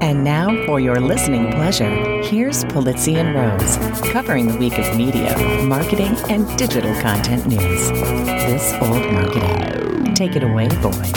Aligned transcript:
And 0.00 0.22
now, 0.22 0.64
for 0.64 0.78
your 0.78 1.00
listening 1.00 1.50
pleasure, 1.50 1.90
here's 2.22 2.64
Pulizzi 2.66 3.16
and 3.16 3.34
Rose, 3.34 3.76
covering 4.12 4.46
the 4.46 4.56
week 4.56 4.78
of 4.78 4.96
media, 4.96 5.36
marketing, 5.64 6.14
and 6.28 6.46
digital 6.56 6.94
content 7.00 7.48
news. 7.48 7.90
This 7.90 8.72
old 8.74 9.12
marketing. 9.12 10.14
Take 10.14 10.36
it 10.36 10.44
away, 10.44 10.68
boys. 10.68 11.10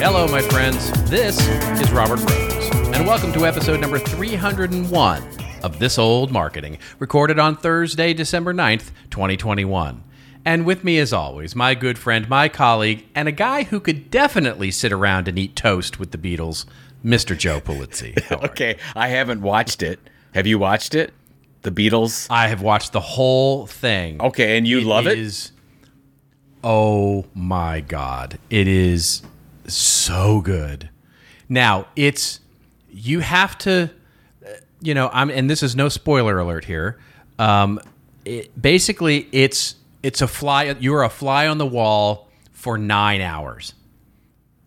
Hello, 0.00 0.26
my 0.28 0.40
friends. 0.40 0.90
This 1.10 1.38
is 1.78 1.92
Robert 1.92 2.20
Rose, 2.20 2.70
and 2.96 3.06
welcome 3.06 3.34
to 3.34 3.44
episode 3.44 3.80
number 3.80 3.98
301 3.98 5.22
of 5.62 5.78
This 5.78 5.98
Old 5.98 6.32
Marketing, 6.32 6.78
recorded 6.98 7.38
on 7.38 7.54
Thursday, 7.54 8.14
December 8.14 8.54
9th, 8.54 8.92
2021. 9.10 10.04
And 10.48 10.64
with 10.64 10.82
me, 10.82 10.98
as 10.98 11.12
always, 11.12 11.54
my 11.54 11.74
good 11.74 11.98
friend, 11.98 12.26
my 12.26 12.48
colleague, 12.48 13.04
and 13.14 13.28
a 13.28 13.32
guy 13.32 13.64
who 13.64 13.80
could 13.80 14.10
definitely 14.10 14.70
sit 14.70 14.92
around 14.92 15.28
and 15.28 15.38
eat 15.38 15.54
toast 15.54 16.00
with 16.00 16.10
the 16.10 16.16
Beatles, 16.16 16.64
Mr. 17.04 17.36
Joe 17.36 17.60
Pulizzi. 17.60 18.18
How 18.22 18.36
are 18.36 18.40
you? 18.44 18.48
Okay, 18.48 18.76
I 18.96 19.08
haven't 19.08 19.42
watched 19.42 19.82
it. 19.82 20.00
Have 20.32 20.46
you 20.46 20.58
watched 20.58 20.94
it? 20.94 21.12
The 21.62 21.70
Beatles? 21.70 22.28
I 22.30 22.48
have 22.48 22.62
watched 22.62 22.92
the 22.92 23.00
whole 23.00 23.66
thing. 23.66 24.22
Okay, 24.22 24.56
and 24.56 24.66
you 24.66 24.80
love 24.80 25.06
it? 25.06 25.18
is- 25.18 25.52
oh 26.64 27.26
my 27.34 27.82
god, 27.82 28.38
it 28.48 28.66
is 28.66 29.20
so 29.66 30.40
good. 30.40 30.88
Now 31.50 31.88
it's 31.94 32.40
you 32.90 33.20
have 33.20 33.58
to, 33.58 33.90
you 34.80 34.94
know, 34.94 35.10
I'm 35.12 35.28
and 35.28 35.50
this 35.50 35.62
is 35.62 35.76
no 35.76 35.90
spoiler 35.90 36.38
alert 36.38 36.64
here. 36.64 36.98
Um, 37.38 37.80
it, 38.24 38.50
basically, 38.60 39.28
it's 39.30 39.74
it's 40.02 40.20
a 40.22 40.28
fly. 40.28 40.76
You're 40.78 41.02
a 41.02 41.08
fly 41.10 41.46
on 41.48 41.58
the 41.58 41.66
wall 41.66 42.28
for 42.52 42.78
nine 42.78 43.20
hours. 43.20 43.74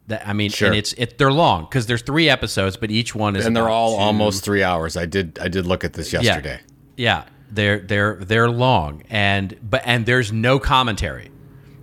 That 0.07 0.27
I 0.27 0.33
mean, 0.33 0.49
Sure. 0.49 0.67
and 0.67 0.75
it's 0.77 0.93
it. 0.93 1.17
They're 1.17 1.31
long 1.31 1.63
because 1.65 1.85
there's 1.85 2.01
three 2.01 2.27
episodes, 2.29 2.75
but 2.77 2.91
each 2.91 3.15
one 3.15 3.35
is 3.35 3.45
And 3.45 3.55
they're 3.55 3.69
all 3.69 3.95
two- 3.97 4.01
almost 4.01 4.43
three 4.43 4.63
hours. 4.63 4.97
I 4.97 5.05
did 5.05 5.37
I 5.41 5.47
did 5.47 5.65
look 5.65 5.83
at 5.83 5.93
this 5.93 6.11
yesterday. 6.11 6.59
yeah, 6.97 7.23
they're 7.51 7.79
they're 7.79 8.15
they're 8.21 8.49
long, 8.49 9.03
and 9.09 9.55
but 9.61 9.81
and 9.85 10.05
there's 10.05 10.31
no 10.33 10.59
commentary. 10.59 11.29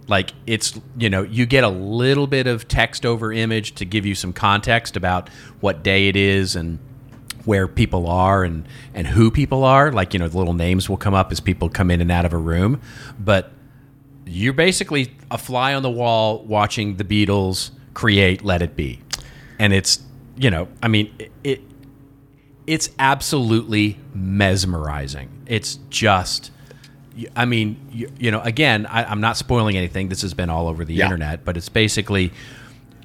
Like 0.09 0.33
it's 0.47 0.79
you 0.99 1.09
know 1.11 1.23
you 1.23 1.47
get 1.47 1.65
a 1.65 1.69
little 1.69 2.27
bit 2.27 2.47
of 2.47 2.67
text 2.69 3.05
over 3.07 3.33
image 3.33 3.75
to 3.77 3.85
give 3.85 4.05
you 4.07 4.15
some 4.15 4.33
context 4.33 4.97
about 4.97 5.29
what 5.61 5.83
day 5.83 6.09
it 6.09 6.17
is 6.17 6.57
and 6.57 6.79
where 7.49 7.67
people 7.67 8.07
are 8.07 8.45
and 8.45 8.69
and 8.93 9.07
who 9.07 9.31
people 9.31 9.65
are. 9.65 9.91
Like 9.91 10.13
you 10.13 10.19
know 10.21 10.29
the 10.29 10.37
little 10.37 10.53
names 10.55 10.89
will 10.89 10.99
come 10.99 11.15
up 11.15 11.33
as 11.33 11.41
people 11.41 11.71
come 11.71 11.91
in 11.91 12.03
and 12.03 12.11
out 12.13 12.27
of 12.27 12.33
a 12.35 12.37
room, 12.37 12.81
but 13.19 13.51
you're 14.27 14.53
basically 14.53 15.15
a 15.31 15.39
fly 15.39 15.73
on 15.73 15.83
the 15.83 15.91
wall 15.91 16.45
watching 16.45 16.97
the 16.97 17.05
Beatles 17.05 17.71
create 17.95 18.45
"Let 18.45 18.61
It 18.61 18.77
Be," 18.77 19.01
and 19.59 19.73
it's 19.73 20.01
you 20.37 20.51
know 20.51 20.69
I 20.83 20.89
mean 20.89 21.11
it, 21.19 21.33
it 21.43 21.61
it's 22.67 22.91
absolutely 22.99 23.99
mesmerizing. 24.13 25.31
It's 25.47 25.77
just, 25.89 26.51
I 27.35 27.47
mean, 27.47 27.81
you, 27.91 28.11
you 28.19 28.31
know, 28.31 28.43
again, 28.43 28.85
I, 28.85 29.05
I'm 29.05 29.23
not 29.23 29.39
spoiling 29.39 29.75
anything. 29.79 30.11
This 30.11 30.21
has 30.21 30.35
been 30.35 30.51
all 30.51 30.69
over 30.69 30.85
the 30.85 30.93
Yeah. 30.93 31.05
internet, 31.07 31.47
but 31.47 31.57
it's 31.57 31.71
basically, 31.71 32.31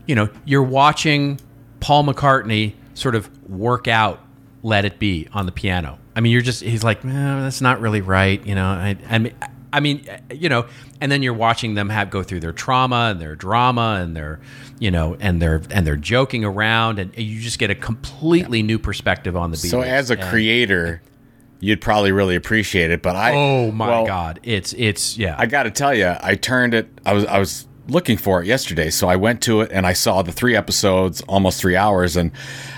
you 0.05 0.16
know, 0.16 0.27
you're 0.44 0.64
watching 0.64 1.39
Paul 1.80 2.03
McCartney 2.03 2.73
sort 2.94 3.16
of 3.16 3.30
work 3.49 3.88
out 3.88 4.19
"Let 4.64 4.86
It 4.86 4.97
Be" 4.97 5.28
on 5.33 5.45
the 5.45 5.52
piano. 5.52 6.00
I 6.16 6.22
mean, 6.22 6.31
you're 6.31 6.42
just 6.42 6.64
he's 6.64 6.83
like, 6.83 7.03
no, 7.03 7.44
that's 7.44 7.61
not 7.61 7.80
really 7.80 8.02
right. 8.02 8.44
You 8.45 8.56
know, 8.56 8.66
I, 8.66 8.97
I 9.09 9.20
mean. 9.20 9.33
I 9.75 9.80
mean, 9.80 10.08
you 10.31 10.50
know, 10.50 10.67
and 11.02 11.11
then 11.11 11.23
you're 11.23 11.33
watching 11.33 11.73
them 11.73 11.89
have 11.89 12.11
go 12.11 12.22
through 12.22 12.42
their 12.42 12.52
trauma 12.52 13.08
and 13.09 13.20
their 13.20 13.36
drama 13.36 14.00
and 14.03 14.16
their, 14.16 14.39
you 14.78 14.92
know, 14.92 15.17
and 15.20 15.42
they're 15.42 15.64
and 15.72 15.88
they're 15.88 15.95
joking 15.95 16.45
around, 16.45 17.00
and 17.00 17.17
you 17.17 17.42
just 17.42 17.58
get 17.58 17.72
a 17.72 17.75
completely 17.75 18.61
new 18.61 18.78
perspective 18.78 19.36
on 19.36 19.49
the 19.49 19.58
Beatles. 19.58 19.71
So 19.71 19.82
as 19.82 20.11
a 20.11 20.14
And- 20.20 20.30
creator, 20.30 21.02
you'd 21.59 21.82
probably 21.82 22.11
really 22.11 22.36
appreciate 22.36 22.92
it. 22.92 23.02
But 23.02 23.15
I 23.15 23.33
oh 23.33 23.71
my 23.71 23.88
well, 23.88 24.05
god, 24.05 24.39
it's 24.43 24.73
it's 24.73 25.17
yeah, 25.17 25.33
I 25.39 25.48
got 25.48 25.64
to 25.64 25.71
tell 25.71 25.92
you, 25.95 26.14
I 26.21 26.36
turned 26.36 26.76
it. 26.76 26.88
I 27.04 27.14
was 27.14 27.26
I 27.26 27.39
was 27.39 27.65
looking 27.88 28.17
for 28.17 28.42
it 28.42 28.48
yesterday, 28.48 28.89
so 28.89 29.08
I 29.08 29.16
went 29.16 29.42
to 29.44 29.61
it 29.61 29.71
and 29.71 29.86
I 29.86 29.94
saw 29.94 30.21
the 30.21 30.32
three 30.32 30.55
episodes, 30.55 31.21
almost 31.27 31.60
three 31.60 31.76
hours, 31.76 32.16
and 32.16 32.32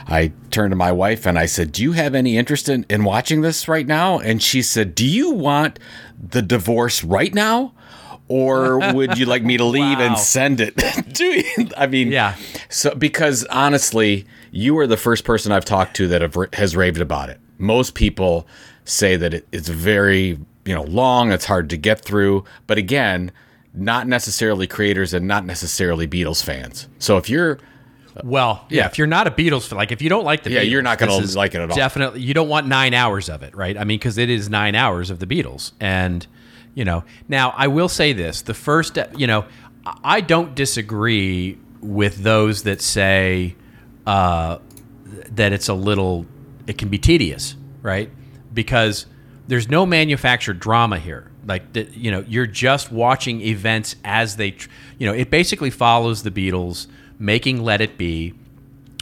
I 0.08 0.32
turned 0.52 0.72
to 0.72 0.76
my 0.76 0.92
wife 0.92 1.26
and 1.28 1.38
I 1.38 1.46
said, 1.46 1.72
"Do 1.72 1.84
you 1.84 1.92
have 1.94 2.16
any 2.16 2.38
interest 2.38 2.70
in, 2.70 2.86
in 2.90 3.04
watching 3.04 3.42
this 3.42 3.68
right 3.68 3.86
now?" 3.88 4.20
And 4.20 4.42
she 4.42 4.62
said, 4.62 4.96
"Do 4.96 5.06
you 5.06 5.32
want 5.32 5.80
the 6.18 6.42
divorce 6.42 7.04
right 7.04 7.34
now?" 7.34 7.74
Or 8.28 8.80
would 8.96 9.20
you 9.20 9.28
like 9.28 9.44
me 9.44 9.56
to 9.58 9.64
leave 9.78 10.00
Wow. 10.00 10.06
and 10.08 10.18
send 10.18 10.60
it 10.60 10.76
to 11.14 11.24
you? 11.26 11.70
I 11.78 11.86
mean, 11.86 12.12
Yeah. 12.12 12.36
So 12.70 12.96
because 12.96 13.46
honestly, 13.52 14.26
you 14.50 14.76
are 14.80 14.88
the 14.88 14.98
first 14.98 15.24
person 15.26 15.52
I've 15.52 15.66
talked 15.66 15.96
to 15.98 16.08
that 16.08 16.22
have, 16.24 16.36
has 16.54 16.76
raved 16.76 17.00
about 17.02 17.30
it. 17.30 17.40
Most 17.60 17.94
people 17.94 18.48
say 18.84 19.16
that 19.16 19.34
it, 19.36 19.48
it's 19.52 19.70
very 19.70 20.40
you 20.66 20.74
know 20.74 20.84
long, 20.84 21.32
it's 21.32 21.46
hard 21.46 21.70
to 21.70 21.78
get 21.78 22.02
through. 22.02 22.44
But 22.66 22.80
again, 22.80 23.32
not 23.76 24.08
necessarily 24.08 24.68
creators 24.68 25.14
and 25.14 25.28
not 25.28 25.46
necessarily 25.46 26.08
Beatles 26.08 26.44
fans. 26.44 26.88
So 27.00 27.18
if 27.18 27.30
you're 27.30 27.60
well, 28.24 28.66
yeah, 28.70 28.78
yeah. 28.84 28.86
If 28.88 28.98
you're 28.98 29.08
not 29.08 29.28
a 29.28 29.32
Beatles 29.32 29.68
fan, 29.68 29.78
like 29.78 29.92
if 29.92 30.02
you 30.02 30.10
don't 30.10 30.24
like 30.24 30.44
the 30.44 30.52
Yeah, 30.52 30.62
Beatles, 30.62 30.70
you're 30.72 30.82
not 30.82 30.98
gonna 31.00 31.20
like 31.36 31.54
it 31.54 31.60
at 31.62 31.70
all. 31.70 31.76
Definitely, 31.76 32.22
you 32.22 32.34
don't 32.34 32.48
want 32.48 32.66
nine 32.68 32.94
hours 32.94 33.28
of 33.30 33.44
it, 33.44 33.54
right? 33.56 33.78
I 33.78 33.84
mean, 33.84 34.00
because 34.00 34.18
it 34.18 34.30
is 34.30 34.50
nine 34.50 34.74
hours 34.76 35.10
of 35.10 35.20
the 35.20 35.26
Beatles, 35.28 35.74
and 35.82 36.26
you 36.74 36.86
know. 36.86 37.04
Now, 37.28 37.54
I 37.58 37.68
will 37.68 37.90
say 37.90 38.14
this: 38.14 38.42
the 38.42 38.54
first, 38.54 38.98
you 39.18 39.28
know, 39.28 39.46
I- 39.86 39.98
I 40.04 40.22
don't 40.22 40.56
disagree 40.56 41.58
with 41.82 42.24
those 42.24 42.64
that 42.64 42.82
say 42.82 43.56
uh, 44.08 44.60
that 45.32 45.52
it's 45.54 45.68
a 45.68 45.74
little, 45.74 46.26
it 46.68 46.78
can 46.78 46.88
be 46.90 46.98
tedious, 46.98 47.56
right? 47.82 48.10
Because 48.54 49.06
there's 49.48 49.68
no 49.70 49.86
manufactured 49.86 50.60
drama 50.60 51.00
here. 51.00 51.30
Like, 51.46 51.74
the, 51.74 51.84
you 51.92 52.12
know, 52.12 52.24
you're 52.28 52.48
just 52.48 52.92
watching 52.92 53.42
events 53.42 53.96
as 54.04 54.36
they, 54.36 54.56
you 54.98 55.08
know, 55.08 55.14
it 55.14 55.30
basically 55.30 55.70
follows 55.70 56.24
the 56.24 56.32
Beatles 56.32 56.88
making 57.20 57.64
Let 57.64 57.82
It 57.82 57.98
Be, 57.98 58.34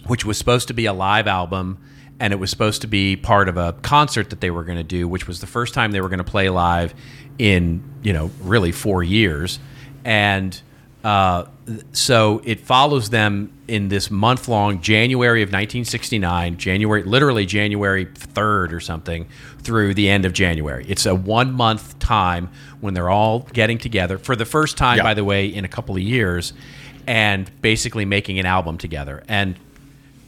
which 0.08 0.26
was 0.26 0.38
supposed 0.38 0.68
to 0.68 0.74
be 0.74 0.86
a 0.86 0.94
live 0.94 1.28
album 1.28 1.78
and 2.20 2.32
it 2.32 2.38
was 2.38 2.50
supposed 2.50 2.82
to 2.82 2.88
be 2.88 3.16
part 3.16 3.50
of 3.50 3.58
a 3.58 3.74
concert 3.82 4.30
that 4.30 4.40
they 4.40 4.52
were 4.52 4.64
going 4.64 4.78
to 4.78 4.84
do 4.84 5.08
which 5.08 5.28
was 5.28 5.42
the 5.42 5.48
first 5.48 5.74
time 5.74 5.92
they 5.92 6.00
were 6.00 6.10
going 6.10 6.20
to 6.20 6.24
play 6.24 6.48
live 6.48 6.94
in 7.40 7.84
you 8.02 8.14
know 8.14 8.32
really 8.42 8.72
four 8.72 9.04
years. 9.04 9.60
And 10.06 10.60
uh, 11.04 11.46
so 11.92 12.42
it 12.46 12.60
follows 12.62 13.10
them 13.10 13.52
in 13.68 13.90
this 13.90 14.10
month 14.12 14.48
long 14.48 14.82
January 14.82 15.42
of 15.42 15.48
1969 15.48 16.58
January 16.58 17.04
literally 17.04 17.46
January 17.46 18.06
3rd 18.06 18.72
or 18.74 18.80
something 18.80 19.28
through 19.60 19.94
the 19.94 20.10
end 20.10 20.26
of 20.26 20.34
January. 20.34 20.86
It's 20.88 21.06
a 21.06 21.14
one 21.16 21.52
month 21.54 21.98
time 22.00 22.50
when 22.82 22.94
they're 22.94 23.10
all 23.10 23.40
getting 23.54 23.78
together 23.78 24.18
for 24.18 24.36
the 24.36 24.46
first 24.46 24.78
time 24.78 24.98
Yeah. 24.98 25.04
by 25.04 25.14
the 25.14 25.24
way 25.24 25.48
in 25.48 25.64
a 25.66 25.70
couple 25.70 25.96
of 25.96 26.02
years 26.02 26.54
and 27.08 27.50
basically 27.62 28.06
making 28.06 28.40
an 28.40 28.46
album 28.46 28.78
together. 28.78 29.24
And 29.28 29.56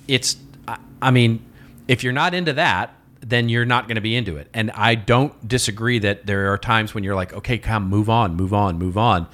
it's 0.07 0.37
I- 0.67 0.77
i 1.01 1.11
mean 1.11 1.43
if 1.87 2.03
you're 2.03 2.13
not 2.13 2.33
into 2.33 2.53
that 2.53 2.93
then 3.21 3.49
you're 3.49 3.65
not 3.65 3.87
going 3.87 3.95
to 3.95 4.01
be 4.01 4.15
into 4.15 4.35
it. 4.37 4.47
And 4.53 4.71
i 4.71 4.95
don't 4.95 5.33
disagree 5.47 5.99
that 5.99 6.25
there 6.25 6.51
are 6.53 6.57
times 6.57 6.93
when 6.93 7.03
you're 7.03 7.15
like 7.15 7.33
okay 7.33 7.57
come 7.57 7.89
move 7.89 8.09
on 8.09 8.35
move 8.35 8.53
on 8.53 8.77
move 8.77 8.97
on 8.97 9.27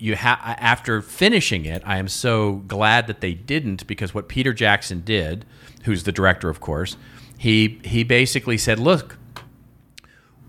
you 0.00 0.16
have 0.16 0.38
after 0.42 1.02
finishing 1.02 1.64
it 1.64 1.82
i 1.84 1.98
am 1.98 2.08
so 2.08 2.54
glad 2.66 3.06
that 3.06 3.20
they 3.20 3.34
didn't 3.34 3.86
because 3.86 4.14
what 4.14 4.28
peter 4.28 4.52
jackson 4.52 5.00
did 5.00 5.44
who's 5.84 6.04
the 6.04 6.12
director 6.12 6.48
of 6.48 6.60
course 6.60 6.96
he 7.38 7.80
he 7.84 8.02
basically 8.02 8.58
said 8.58 8.78
look 8.78 9.18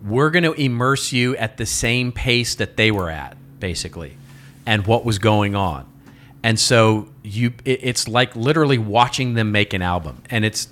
we're 0.04 0.30
going 0.30 0.44
to 0.44 0.54
immerse 0.54 1.12
you 1.12 1.36
at 1.38 1.58
the 1.58 1.66
same 1.66 2.12
pace 2.12 2.56
that 2.56 2.78
they 2.78 2.92
were 2.92 3.10
at 3.10 3.38
basically 3.60 4.18
and 4.66 4.86
what 4.88 5.06
was 5.06 5.20
going 5.20 5.56
on. 5.56 5.88
And 6.44 6.60
so 6.60 7.10
you 7.24 7.54
it, 7.66 7.80
it's 7.84 8.08
like 8.08 8.36
literally 8.36 8.78
watching 8.78 9.36
them 9.36 9.52
make 9.52 9.74
an 9.74 9.82
album 9.82 10.24
and 10.30 10.44
it's 10.44 10.68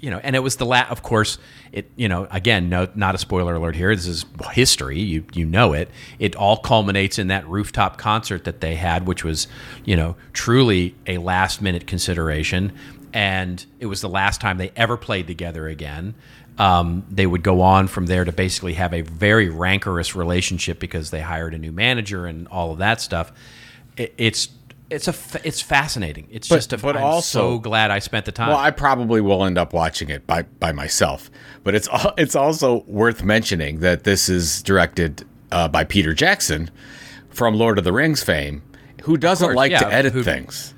you 0.00 0.10
know 0.10 0.18
and 0.22 0.36
it 0.36 0.40
was 0.40 0.56
the 0.56 0.66
la 0.66 0.82
of 0.88 1.02
course 1.02 1.38
it 1.72 1.90
you 1.96 2.08
know 2.08 2.26
again 2.30 2.68
no 2.68 2.88
not 2.94 3.14
a 3.14 3.18
spoiler 3.18 3.54
alert 3.54 3.74
here 3.74 3.94
this 3.94 4.06
is 4.06 4.24
history 4.52 4.98
you 4.98 5.24
you 5.32 5.44
know 5.44 5.72
it 5.72 5.90
it 6.18 6.36
all 6.36 6.56
culminates 6.56 7.18
in 7.18 7.28
that 7.28 7.46
rooftop 7.48 7.98
concert 7.98 8.44
that 8.44 8.60
they 8.60 8.74
had 8.74 9.06
which 9.06 9.24
was 9.24 9.48
you 9.84 9.96
know 9.96 10.16
truly 10.32 10.94
a 11.06 11.18
last 11.18 11.60
minute 11.60 11.86
consideration 11.86 12.72
and 13.12 13.66
it 13.80 13.86
was 13.86 14.00
the 14.00 14.08
last 14.08 14.40
time 14.40 14.58
they 14.58 14.70
ever 14.76 14.96
played 14.96 15.26
together 15.26 15.68
again 15.68 16.14
um, 16.58 17.04
they 17.08 17.26
would 17.26 17.42
go 17.42 17.60
on 17.60 17.86
from 17.86 18.06
there 18.06 18.24
to 18.24 18.32
basically 18.32 18.74
have 18.74 18.92
a 18.92 19.02
very 19.02 19.48
rancorous 19.48 20.16
relationship 20.16 20.80
because 20.80 21.10
they 21.10 21.20
hired 21.20 21.54
a 21.54 21.58
new 21.58 21.70
manager 21.70 22.26
and 22.26 22.48
all 22.48 22.72
of 22.72 22.78
that 22.78 23.00
stuff. 23.00 23.32
It, 23.96 24.12
it's 24.18 24.48
it's 24.90 25.06
a 25.08 25.14
it's 25.44 25.60
fascinating. 25.60 26.28
It's 26.30 26.48
But- 26.48 26.56
just 26.56 26.72
a. 26.72 26.78
but 26.78 26.96
I'm 26.96 27.02
also- 27.04 27.38
so 27.54 27.58
glad 27.58 27.90
I 27.90 27.98
spent 27.98 28.24
the 28.24 28.32
time. 28.32 28.48
Well, 28.48 28.56
I 28.58 28.70
probably 28.70 29.20
will 29.20 29.44
end 29.44 29.58
up 29.58 29.72
watching 29.72 30.08
it 30.08 30.26
by 30.26 30.42
by 30.42 30.72
myself, 30.72 31.30
but 31.64 31.74
it's 31.74 31.88
it's 32.16 32.34
also 32.34 32.84
worth 32.86 33.22
mentioning 33.22 33.80
that 33.80 34.04
this 34.04 34.28
is 34.28 34.62
directed 34.62 35.24
uh, 35.52 35.68
by 35.68 35.84
Peter 35.84 36.14
Jackson 36.14 36.70
from 37.30 37.54
Lord 37.54 37.78
of 37.78 37.84
the 37.84 37.92
Rings 37.92 38.22
fame, 38.22 38.62
who 39.02 39.16
doesn't 39.16 39.46
course, 39.48 39.56
like 39.56 39.72
to 39.78 39.92
edit 39.92 40.12
who- 40.12 40.22
things. 40.22 40.74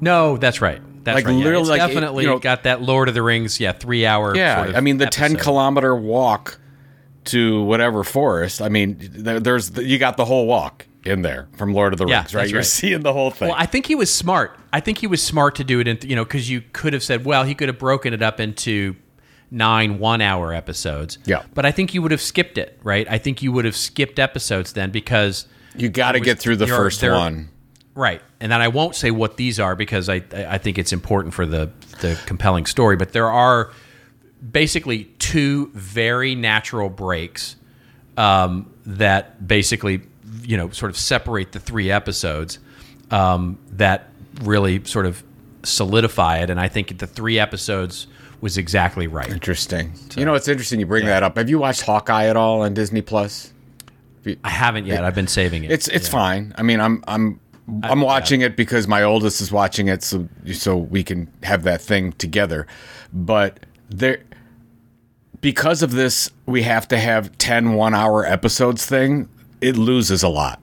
No, 0.00 0.36
that's 0.36 0.60
right. 0.60 0.80
That's 1.04 1.14
Like, 1.16 1.26
right. 1.26 1.36
Yeah, 1.36 1.44
literally, 1.44 1.68
like, 1.70 1.80
it- 1.82 1.86
definitely 1.94 2.24
you 2.24 2.30
know- 2.30 2.38
got 2.38 2.64
that 2.64 2.82
Lord 2.82 3.08
of 3.08 3.14
the 3.14 3.22
Rings, 3.22 3.58
yeah, 3.58 3.72
three 3.72 4.04
hour. 4.06 4.36
Yeah, 4.36 4.56
sort 4.56 4.68
of 4.70 4.76
I 4.76 4.80
mean 4.80 4.98
the 4.98 5.06
ten 5.06 5.36
kilometer 5.36 5.94
walk 5.96 6.58
to 7.26 7.62
whatever 7.64 8.04
forest. 8.04 8.60
I 8.62 8.68
mean, 8.68 8.96
there, 9.00 9.40
there's 9.40 9.76
you 9.78 9.98
got 9.98 10.16
the 10.16 10.24
whole 10.26 10.46
walk 10.46 10.86
in 11.04 11.22
there 11.22 11.48
from 11.56 11.72
Lord 11.72 11.92
of 11.92 11.98
the 11.98 12.06
Yeah, 12.06 12.18
Rings, 12.18 12.34
right? 12.34 12.48
You're 12.48 12.58
right. 12.58 12.66
seeing 12.66 13.00
the 13.00 13.12
whole 13.12 13.30
thing. 13.30 13.48
Well, 13.48 13.56
I 13.58 13.66
think 13.66 13.86
he 13.86 13.94
was 13.94 14.12
smart. 14.12 14.58
I 14.72 14.80
think 14.80 14.98
he 14.98 15.06
was 15.06 15.22
smart 15.22 15.54
to 15.56 15.64
do 15.64 15.80
it 15.80 15.88
in, 15.88 15.98
you 16.02 16.16
know, 16.16 16.24
because 16.24 16.50
you 16.50 16.62
could 16.72 16.92
have 16.92 17.02
said, 17.02 17.24
well, 17.24 17.44
he 17.44 17.54
could 17.54 17.68
have 17.68 17.78
broken 17.78 18.12
it 18.12 18.22
up 18.22 18.40
into 18.40 18.96
nine 19.50 19.98
one 19.98 20.20
hour 20.20 20.52
episodes. 20.52 21.18
Yeah. 21.24 21.42
But 21.54 21.64
I 21.66 21.72
think 21.72 21.94
you 21.94 22.02
would 22.02 22.10
have 22.10 22.20
skipped 22.20 22.58
it, 22.58 22.78
right? 22.82 23.06
I 23.10 23.18
think 23.18 23.42
you 23.42 23.50
would 23.52 23.64
have 23.64 23.76
skipped 23.76 24.18
episodes 24.18 24.72
then 24.74 24.90
because. 24.90 25.46
you 25.74 25.88
got 25.88 26.12
to 26.12 26.20
get 26.20 26.38
through 26.38 26.56
the 26.56 26.66
first 26.66 27.02
one. 27.02 27.48
Right. 27.94 28.22
And 28.38 28.52
then 28.52 28.60
I 28.60 28.68
won't 28.68 28.94
say 28.94 29.10
what 29.10 29.36
these 29.36 29.58
are 29.58 29.74
because 29.74 30.08
I, 30.08 30.22
I 30.32 30.58
think 30.58 30.78
it's 30.78 30.92
important 30.92 31.34
for 31.34 31.44
the, 31.44 31.70
the 32.00 32.18
compelling 32.26 32.66
story. 32.66 32.96
But 32.96 33.12
there 33.12 33.28
are 33.30 33.72
basically 34.52 35.04
two 35.18 35.70
very 35.74 36.34
natural 36.34 36.88
breaks 36.88 37.56
um, 38.16 38.72
that 38.86 39.46
basically, 39.46 40.02
you 40.50 40.56
know, 40.56 40.68
sort 40.70 40.90
of 40.90 40.96
separate 40.96 41.52
the 41.52 41.60
three 41.60 41.92
episodes 41.92 42.58
um, 43.12 43.56
that 43.70 44.08
really 44.42 44.84
sort 44.84 45.06
of 45.06 45.22
solidify 45.62 46.38
it. 46.38 46.50
And 46.50 46.58
I 46.58 46.66
think 46.66 46.98
the 46.98 47.06
three 47.06 47.38
episodes 47.38 48.08
was 48.40 48.58
exactly 48.58 49.06
right. 49.06 49.30
Interesting. 49.30 49.92
you 50.16 50.24
know, 50.24 50.34
it's 50.34 50.48
interesting 50.48 50.80
you 50.80 50.86
bring 50.86 51.06
that 51.06 51.22
up. 51.22 51.36
Have 51.36 51.48
you 51.48 51.60
watched 51.60 51.82
Hawkeye 51.82 52.26
at 52.26 52.36
all 52.36 52.62
on 52.62 52.74
Disney 52.74 53.00
Plus? 53.00 53.52
I 54.42 54.50
haven't 54.50 54.86
yet. 54.86 55.04
I've 55.04 55.14
been 55.14 55.28
saving 55.28 55.62
it. 55.62 55.70
It's 55.70 55.86
it's 55.86 56.08
fine. 56.08 56.52
I 56.58 56.62
mean, 56.62 56.80
I'm 56.80 57.04
I'm 57.06 57.38
I'm 57.84 58.00
watching 58.00 58.40
it 58.40 58.56
because 58.56 58.88
my 58.88 59.04
oldest 59.04 59.40
is 59.40 59.52
watching 59.52 59.86
it, 59.86 60.02
so 60.02 60.28
so 60.52 60.76
we 60.76 61.04
can 61.04 61.32
have 61.44 61.62
that 61.62 61.80
thing 61.80 62.12
together. 62.12 62.66
But 63.12 63.60
there, 63.88 64.22
because 65.40 65.82
of 65.82 65.92
this, 65.92 66.30
we 66.44 66.62
have 66.62 66.88
to 66.88 66.98
have 66.98 67.36
10 67.38 67.74
one 67.74 67.94
hour 67.94 68.26
episodes 68.26 68.84
thing. 68.84 69.28
It 69.60 69.76
loses 69.76 70.22
a 70.22 70.28
lot. 70.28 70.60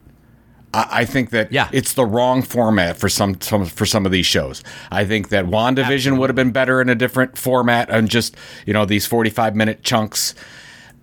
I, 0.74 0.88
I 0.92 1.06
think 1.06 1.30
that 1.32 1.52
Yeah. 1.52 1.70
it's 1.72 1.94
the 1.94 2.06
wrong 2.06 2.42
format 2.42 2.98
for 2.98 3.10
some, 3.10 3.40
some 3.42 3.66
for 3.66 3.86
some 3.86 4.06
of 4.06 4.12
these 4.12 4.26
shows. 4.26 4.64
I 4.92 5.06
think 5.06 5.30
that 5.30 5.46
WandaVision 5.46 6.18
would 6.18 6.30
have 6.30 6.36
been 6.36 6.52
better 6.52 6.82
in 6.82 6.90
a 6.90 6.96
different 6.96 7.38
format 7.38 7.90
and 7.90 8.10
just 8.10 8.36
you 8.66 8.74
know 8.74 8.86
these 8.86 9.06
45 9.06 9.56
minute 9.56 9.84
chunks. 9.84 10.36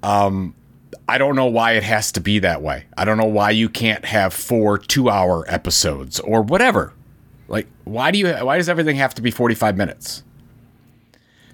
Um, 0.02 0.54
I 1.08 1.18
don't 1.18 1.36
know 1.36 1.46
why 1.46 1.72
it 1.72 1.82
has 1.82 2.12
to 2.12 2.20
be 2.20 2.38
that 2.40 2.62
way. 2.62 2.84
I 2.96 3.04
don't 3.04 3.18
know 3.18 3.26
why 3.26 3.50
you 3.50 3.68
can't 3.68 4.04
have 4.06 4.32
four 4.32 4.78
two 4.78 5.08
hour 5.10 5.44
episodes 5.48 6.20
or 6.20 6.42
whatever. 6.42 6.92
Like, 7.46 7.66
why 7.84 8.10
do 8.10 8.18
you? 8.18 8.32
Why 8.32 8.56
does 8.56 8.68
everything 8.70 8.96
have 8.96 9.14
to 9.14 9.22
be 9.22 9.30
forty 9.30 9.54
five 9.54 9.76
minutes? 9.76 10.22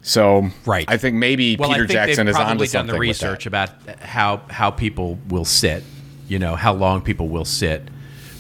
So, 0.03 0.49
Right. 0.65 0.87
I 0.89 0.97
think 0.97 1.17
maybe 1.17 1.57
well, 1.57 1.69
Peter 1.71 1.83
think 1.87 1.93
Jackson 1.93 2.27
is 2.29 2.35
probably 2.35 2.67
done 2.67 2.87
something 2.87 2.95
the 2.95 2.99
research 3.01 3.45
about 3.47 3.71
how 4.01 4.39
how 4.49 4.71
people 4.71 5.19
will 5.29 5.45
sit. 5.45 5.83
You 6.31 6.39
know 6.39 6.55
how 6.57 6.73
long 6.73 7.03
people 7.03 7.29
will 7.29 7.45
sit, 7.45 7.83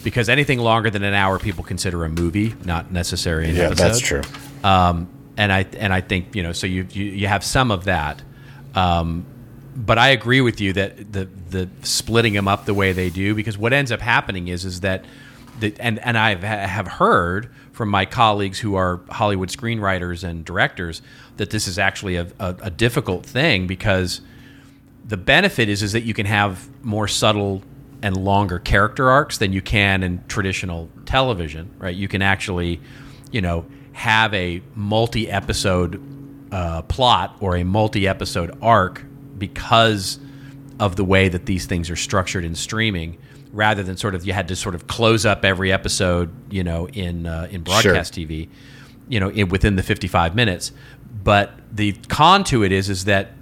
because 0.04 0.28
anything 0.28 0.58
longer 0.60 0.90
than 0.90 1.02
an 1.02 1.14
hour, 1.14 1.38
people 1.38 1.64
consider 1.64 2.04
a 2.04 2.08
movie, 2.08 2.54
not 2.64 2.92
necessarily 2.92 3.50
an 3.50 3.56
Yeah, 3.56 3.62
episode. 3.64 3.84
that's 3.84 4.00
true. 4.00 4.22
Um, 4.62 5.08
and 5.37 5.52
I 5.52 5.66
and 5.78 5.92
I 5.92 6.00
think 6.00 6.34
you 6.37 6.42
know 6.42 6.52
so 6.52 6.66
you 6.66 6.87
you, 6.92 7.04
you 7.04 7.26
have 7.26 7.42
some 7.44 7.70
of 7.70 7.84
that. 7.84 8.22
Um, 8.75 9.25
but 9.75 9.98
I 9.98 10.08
agree 10.08 10.40
with 10.40 10.60
you 10.60 10.72
that 10.75 11.12
the 11.12 11.28
the 11.50 11.69
splitting 11.82 12.32
them 12.34 12.46
up 12.48 12.64
the 12.64 12.75
way 12.75 12.92
they 12.92 13.10
do 13.10 13.34
because 13.34 13.58
what 13.58 13.72
ends 13.72 13.90
up 13.92 14.00
happening 14.00 14.48
is 14.48 14.64
is 14.64 14.81
that 14.81 15.04
the, 15.58 15.75
and 15.81 15.98
and 16.00 16.16
I 16.16 16.34
have 16.37 16.87
heard 16.87 17.50
from 17.72 17.88
my 17.88 18.04
colleagues 18.04 18.58
who 18.60 18.75
are 18.76 19.00
Hollywood 19.10 19.48
screenwriters 19.48 20.22
and 20.22 20.44
directors 20.44 21.02
that 21.38 21.50
this 21.50 21.66
is 21.66 21.78
actually 21.78 22.16
a, 22.16 22.26
a, 22.38 22.54
a 22.64 22.70
difficult 22.70 23.25
thing 23.26 23.66
because 23.66 24.20
the 25.06 25.16
benefit 25.16 25.69
is 25.69 25.82
is 25.82 25.92
that 25.92 26.02
you 26.02 26.14
can 26.14 26.26
have 26.26 26.69
more 26.84 27.08
subtle 27.08 27.62
and 28.02 28.17
longer 28.17 28.58
character 28.58 29.11
arcs 29.11 29.38
than 29.38 29.52
you 29.52 29.62
can 29.62 30.02
in 30.02 30.25
traditional 30.26 30.88
television, 31.05 31.75
right? 31.79 31.94
You 31.94 32.08
can 32.08 32.23
actually, 32.23 32.81
you 33.31 33.41
know, 33.41 33.67
have 33.93 34.32
a 34.35 34.62
multi-episode 34.75 36.02
uh, 36.52 36.82
plot 36.82 37.37
or 37.41 37.56
a 37.56 37.64
multi-episode 37.64 38.56
arc 38.62 39.05
because 39.38 40.19
of 40.79 40.97
the 40.97 41.05
way 41.05 41.29
that 41.29 41.47
these 41.47 41.67
things 41.67 41.91
are 41.91 41.97
structured 41.97 42.44
in 42.44 42.55
streaming, 42.55 43.19
rather 43.52 43.82
than 43.82 43.97
sort 43.97 44.14
of 44.14 44.26
you 44.26 44.32
had 44.32 44.49
to 44.49 44.56
sort 44.56 44.75
of 44.75 44.87
close 44.87 45.26
up 45.26 45.44
every 45.44 45.73
episode, 45.73 46.31
you 46.50 46.64
know, 46.64 46.88
in 46.88 47.26
uh, 47.26 47.49
in 47.50 47.62
broadcast 47.62 48.14
TV, 48.14 48.49
you 49.08 49.20
know, 49.20 49.29
in, 49.29 49.49
within 49.49 49.76
the 49.76 49.82
55 49.82 50.35
minutes. 50.35 50.73
But 51.23 51.52
the 51.70 51.93
con 52.08 52.44
to 52.44 52.64
it 52.64 52.73
is 52.73 52.88
is 52.88 53.05
that 53.05 53.32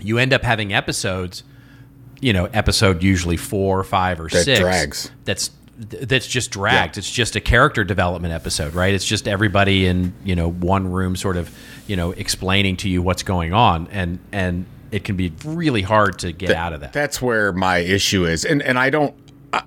you 0.00 0.18
end 0.18 0.32
up 0.32 0.42
having 0.42 0.72
episodes, 0.72 1.42
you 2.20 2.32
know, 2.32 2.46
episode 2.46 3.02
usually 3.02 3.36
four, 3.36 3.80
or 3.80 3.84
five, 3.84 4.20
or 4.20 4.28
That 4.28 4.44
six. 4.44 4.60
drags. 4.60 5.10
That's 5.24 5.50
that's 5.78 6.26
just 6.26 6.50
dragged. 6.50 6.98
It's 6.98 7.10
just 7.10 7.36
a 7.36 7.40
character 7.40 7.84
development 7.84 8.34
episode, 8.34 8.74
right? 8.74 8.92
It's 8.92 9.04
just 9.06 9.26
everybody 9.26 9.86
in 9.86 10.12
you 10.24 10.36
know 10.36 10.50
one 10.50 10.90
room, 10.92 11.16
sort 11.16 11.36
of 11.36 11.50
you 11.86 11.96
know 11.96 12.10
explaining 12.12 12.76
to 12.78 12.88
you 12.88 13.00
what's 13.02 13.22
going 13.22 13.52
on, 13.54 13.88
and 13.90 14.18
and 14.32 14.66
it 14.90 15.04
can 15.04 15.16
be 15.16 15.32
really 15.44 15.82
hard 15.82 16.18
to 16.18 16.32
get 16.32 16.50
out 16.50 16.72
of 16.72 16.80
that. 16.80 16.92
That's 16.92 17.22
where 17.22 17.52
my 17.52 17.78
issue 17.78 18.26
is, 18.26 18.44
and 18.44 18.60
and 18.62 18.78
I 18.78 18.90
don't. 18.90 19.14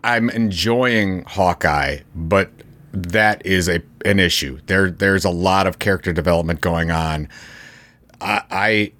I'm 0.04 0.30
enjoying 0.30 1.24
Hawkeye, 1.26 2.00
but 2.16 2.52
that 2.94 3.44
is 3.46 3.68
a 3.68 3.82
an 4.06 4.20
issue. 4.20 4.60
There 4.68 4.92
there's 4.92 5.26
a 5.26 5.30
lot 5.32 5.66
of 5.66 5.80
character 5.80 6.14
development 6.14 6.62
going 6.62 6.92
on. 6.92 7.28
I, 8.22 8.42
I 8.52 8.92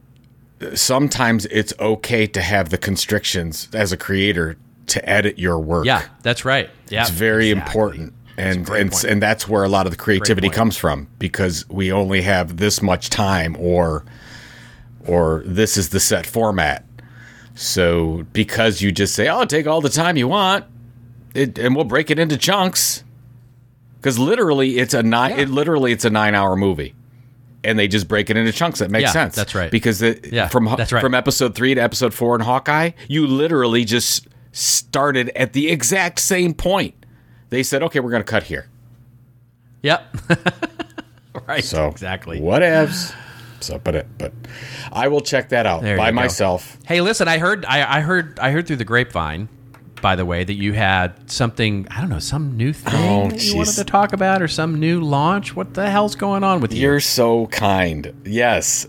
sometimes 0.76 1.46
it's 1.48 1.74
okay 1.80 2.28
to 2.28 2.42
have 2.42 2.70
the 2.70 2.78
constrictions 2.78 3.68
as 3.74 3.92
a 3.92 3.98
creator 3.98 4.58
to 4.88 5.10
edit 5.10 5.40
your 5.40 5.60
work. 5.60 5.86
yeah, 5.86 6.06
that's 6.22 6.46
right. 6.46 6.70
Yeah, 6.90 7.02
it's 7.02 7.10
very 7.10 7.50
exactly. 7.50 7.70
important. 7.70 8.14
And 8.36 8.70
and, 8.70 8.92
point. 8.92 9.04
and 9.04 9.22
that's 9.22 9.48
where 9.48 9.64
a 9.64 9.70
lot 9.70 9.86
of 9.86 9.92
the 9.92 9.98
creativity 9.98 10.50
comes 10.50 10.76
from 10.76 11.08
because 11.20 11.70
we 11.70 11.92
only 11.92 12.22
have 12.22 12.58
this 12.58 12.82
much 12.82 13.10
time 13.10 13.56
or 13.60 14.06
or 15.06 15.44
this 15.46 15.78
is 15.78 15.90
the 15.90 16.00
set 16.00 16.26
format. 16.26 16.84
So 17.56 18.26
because 18.34 18.82
you 18.82 18.92
just 18.92 19.14
say, 19.14 19.30
"Oh, 19.30 19.46
take 19.46 19.68
all 19.68 19.82
the 19.82 19.90
time 19.90 20.18
you 20.18 20.28
want," 20.28 20.66
it, 21.36 21.60
and 21.60 21.76
we'll 21.76 21.86
break 21.86 22.10
it 22.10 22.18
into 22.18 22.38
chunks. 22.38 23.04
Because 23.98 24.20
literally, 24.20 24.80
it's 24.80 24.94
a 24.94 25.04
nine. 25.04 25.40
It 25.40 25.50
literally, 25.50 25.92
it's 25.92 26.04
a 26.04 26.10
nine-hour 26.10 26.56
movie, 26.58 26.94
and 27.64 27.78
they 27.80 27.88
just 27.88 28.08
break 28.08 28.30
it 28.30 28.38
into 28.38 28.52
chunks. 28.52 28.80
That 28.80 28.92
makes 28.92 29.04
Yeah, 29.04 29.12
sense. 29.12 29.36
that's 29.36 29.56
right. 29.56 29.72
Because 29.72 30.02
it, 30.02 30.32
Yeah, 30.32 30.48
from 30.48 30.66
that's 30.66 30.92
right. 30.92 31.02
from 31.02 31.14
episode 31.14 31.56
three 31.56 31.74
to 31.76 31.82
episode 31.82 32.14
four 32.14 32.36
in 32.36 32.42
Hawkeye, 32.42 32.92
you 33.08 33.26
literally 33.28 33.86
just 33.86 34.28
started 34.52 35.30
at 35.36 35.54
the 35.54 35.70
exact 35.70 36.20
same 36.20 36.54
point. 36.54 36.96
They 37.50 37.64
said, 37.64 37.84
"Okay, 37.84 38.00
we're 38.00 38.12
going 38.12 38.24
to 38.24 38.30
cut 38.32 38.44
here." 38.44 38.68
Yep. 39.84 40.16
right. 41.48 41.64
So 41.64 41.88
exactly. 41.88 42.40
whatevs. 42.40 43.14
So, 43.60 43.80
but 43.80 43.96
it, 43.96 44.08
but 44.18 44.34
I 44.92 45.08
will 45.08 45.22
check 45.22 45.50
that 45.50 45.66
out 45.66 45.84
There 45.84 45.96
by 45.98 46.12
myself. 46.12 46.78
Hey, 46.86 47.00
listen, 47.02 47.28
I 47.28 47.38
heard 47.38 47.64
I, 47.66 47.98
I 47.98 48.02
heard 48.02 48.38
I 48.40 48.52
heard 48.52 48.68
through 48.68 48.76
the 48.78 48.86
grapevine, 48.86 49.48
by 50.04 50.16
the 50.18 50.26
way, 50.26 50.44
that 50.44 50.54
you 50.56 50.74
had 50.74 51.32
something 51.32 51.88
I 51.90 52.02
don't 52.02 52.10
know, 52.10 52.20
some 52.20 52.58
new 52.58 52.74
thing 52.74 52.94
Oh, 52.94 53.30
that 53.30 53.42
you 53.44 53.56
wanted 53.56 53.76
to 53.76 53.86
talk 53.86 54.12
about 54.12 54.42
or 54.42 54.50
some 54.50 54.80
new 54.80 55.00
launch. 55.00 55.56
What 55.56 55.74
the 55.74 55.90
hell's 55.90 56.16
going 56.16 56.44
on 56.44 56.60
with 56.60 56.74
you? 56.74 56.82
You're 56.82 57.00
so 57.00 57.48
kind. 57.48 58.14
Yes. 58.26 58.86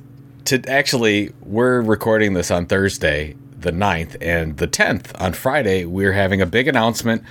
To 0.47 0.61
actually, 0.69 1.33
we're 1.41 1.81
recording 1.81 2.35
this 2.35 2.51
on 2.51 2.67
Thursday, 2.67 3.37
the 3.59 3.71
9th, 3.71 4.17
and 4.21 4.57
the 4.57 4.67
10th 4.67 5.19
on 5.19 5.33
Friday, 5.35 5.85
we're 5.85 6.13
having 6.13 6.43
a 6.43 6.47
big 6.47 6.67
announcement. 6.69 7.23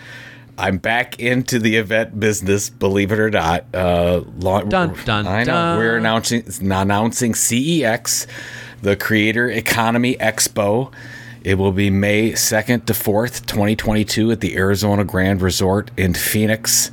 I'm 0.57 0.77
back 0.77 1.19
into 1.19 1.59
the 1.59 1.75
event 1.75 2.17
business, 2.19 2.69
believe 2.69 3.11
it 3.11 3.19
or 3.19 3.29
not. 3.29 3.65
Uh, 3.73 4.21
Dun, 4.21 4.69
dun, 5.03 5.27
I 5.27 5.39
know. 5.43 5.51
dun. 5.51 5.77
We're 5.77 5.97
announcing 5.97 6.43
announcing 6.61 7.33
CEX, 7.33 8.27
the 8.81 8.95
Creator 8.95 9.49
Economy 9.49 10.15
Expo. 10.15 10.91
It 11.43 11.55
will 11.57 11.73
be 11.73 11.89
May 11.89 12.31
2nd 12.31 12.85
to 12.85 12.93
4th, 12.93 13.45
2022, 13.45 14.31
at 14.31 14.39
the 14.39 14.55
Arizona 14.55 15.03
Grand 15.03 15.41
Resort 15.41 15.91
in 15.97 16.13
Phoenix. 16.13 16.89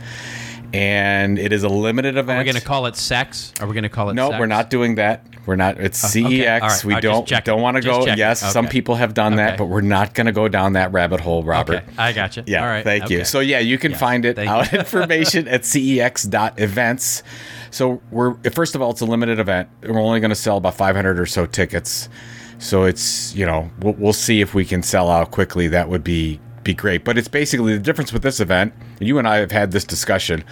And 0.72 1.38
it 1.38 1.52
is 1.52 1.62
a 1.62 1.68
limited 1.68 2.16
event. 2.16 2.36
Are 2.36 2.40
we 2.40 2.44
going 2.44 2.56
to 2.60 2.66
call 2.66 2.86
it 2.86 2.96
sex? 2.96 3.52
Are 3.60 3.66
we 3.66 3.74
going 3.74 3.82
to 3.84 3.88
call 3.88 4.10
it 4.10 4.14
No, 4.14 4.30
sex? 4.30 4.40
we're 4.40 4.46
not 4.46 4.70
doing 4.70 4.96
that. 4.96 5.24
We're 5.46 5.56
not. 5.56 5.78
It's 5.80 6.00
CEX. 6.02 6.26
okay. 6.26 6.58
All 6.58 6.68
right. 6.68 6.84
We 6.84 7.00
don't 7.00 7.26
don't 7.44 7.60
want 7.62 7.76
to 7.76 7.80
go. 7.82 8.04
checking. 8.04 8.18
Yes, 8.18 8.40
some 8.52 8.68
people 8.68 8.94
have 8.96 9.14
done 9.14 9.36
that, 9.36 9.56
but 9.56 9.66
we're 9.66 9.80
not 9.80 10.14
going 10.14 10.26
to 10.26 10.32
go 10.32 10.48
down 10.48 10.74
that 10.74 10.92
rabbit 10.92 11.20
hole, 11.20 11.42
Robert. 11.42 11.76
Okay, 11.76 11.86
I 11.98 12.12
got 12.12 12.36
you. 12.36 12.44
Yeah, 12.46 12.60
All 12.62 12.68
right. 12.68 12.84
thank 12.84 13.08
you. 13.10 13.24
So 13.24 13.40
yeah, 13.40 13.58
you 13.58 13.78
can 13.78 13.94
find 13.94 14.24
it 14.24 14.36
thank 14.36 14.48
out 14.50 14.72
information 14.74 15.48
at 15.48 15.62
cex.events. 15.64 17.22
So 17.70 18.00
we're 18.10 18.34
first 18.50 18.74
of 18.74 18.82
all, 18.82 18.90
it's 18.90 19.00
a 19.00 19.06
limited 19.06 19.38
event. 19.40 19.68
We're 19.82 19.98
only 20.00 20.20
going 20.20 20.30
to 20.30 20.36
sell 20.36 20.58
about 20.58 20.74
500 20.74 21.18
or 21.18 21.26
so 21.26 21.46
tickets 21.46 22.08
So 22.60 22.84
it's 22.84 23.34
you 23.34 23.46
know 23.46 23.70
we'll, 23.80 23.94
we'll 23.94 24.12
see 24.12 24.40
if 24.40 24.54
we 24.54 24.64
can 24.64 24.82
sell 24.82 25.10
out 25.10 25.32
quickly. 25.32 25.66
That 25.66 25.88
would 25.88 26.04
be 26.04 26.38
be 26.62 26.74
great. 26.74 27.04
But 27.04 27.18
it's 27.18 27.28
basically 27.28 27.72
the 27.72 27.82
difference 27.82 28.12
with 28.12 28.22
this 28.22 28.38
event. 28.38 28.72
And 28.98 29.08
you 29.08 29.18
and 29.18 29.26
I 29.26 29.36
have 29.38 29.50
had 29.50 29.72
this 29.72 29.84
discussion. 29.84 30.44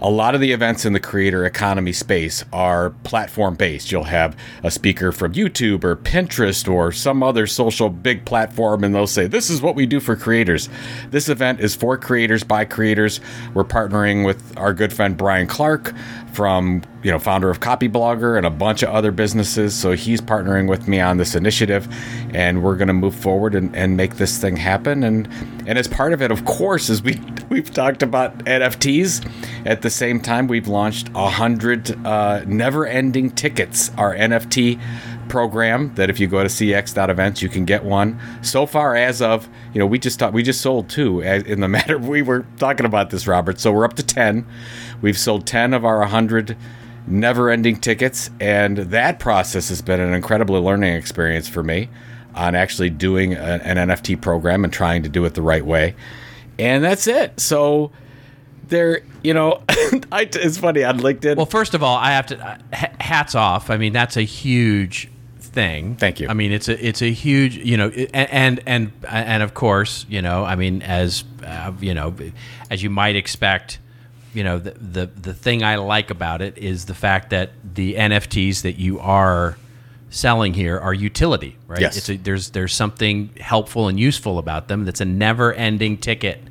A 0.00 0.10
lot 0.10 0.34
of 0.34 0.40
the 0.40 0.52
events 0.52 0.84
in 0.84 0.92
the 0.92 1.00
creator 1.00 1.46
economy 1.46 1.92
space 1.92 2.44
are 2.52 2.90
platform 3.04 3.54
based. 3.54 3.92
You'll 3.92 4.04
have 4.04 4.36
a 4.64 4.70
speaker 4.70 5.12
from 5.12 5.32
YouTube 5.34 5.84
or 5.84 5.94
Pinterest 5.94 6.70
or 6.70 6.90
some 6.90 7.22
other 7.22 7.46
social 7.46 7.88
big 7.88 8.24
platform, 8.24 8.82
and 8.82 8.92
they'll 8.92 9.06
say, 9.06 9.28
This 9.28 9.50
is 9.50 9.62
what 9.62 9.76
we 9.76 9.86
do 9.86 10.00
for 10.00 10.16
creators. 10.16 10.68
This 11.10 11.28
event 11.28 11.60
is 11.60 11.76
for 11.76 11.96
creators 11.96 12.42
by 12.42 12.64
creators. 12.64 13.20
We're 13.54 13.64
partnering 13.64 14.26
with 14.26 14.58
our 14.58 14.74
good 14.74 14.92
friend 14.92 15.16
Brian 15.16 15.46
Clark 15.46 15.94
from 16.34 16.82
you 17.02 17.10
know 17.10 17.18
founder 17.18 17.48
of 17.48 17.60
Copyblogger 17.60 18.36
and 18.36 18.44
a 18.44 18.50
bunch 18.50 18.82
of 18.82 18.90
other 18.90 19.12
businesses. 19.12 19.74
So 19.74 19.92
he's 19.92 20.20
partnering 20.20 20.68
with 20.68 20.88
me 20.88 21.00
on 21.00 21.16
this 21.16 21.34
initiative, 21.34 21.88
and 22.34 22.62
we're 22.62 22.76
going 22.76 22.88
to 22.88 22.94
move 22.94 23.14
forward 23.14 23.54
and, 23.54 23.74
and 23.74 23.96
make 23.96 24.16
this 24.16 24.38
thing 24.38 24.56
happen. 24.56 25.04
And 25.04 25.28
and 25.66 25.78
as 25.78 25.88
part 25.88 26.12
of 26.12 26.20
it, 26.20 26.30
of 26.30 26.44
course, 26.44 26.90
is 26.90 27.02
we 27.02 27.20
we've 27.48 27.72
talked 27.72 28.02
about 28.02 28.36
NFTs. 28.40 29.26
At 29.64 29.82
the 29.82 29.90
same 29.90 30.20
time, 30.20 30.46
we've 30.46 30.68
launched 30.68 31.08
a 31.14 31.30
hundred 31.30 31.90
uh, 32.06 32.44
never-ending 32.46 33.30
tickets, 33.30 33.90
our 33.96 34.14
NFT 34.14 34.78
program. 35.34 35.92
That 35.96 36.10
if 36.10 36.20
you 36.20 36.28
go 36.28 36.44
to 36.44 36.48
cex.events, 36.48 37.42
you 37.42 37.48
can 37.48 37.64
get 37.64 37.82
one. 37.82 38.20
So 38.40 38.66
far, 38.66 38.94
as 38.94 39.20
of 39.20 39.48
you 39.72 39.80
know, 39.80 39.86
we 39.86 39.98
just 39.98 40.22
we 40.32 40.44
just 40.44 40.60
sold 40.60 40.88
two. 40.88 41.22
In 41.22 41.60
the 41.60 41.66
matter 41.78 41.98
we 41.98 42.22
were 42.22 42.46
talking 42.58 42.86
about 42.86 43.10
this, 43.10 43.26
Robert. 43.26 43.58
So 43.58 43.72
we're 43.72 43.84
up 43.84 43.94
to 43.94 44.04
ten. 44.04 44.46
We've 45.02 45.18
sold 45.18 45.44
ten 45.44 45.74
of 45.74 45.84
our 45.84 45.98
100 45.98 46.56
never 47.08 47.50
ending 47.50 47.80
tickets. 47.80 48.30
And 48.40 48.78
that 48.78 49.18
process 49.18 49.68
has 49.70 49.82
been 49.82 50.00
an 50.00 50.14
incredibly 50.14 50.60
learning 50.60 50.94
experience 50.94 51.48
for 51.48 51.64
me 51.64 51.88
on 52.36 52.54
actually 52.54 52.90
doing 52.90 53.34
an, 53.34 53.60
an 53.60 53.88
NFT 53.88 54.20
program 54.20 54.62
and 54.64 54.72
trying 54.72 55.02
to 55.02 55.08
do 55.08 55.24
it 55.24 55.34
the 55.34 55.42
right 55.42 55.66
way. 55.66 55.96
And 56.60 56.82
that's 56.82 57.08
it. 57.08 57.40
So 57.40 57.90
there, 58.68 59.02
you 59.22 59.34
know, 59.34 59.62
I, 60.12 60.28
it's 60.32 60.58
funny 60.58 60.84
on 60.84 61.00
LinkedIn. 61.00 61.36
Well, 61.36 61.44
first 61.44 61.74
of 61.74 61.82
all, 61.82 61.96
I 61.96 62.12
have 62.12 62.26
to 62.26 62.38
uh, 62.38 62.58
hats 63.00 63.34
off. 63.34 63.68
I 63.68 63.76
mean, 63.76 63.92
that's 63.92 64.16
a 64.16 64.22
huge 64.22 65.10
thing. 65.54 65.96
Thank 65.96 66.20
you. 66.20 66.28
I 66.28 66.34
mean, 66.34 66.52
it's 66.52 66.68
a 66.68 66.86
it's 66.86 67.00
a 67.00 67.10
huge, 67.10 67.56
you 67.56 67.76
know, 67.76 67.88
and 68.12 68.60
and 68.66 68.92
and 69.08 69.42
of 69.42 69.54
course, 69.54 70.04
you 70.08 70.20
know, 70.20 70.44
I 70.44 70.56
mean, 70.56 70.82
as 70.82 71.24
uh, 71.46 71.72
you 71.80 71.94
know, 71.94 72.14
as 72.70 72.82
you 72.82 72.90
might 72.90 73.16
expect, 73.16 73.78
you 74.34 74.44
know 74.44 74.58
the, 74.58 74.72
the 74.72 75.06
the 75.06 75.32
thing 75.32 75.62
I 75.62 75.76
like 75.76 76.10
about 76.10 76.42
it 76.42 76.58
is 76.58 76.84
the 76.86 76.94
fact 76.94 77.30
that 77.30 77.50
the 77.74 77.94
NFTs 77.94 78.62
that 78.62 78.78
you 78.78 78.98
are 78.98 79.56
selling 80.10 80.54
here 80.54 80.78
are 80.78 80.92
utility, 80.92 81.56
right? 81.66 81.80
Yes. 81.80 81.96
It's 81.96 82.08
a, 82.10 82.16
there's 82.16 82.50
there's 82.50 82.74
something 82.74 83.30
helpful 83.40 83.88
and 83.88 83.98
useful 83.98 84.38
about 84.38 84.68
them. 84.68 84.84
That's 84.84 85.00
a 85.00 85.06
never-ending 85.06 85.98
ticket, 85.98 86.42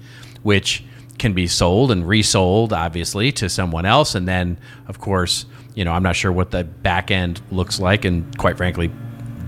which 0.41 0.83
can 1.19 1.33
be 1.33 1.48
sold 1.48 1.91
and 1.91 2.07
resold, 2.07 2.74
obviously, 2.74 3.31
to 3.33 3.50
someone 3.50 3.86
else, 3.86 4.15
and 4.15 4.27
then 4.27 4.57
of 4.88 5.00
course, 5.00 5.45
you 5.75 5.85
know, 5.85 5.91
I'm 5.91 6.03
not 6.03 6.15
sure 6.15 6.31
what 6.31 6.51
the 6.51 6.63
back 6.63 7.11
end 7.11 7.41
looks 7.51 7.79
like, 7.79 8.05
and 8.05 8.37
quite 8.37 8.57
frankly, 8.57 8.91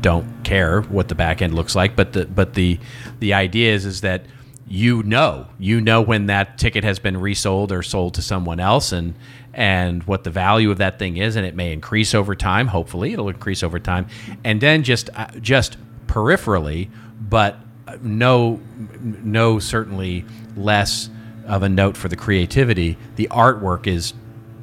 don't 0.02 0.44
care 0.44 0.82
what 0.82 1.08
the 1.08 1.16
back 1.16 1.42
end 1.42 1.54
looks 1.54 1.76
like. 1.76 1.96
But 1.96 2.14
the 2.14 2.26
but 2.26 2.54
the 2.54 2.80
the 3.20 3.34
idea 3.34 3.74
is 3.74 3.86
is 3.86 4.02
that 4.02 4.26
you 4.68 5.04
know 5.04 5.48
you 5.60 5.80
know 5.80 6.02
when 6.02 6.26
that 6.26 6.58
ticket 6.58 6.84
has 6.84 6.98
been 6.98 7.18
resold 7.18 7.72
or 7.72 7.84
sold 7.84 8.16
to 8.16 8.22
someone 8.22 8.60
else 8.60 8.92
and 8.92 9.14
and 9.54 10.04
what 10.04 10.24
the 10.24 10.30
value 10.30 10.72
of 10.72 10.80
that 10.80 10.98
thing 10.98 11.18
is 11.18 11.36
and 11.36 11.46
it 11.46 11.56
may 11.56 11.72
increase 11.72 12.16
over 12.16 12.36
time 12.36 12.68
hopefully 12.68 13.14
it'll 13.14 13.30
increase 13.30 13.62
over 13.62 13.78
time 13.78 14.08
and 14.44 14.60
then 14.62 14.82
just 14.82 15.10
uh, 15.16 15.28
just 15.40 15.78
peripherally 16.08 16.90
but 17.22 17.58
no 18.02 18.60
no 18.92 19.60
certainly 19.60 20.26
less 20.58 21.10
of 21.46 21.62
a 21.62 21.70
note 21.70 21.96
for 21.96 22.08
the 22.08 22.16
creativity 22.16 22.98
the 23.18 23.28
artwork 23.30 23.86
is 23.86 24.14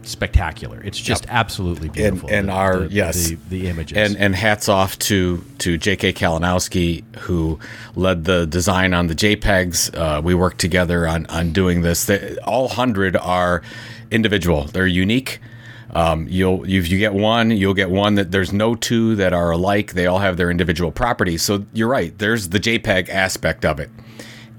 spectacular. 0.04 0.80
It's 0.82 0.98
just 0.98 1.24
yep. 1.24 1.34
absolutely 1.34 1.88
beautiful. 1.88 2.28
And, 2.28 2.38
and 2.38 2.48
the, 2.48 2.52
our 2.52 2.80
the, 2.80 2.94
yes, 2.94 3.28
the, 3.28 3.38
the, 3.48 3.66
images. 3.68 3.96
And 3.96 4.16
and 4.16 4.34
hats 4.34 4.68
off 4.68 4.98
to 5.00 5.44
to 5.58 5.78
J.K. 5.78 6.12
Kalinowski 6.12 7.04
who 7.16 7.58
led 7.94 8.24
the 8.24 8.46
design 8.46 8.94
on 8.94 9.06
the 9.06 9.14
JPEGs. 9.14 9.96
Uh, 9.96 10.20
we 10.20 10.34
worked 10.34 10.58
together 10.58 11.06
on 11.06 11.26
on 11.26 11.52
doing 11.52 11.82
this. 11.82 12.04
They, 12.04 12.36
all 12.38 12.68
hundred 12.68 13.16
are 13.16 13.62
individual. 14.10 14.64
They're 14.64 14.86
unique. 14.86 15.40
Um, 15.94 16.26
you'll 16.28 16.64
if 16.64 16.88
you 16.88 16.98
get 16.98 17.12
one, 17.12 17.50
you'll 17.50 17.74
get 17.74 17.90
one 17.90 18.14
that 18.14 18.30
there's 18.30 18.52
no 18.52 18.74
two 18.74 19.14
that 19.16 19.32
are 19.32 19.50
alike. 19.50 19.92
They 19.92 20.06
all 20.06 20.20
have 20.20 20.36
their 20.36 20.50
individual 20.50 20.90
properties. 20.90 21.42
So 21.42 21.66
you're 21.72 21.88
right. 21.88 22.16
There's 22.16 22.48
the 22.48 22.58
JPEG 22.58 23.08
aspect 23.10 23.64
of 23.64 23.78
it, 23.78 23.90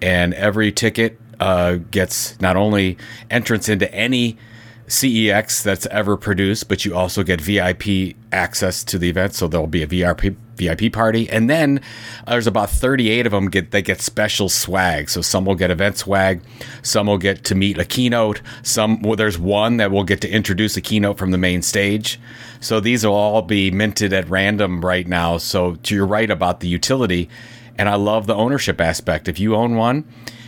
and 0.01 0.33
every 0.35 0.71
ticket 0.71 1.19
uh, 1.39 1.75
gets 1.89 2.39
not 2.39 2.55
only 2.55 2.97
entrance 3.31 3.67
into 3.67 3.91
any 3.93 4.37
CEX 4.87 5.63
that's 5.63 5.85
ever 5.87 6.17
produced, 6.17 6.67
but 6.67 6.83
you 6.83 6.95
also 6.95 7.23
get 7.23 7.39
VIP 7.39 8.15
access 8.31 8.83
to 8.83 8.97
the 8.97 9.09
event. 9.09 9.33
So 9.33 9.47
there'll 9.47 9.67
be 9.67 9.83
a 9.83 9.87
VIP 9.87 10.35
VIP 10.55 10.93
party, 10.93 11.27
and 11.29 11.49
then 11.49 11.81
uh, 12.27 12.31
there's 12.31 12.45
about 12.45 12.69
38 12.69 13.25
of 13.25 13.31
them 13.31 13.49
get 13.49 13.71
they 13.71 13.81
get 13.81 14.01
special 14.01 14.49
swag. 14.49 15.09
So 15.09 15.21
some 15.21 15.45
will 15.45 15.55
get 15.55 15.71
event 15.71 15.97
swag, 15.97 16.41
some 16.81 17.07
will 17.07 17.17
get 17.17 17.43
to 17.45 17.55
meet 17.55 17.77
a 17.77 17.85
keynote. 17.85 18.41
Some 18.61 19.01
well, 19.01 19.15
there's 19.15 19.39
one 19.39 19.77
that 19.77 19.91
will 19.91 20.03
get 20.03 20.21
to 20.21 20.29
introduce 20.29 20.77
a 20.77 20.81
keynote 20.81 21.17
from 21.17 21.31
the 21.31 21.37
main 21.37 21.61
stage. 21.61 22.19
So 22.59 22.79
these 22.79 23.05
will 23.05 23.13
all 23.13 23.41
be 23.41 23.71
minted 23.71 24.13
at 24.13 24.29
random 24.29 24.83
right 24.85 25.07
now. 25.07 25.37
So 25.37 25.75
to 25.75 25.95
your 25.95 26.05
right 26.05 26.29
about 26.29 26.59
the 26.59 26.67
utility, 26.67 27.29
and 27.77 27.89
I 27.89 27.95
love 27.95 28.27
the 28.27 28.35
ownership 28.35 28.79
aspect. 28.79 29.27
If 29.27 29.39
you 29.39 29.55
own 29.55 29.75
one 29.75 30.05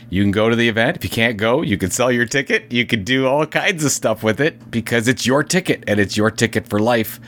you 0.09 0.23
can 0.23 0.31
go 0.31 0.49
to 0.49 0.55
the 0.55 0.69
event. 0.69 0.97
If 0.97 1.03
you 1.03 1.09
can't 1.09 1.37
go, 1.37 1.61
you 1.61 1.77
can 1.77 1.91
sell 1.91 2.11
your 2.11 2.25
ticket. 2.25 2.71
You 2.71 2.85
can 2.85 3.03
do 3.03 3.27
all 3.27 3.45
kinds 3.45 3.83
of 3.83 3.91
stuff 3.91 4.23
with 4.23 4.39
it 4.39 4.71
because 4.71 5.07
it's 5.07 5.25
your 5.25 5.43
ticket 5.43 5.83
and 5.87 5.99
it's 5.99 6.15
your 6.15 6.31
ticket 6.31 6.67
for 6.67 6.79
life. 6.79 7.19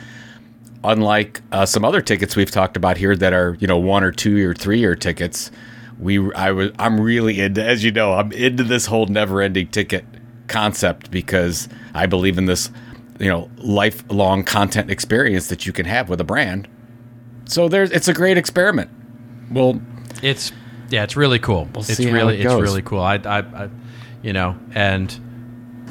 Unlike 0.84 1.42
uh, 1.52 1.66
some 1.66 1.84
other 1.84 2.02
tickets 2.02 2.36
we've 2.36 2.52
talked 2.52 2.78
about 2.78 2.98
here 2.98 3.16
that 3.16 3.34
are, 3.34 3.58
you 3.60 3.68
know, 3.68 3.78
one 3.78 4.04
or 4.04 4.12
two 4.12 4.48
or 4.48 4.54
three 4.54 4.80
year 4.80 4.96
tickets. 4.96 5.52
We, 6.00 6.32
I 6.34 6.52
was, 6.52 6.72
I'm 6.78 7.00
really 7.00 7.40
into, 7.42 7.64
as 7.64 7.84
you 7.84 7.92
know, 7.92 8.14
I'm 8.14 8.32
into 8.32 8.64
this 8.64 8.86
whole 8.86 9.08
never-ending 9.08 9.70
ticket 9.70 10.06
concept 10.48 11.10
because 11.10 11.68
I 11.96 12.06
believe 12.06 12.38
in 12.38 12.46
this, 12.46 12.70
you 13.20 13.28
know, 13.28 13.50
lifelong 13.58 14.44
content 14.44 14.92
experience 14.92 15.48
that 15.48 15.66
you 15.66 15.74
can 15.74 15.88
have 15.88 16.08
with 16.08 16.22
a 16.22 16.24
brand. 16.24 16.68
So 17.46 17.68
there's, 17.68 17.90
it's 17.92 18.08
a 18.08 18.14
great 18.14 18.38
experiment. 18.38 18.92
Well, 19.50 19.82
it's 20.22 20.52
yeah, 20.90 21.04
it's 21.04 21.16
really 21.16 21.40
cool. 21.40 21.68
We'll 21.74 21.84
it's 21.84 22.00
really 22.00 22.40
it 22.40 22.46
it's 22.46 22.54
really 22.54 22.82
cool. 22.82 23.02
I, 23.02 23.16
I, 23.16 23.40
I, 23.40 23.70
you 24.22 24.34
know, 24.34 24.58
and 24.74 25.20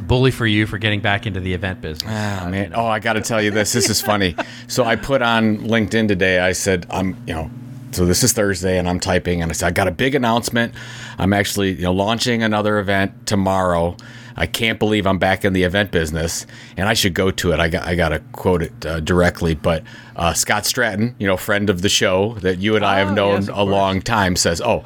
bully 0.06 0.30
for 0.30 0.46
you 0.46 0.66
for 0.66 0.78
getting 0.78 1.00
back 1.00 1.26
into 1.26 1.40
the 1.40 1.52
event 1.54 1.80
business. 1.80 2.10
Ah, 2.12 2.48
man. 2.48 2.72
Oh, 2.74 2.86
I 2.86 3.00
got 3.00 3.14
to 3.14 3.20
tell 3.20 3.42
you 3.42 3.50
this. 3.50 3.72
This 3.72 3.90
is 3.90 4.00
funny. 4.00 4.36
so 4.68 4.84
I 4.84 4.96
put 4.96 5.22
on 5.22 5.58
LinkedIn 5.58 6.08
today. 6.08 6.38
I 6.38 6.52
said 6.52 6.86
I'm, 6.90 7.16
you 7.26 7.34
know, 7.34 7.50
so 7.92 8.04
this 8.04 8.22
is 8.22 8.32
Thursday, 8.32 8.78
and 8.78 8.88
I'm 8.88 9.00
typing, 9.00 9.42
and 9.42 9.50
I 9.50 9.54
said 9.54 9.68
I 9.68 9.70
got 9.70 9.88
a 9.88 9.92
big 9.92 10.14
announcement. 10.14 10.74
I'm 11.18 11.32
actually, 11.32 11.72
you 11.72 11.82
know, 11.82 11.92
launching 11.92 12.42
another 12.42 12.78
event 12.78 13.26
tomorrow. 13.26 13.96
I 14.36 14.46
can't 14.46 14.78
believe 14.78 15.06
I'm 15.06 15.18
back 15.18 15.44
in 15.44 15.52
the 15.52 15.62
event 15.62 15.90
business, 15.90 16.46
and 16.76 16.88
I 16.88 16.94
should 16.94 17.14
go 17.14 17.30
to 17.30 17.52
it. 17.52 17.60
I 17.60 17.68
got 17.68 17.86
I 17.86 17.94
got 17.94 18.10
to 18.10 18.20
quote 18.32 18.62
it 18.62 18.86
uh, 18.86 19.00
directly, 19.00 19.54
but 19.54 19.82
uh, 20.14 20.34
Scott 20.34 20.64
Stratten, 20.64 21.14
you 21.18 21.26
know, 21.26 21.36
friend 21.36 21.70
of 21.70 21.82
the 21.82 21.88
show 21.88 22.34
that 22.40 22.58
you 22.58 22.76
and 22.76 22.84
I 22.84 22.98
have 22.98 23.10
oh, 23.10 23.14
known 23.14 23.40
yes, 23.40 23.48
a 23.48 23.52
course. 23.52 23.68
long 23.68 24.02
time, 24.02 24.36
says, 24.36 24.60
"Oh, 24.60 24.84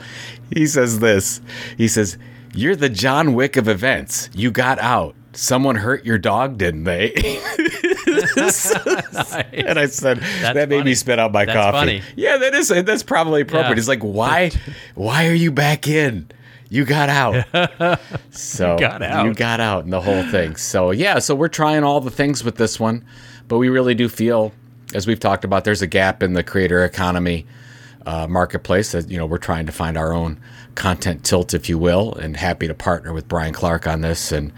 he 0.55 0.67
says 0.67 1.01
this. 1.01 1.41
He 1.77 1.89
says." 1.89 2.19
You're 2.53 2.75
the 2.75 2.89
John 2.89 3.35
Wick 3.35 3.57
of 3.57 3.69
events. 3.69 4.29
You 4.35 4.51
got 4.51 4.81
out. 4.81 5.15
Someone 5.33 5.77
hurt 5.77 6.05
your 6.05 6.19
dog, 6.19 6.59
didn't 6.59 6.83
they? 6.83 7.13
nice. 8.37 8.75
And 9.53 9.79
I 9.79 9.87
said 9.87 10.19
that's 10.21 10.55
that 10.55 10.69
made 10.69 10.79
funny. 10.79 10.91
me 10.91 10.95
spit 10.95 11.19
out 11.19 11.33
my 11.33 11.45
that's 11.45 11.57
coffee. 11.57 12.01
Funny. 12.01 12.03
Yeah, 12.17 12.39
that 12.39 12.55
is 12.55 12.69
that's 12.69 13.03
probably 13.03 13.43
appropriate. 13.43 13.71
Yeah. 13.71 13.75
He's 13.77 13.89
like, 13.89 14.03
why, 14.03 14.51
why 14.95 15.29
are 15.29 15.35
you 15.35 15.53
back 15.53 15.87
in? 15.87 16.31
You 16.71 16.85
got 16.85 17.09
out. 17.09 18.01
so 18.31 18.75
you 18.75 18.81
got 18.81 19.03
out. 19.03 19.27
You 19.27 19.35
got 19.35 19.61
out 19.61 19.85
and 19.85 19.93
the 19.93 20.01
whole 20.01 20.23
thing. 20.25 20.57
So 20.57 20.93
yeah, 20.93 21.19
so 21.19 21.35
we're 21.35 21.49
trying 21.49 21.85
all 21.85 22.01
the 22.01 22.11
things 22.11 22.43
with 22.43 22.57
this 22.57 22.81
one, 22.81 23.05
but 23.49 23.59
we 23.59 23.69
really 23.69 23.95
do 23.95 24.09
feel, 24.09 24.53
as 24.95 25.07
we've 25.07 25.21
talked 25.21 25.45
about, 25.45 25.65
there's 25.65 25.83
a 25.83 25.87
gap 25.87 26.23
in 26.23 26.33
the 26.33 26.43
creator 26.43 26.83
economy 26.85 27.45
uh, 28.07 28.27
marketplace 28.27 28.93
that 28.93 29.11
you 29.11 29.19
know 29.19 29.27
we're 29.27 29.37
trying 29.39 29.67
to 29.67 29.73
find 29.73 29.99
our 29.99 30.15
own 30.15 30.41
content 30.77 31.25
tilt, 31.25 31.53
if 31.53 31.69
you 31.69 31.77
will, 31.77 32.15
and 32.15 32.37
happy 32.37 32.67
to 32.67 32.75
partner 32.75 33.13
with 33.13 33.29
Brian 33.29 33.53
Clark 33.53 33.87
on 33.87 34.01
this 34.01 34.33
and 34.33 34.53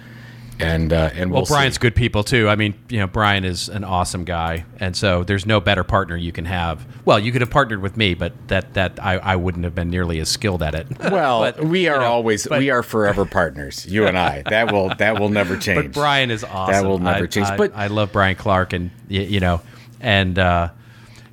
and 0.63 0.93
uh, 0.93 1.11
and 1.15 1.31
well, 1.31 1.43
we'll 1.43 1.47
Brian's 1.47 1.75
see. 1.75 1.81
good 1.81 1.95
people 1.95 2.25
too. 2.25 2.49
I 2.49 2.57
mean, 2.57 2.75
you 2.89 2.99
know, 2.99 3.07
Brian 3.07 3.45
is 3.45 3.69
an 3.69 3.85
awesome 3.85 4.25
guy, 4.25 4.65
and 4.79 4.97
so 4.97 5.25
there's 5.25 5.47
no 5.47 5.61
better 5.61 5.85
partner 5.85 6.17
you 6.17 6.33
can 6.33 6.45
have. 6.45 6.87
Well, 7.05 7.19
you 7.19 7.33
could 7.33 7.41
have 7.41 7.51
partnered 7.51 7.83
with 7.83 7.97
me, 7.97 8.15
but 8.15 8.33
that 8.49 8.75
that 8.75 9.03
I, 9.03 9.19
I 9.19 9.37
wouldn't 9.37 9.65
have 9.65 9.75
been 9.75 9.91
nearly 9.91 10.21
as 10.21 10.29
skilled 10.29 10.63
at 10.63 10.75
it. 10.75 10.87
Well, 11.13 11.41
but, 11.41 11.65
we 11.65 11.89
are 11.89 11.97
you 11.97 12.01
know, 12.01 12.07
always 12.07 12.47
but, 12.47 12.59
we 12.59 12.71
are 12.71 12.83
forever 12.83 13.27
partners, 13.27 13.85
you 13.87 14.07
and 14.07 14.17
I. 14.17 14.43
That 14.49 14.73
will 14.73 14.95
that 14.95 15.21
will 15.21 15.29
never 15.29 15.57
change. 15.59 15.87
But 15.87 15.93
Brian 15.93 16.31
is 16.31 16.43
awesome. 16.43 16.73
That 16.73 16.89
will 16.89 16.99
never 16.99 17.25
I, 17.25 17.27
change. 17.27 17.49
I, 17.49 17.57
but 17.57 17.73
I 17.75 17.89
love 17.89 18.13
Brian 18.13 18.37
Clark, 18.37 18.73
and 18.73 18.91
you 19.09 19.41
know, 19.41 19.61
and. 20.01 20.39
uh 20.39 20.71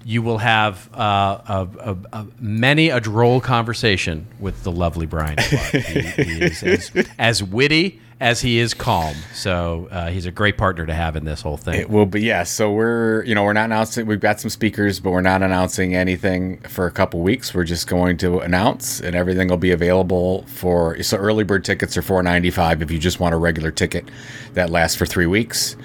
you 0.06 0.24
will 0.24 0.40
have 0.40 0.90
uh, 0.98 1.40
a, 1.48 1.92
a, 1.92 1.98
a, 2.14 2.28
many 2.40 2.90
a 2.90 3.00
droll 3.00 3.40
conversation 3.40 4.26
with 4.40 4.64
the 4.64 4.72
lovely 4.72 5.06
Brian. 5.06 5.36
Clark. 5.38 5.86
he, 5.86 6.02
he 6.02 6.42
is 6.42 6.64
as, 6.64 7.08
as 7.20 7.44
witty 7.44 8.02
as 8.20 8.42
he 8.42 8.60
is 8.60 8.74
calm. 8.74 9.16
So 9.34 9.88
uh, 9.92 10.10
he's 10.10 10.26
a 10.26 10.32
great 10.32 10.58
partner 10.58 10.86
to 10.86 10.94
have 10.94 11.16
in 11.16 11.24
this 11.24 11.42
whole 11.42 11.58
thing. 11.58 11.76
It 11.76 11.90
will 11.90 12.06
be 12.06 12.22
yeah. 12.22 12.44
So 12.44 12.72
we're 12.72 13.24
you 13.24 13.34
know 13.34 13.44
we're 13.44 13.54
not 13.54 13.66
announcing. 13.66 14.06
We've 14.06 14.20
got 14.20 14.40
some 14.40 14.50
speakers, 14.50 15.00
but 15.00 15.12
we're 15.12 15.22
not 15.22 15.42
announcing 15.42 15.96
anything 15.96 16.60
for 16.62 16.86
a 16.86 16.92
couple 16.92 17.22
weeks. 17.22 17.54
We're 17.54 17.64
just 17.64 17.88
going 17.88 18.18
to 18.18 18.40
announce, 18.40 19.00
and 19.00 19.16
everything 19.16 19.48
will 19.48 19.58
be 19.58 19.72
available 19.72 20.44
for. 20.48 21.02
So 21.04 21.18
early 21.18 21.44
bird 21.44 21.64
tickets 21.64 21.96
are 21.98 22.02
four 22.02 22.22
ninety 22.22 22.52
five 22.52 22.82
if 22.82 22.92
you 22.92 23.00
just 23.00 23.20
want 23.20 23.34
a 23.34 23.38
regular 23.38 23.72
ticket 23.72 24.10
that 24.54 24.70
lasts 24.70 24.98
for 24.98 25.06
three 25.06 25.28
weeks, 25.28 25.78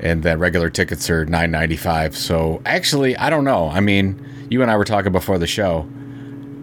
and 0.00 0.22
then 0.22 0.38
regular 0.38 0.70
tickets 0.70 1.08
are 1.08 1.24
nine 1.24 1.50
ninety 1.50 1.76
five. 1.76 2.16
So 2.16 2.60
actually, 2.66 3.16
I 3.16 3.30
don't 3.30 3.44
know. 3.44 3.68
I 3.68 3.80
mean, 3.80 4.24
you 4.50 4.60
and 4.60 4.70
I 4.70 4.76
were 4.76 4.84
talking 4.84 5.12
before 5.12 5.38
the 5.38 5.46
show. 5.46 5.88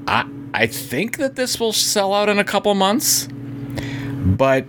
I 0.08 0.30
I 0.54 0.68
think 0.68 1.18
that 1.18 1.36
this 1.36 1.60
will 1.60 1.74
sell 1.74 2.14
out 2.14 2.30
in 2.30 2.38
a 2.38 2.44
couple 2.44 2.74
months, 2.76 3.28
but 3.32 4.66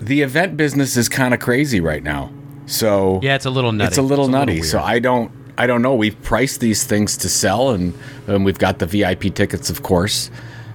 the 0.00 0.22
event 0.22 0.56
business 0.56 0.96
is 0.96 1.08
kind 1.08 1.34
of 1.34 1.40
crazy 1.40 1.80
right 1.80 2.02
now. 2.02 2.32
So 2.66 3.20
yeah, 3.22 3.34
it's 3.34 3.46
a 3.46 3.50
little 3.50 3.72
nutty. 3.72 3.88
It's 3.88 3.98
a 3.98 4.02
little 4.02 4.26
it's 4.26 4.32
nutty. 4.32 4.52
A 4.52 4.54
little 4.56 4.70
so 4.70 4.80
I 4.80 4.98
don't 4.98 5.32
I 5.60 5.66
don't 5.66 5.82
know. 5.82 5.94
We've 5.94 6.20
priced 6.22 6.60
these 6.60 6.84
things 6.84 7.18
to 7.18 7.28
sell, 7.28 7.70
and, 7.70 7.92
and 8.26 8.46
we've 8.46 8.58
got 8.58 8.78
the 8.78 8.86
VIP 8.86 9.34
tickets, 9.34 9.68
of 9.68 9.82
course, 9.82 10.30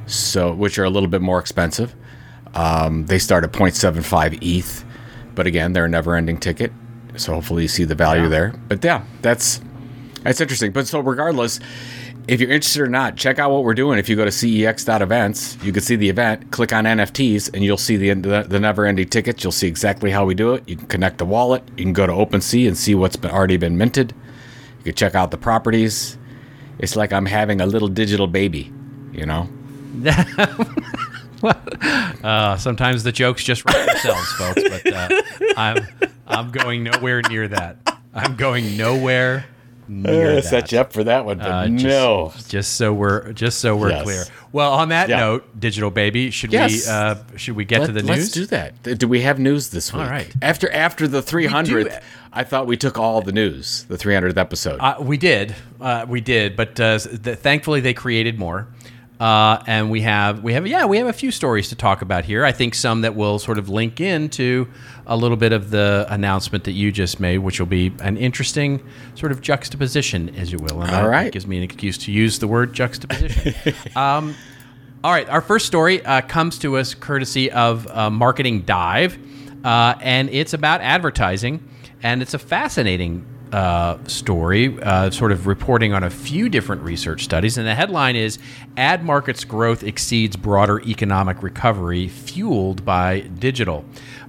so 0.05 0.53
which 0.53 0.77
are 0.77 0.83
a 0.83 0.91
little 0.91 1.09
bit 1.09 1.21
more 1.21 1.39
expensive. 1.39 1.95
Um, 2.53 3.07
they 3.07 3.17
start 3.17 3.43
at 3.43 3.51
0.75 3.51 4.37
ETH, 4.43 4.85
but 5.33 5.47
again, 5.47 5.73
they're 5.73 5.85
a 5.85 5.89
never-ending 5.89 6.37
ticket. 6.37 6.71
So 7.15 7.33
hopefully 7.33 7.63
you 7.63 7.67
see 7.67 7.83
the 7.83 7.95
value 7.95 8.23
yeah. 8.23 8.29
there. 8.29 8.53
But 8.67 8.83
yeah, 8.83 9.05
that's 9.23 9.59
that's 10.21 10.39
interesting. 10.39 10.71
But 10.71 10.85
so 10.87 10.99
regardless, 10.99 11.59
if 12.27 12.41
you're 12.41 12.51
interested 12.51 12.81
or 12.81 12.87
not, 12.87 13.15
check 13.17 13.37
out 13.37 13.51
what 13.51 13.63
we're 13.63 13.75
doing. 13.75 13.99
If 13.99 14.09
you 14.09 14.15
go 14.15 14.25
to 14.25 14.31
cex.events, 14.31 15.57
you 15.63 15.71
can 15.71 15.81
see 15.81 15.95
the 15.95 16.09
event, 16.09 16.51
click 16.51 16.73
on 16.73 16.85
NFTs, 16.85 17.53
and 17.53 17.63
you'll 17.63 17.77
see 17.77 17.97
the, 17.97 18.13
the, 18.13 18.45
the 18.47 18.59
never 18.59 18.85
ending 18.85 19.07
tickets. 19.07 19.43
You'll 19.43 19.51
see 19.51 19.67
exactly 19.67 20.09
how 20.09 20.25
we 20.25 20.33
do 20.33 20.53
it. 20.53 20.67
You 20.67 20.75
can 20.75 20.87
connect 20.87 21.19
the 21.19 21.25
wallet. 21.25 21.63
You 21.77 21.83
can 21.83 21.93
go 21.93 22.07
to 22.07 22.13
OpenSea 22.13 22.67
and 22.67 22.75
see 22.75 22.95
what's 22.95 23.15
been, 23.15 23.31
already 23.31 23.57
been 23.57 23.77
minted. 23.77 24.13
You 24.79 24.85
can 24.85 24.95
check 24.95 25.13
out 25.13 25.29
the 25.31 25.37
properties. 25.37 26.17
It's 26.79 26.95
like 26.95 27.13
I'm 27.13 27.27
having 27.27 27.61
a 27.61 27.65
little 27.65 27.87
digital 27.87 28.27
baby, 28.27 28.73
you 29.11 29.25
know? 29.25 29.47
uh, 32.23 32.57
sometimes 32.57 33.03
the 33.03 33.11
jokes 33.11 33.43
just 33.43 33.63
write 33.65 33.85
themselves, 33.85 34.31
folks, 34.33 34.63
but 34.63 34.93
uh, 34.93 35.21
I'm, 35.57 35.87
I'm 36.27 36.51
going 36.51 36.83
nowhere 36.83 37.21
near 37.29 37.47
that. 37.49 37.77
I'm 38.13 38.35
going 38.35 38.77
nowhere 38.77 39.45
near 39.87 40.37
uh, 40.37 40.41
set 40.41 40.71
you 40.71 40.79
up 40.79 40.93
for 40.93 41.03
that 41.03 41.25
one, 41.25 41.37
but 41.37 41.47
uh, 41.47 41.67
just, 41.67 41.83
no. 41.83 42.33
Just 42.47 42.73
so 42.75 42.93
we're 42.93 43.33
just 43.33 43.59
so 43.59 43.75
we're 43.75 43.89
yes. 43.89 44.03
clear. 44.03 44.23
Well, 44.51 44.73
on 44.73 44.89
that 44.89 45.09
yeah. 45.09 45.17
note, 45.17 45.59
digital 45.59 45.91
baby, 45.91 46.31
should 46.31 46.53
yes. 46.53 46.85
we 46.85 46.91
uh, 46.91 47.15
should 47.37 47.55
we 47.55 47.65
get 47.65 47.81
Let, 47.81 47.87
to 47.87 47.91
the 47.93 48.01
news? 48.01 48.09
Let's 48.09 48.31
do 48.31 48.45
that. 48.47 48.97
Do 48.97 49.07
we 49.07 49.21
have 49.21 49.39
news 49.39 49.69
this 49.69 49.93
week? 49.93 50.03
All 50.03 50.09
right. 50.09 50.33
After 50.41 50.71
after 50.71 51.07
the 51.07 51.21
300th, 51.21 52.01
I 52.31 52.43
thought 52.43 52.67
we 52.67 52.77
took 52.77 52.97
all 52.97 53.21
the 53.21 53.31
news, 53.31 53.85
the 53.85 53.97
300th 53.97 54.37
episode. 54.37 54.79
Uh, 54.79 54.97
we 54.99 55.17
did, 55.17 55.55
uh, 55.79 56.05
we 56.07 56.21
did, 56.21 56.55
but 56.55 56.79
uh, 56.79 56.99
th- 56.99 57.37
thankfully 57.39 57.79
they 57.79 57.93
created 57.93 58.37
more. 58.37 58.67
Uh, 59.19 59.63
and 59.65 59.89
we 59.89 60.01
have 60.01 60.43
we 60.43 60.51
have 60.51 60.67
yeah 60.67 60.83
we 60.83 60.97
have 60.97 61.07
a 61.07 61.13
few 61.13 61.31
stories 61.31 61.69
to 61.69 61.75
talk 61.75 62.01
about 62.01 62.25
here. 62.25 62.43
I 62.43 62.51
think 62.51 62.75
some 62.75 63.01
that 63.01 63.15
will 63.15 63.39
sort 63.39 63.57
of 63.57 63.69
link 63.69 64.01
into 64.01 64.67
a 65.07 65.15
little 65.15 65.37
bit 65.37 65.53
of 65.53 65.69
the 65.69 66.05
announcement 66.09 66.65
that 66.65 66.73
you 66.73 66.91
just 66.91 67.19
made, 67.19 67.37
which 67.37 67.59
will 67.59 67.67
be 67.67 67.93
an 68.01 68.17
interesting 68.17 68.85
sort 69.13 69.31
of 69.31 69.39
juxtaposition, 69.39 70.35
as 70.35 70.51
you 70.51 70.57
will. 70.57 70.81
And 70.81 70.93
all 70.93 71.07
right, 71.07 71.31
gives 71.31 71.47
me 71.47 71.57
an 71.57 71.63
excuse 71.63 71.97
to 71.99 72.11
use 72.11 72.39
the 72.39 72.47
word 72.47 72.73
juxtaposition. 72.73 73.53
um, 73.95 74.35
all 75.01 75.11
right, 75.11 75.29
our 75.29 75.41
first 75.41 75.65
story 75.65 76.03
uh, 76.05 76.21
comes 76.21 76.59
to 76.59 76.77
us 76.77 76.93
courtesy 76.93 77.51
of 77.51 77.87
uh, 77.87 78.09
Marketing 78.09 78.63
Dive, 78.63 79.17
uh, 79.63 79.95
and 80.01 80.29
it's 80.29 80.53
about 80.53 80.81
advertising, 80.81 81.65
and 82.03 82.21
it's 82.21 82.33
a 82.33 82.39
fascinating 82.39 83.25
uh, 83.51 83.97
story, 84.07 84.81
uh, 84.81 85.09
sort 85.11 85.31
of 85.31 85.47
reporting 85.47 85.93
on 85.93 86.03
a 86.03 86.09
few 86.09 86.49
different 86.49 86.81
research 86.81 87.23
studies. 87.23 87.57
And 87.57 87.67
the 87.67 87.75
headline 87.75 88.15
is 88.15 88.39
Ad 88.77 89.03
Markets 89.03 89.43
Growth 89.43 89.83
Exceeds 89.83 90.35
Broader 90.35 90.81
Economic 90.81 91.41
Recovery 91.43 92.07
Fueled 92.07 92.83
by 92.85 93.21
Digital. 93.21 93.85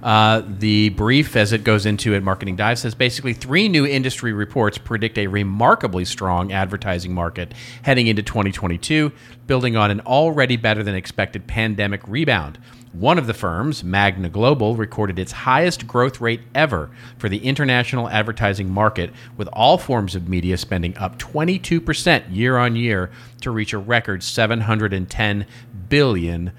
Uh, 0.07 0.41
the 0.47 0.87
brief, 0.91 1.35
as 1.35 1.51
it 1.51 1.65
goes 1.65 1.85
into 1.85 2.13
it, 2.13 2.23
Marketing 2.23 2.55
Dive 2.55 2.79
says 2.79 2.95
basically 2.95 3.33
three 3.33 3.67
new 3.67 3.85
industry 3.85 4.31
reports 4.31 4.77
predict 4.77 5.17
a 5.17 5.27
remarkably 5.27 6.05
strong 6.05 6.53
advertising 6.53 7.13
market 7.13 7.53
heading 7.81 8.07
into 8.07 8.23
2022, 8.23 9.11
building 9.47 9.75
on 9.75 9.91
an 9.91 9.99
already 9.99 10.55
better 10.55 10.81
than 10.81 10.95
expected 10.95 11.45
pandemic 11.45 12.07
rebound. 12.07 12.57
One 12.93 13.17
of 13.17 13.27
the 13.27 13.33
firms, 13.33 13.83
Magna 13.83 14.29
Global, 14.29 14.77
recorded 14.77 15.19
its 15.19 15.33
highest 15.33 15.85
growth 15.87 16.21
rate 16.21 16.39
ever 16.55 16.89
for 17.17 17.27
the 17.27 17.39
international 17.39 18.07
advertising 18.07 18.71
market, 18.71 19.11
with 19.35 19.49
all 19.51 19.77
forms 19.77 20.15
of 20.15 20.29
media 20.29 20.55
spending 20.57 20.97
up 20.97 21.19
22% 21.19 22.33
year 22.33 22.57
on 22.57 22.77
year 22.77 23.11
to 23.41 23.51
reach 23.51 23.73
a 23.73 23.77
record 23.77 24.21
$710 24.21 25.45
billion. 25.89 26.53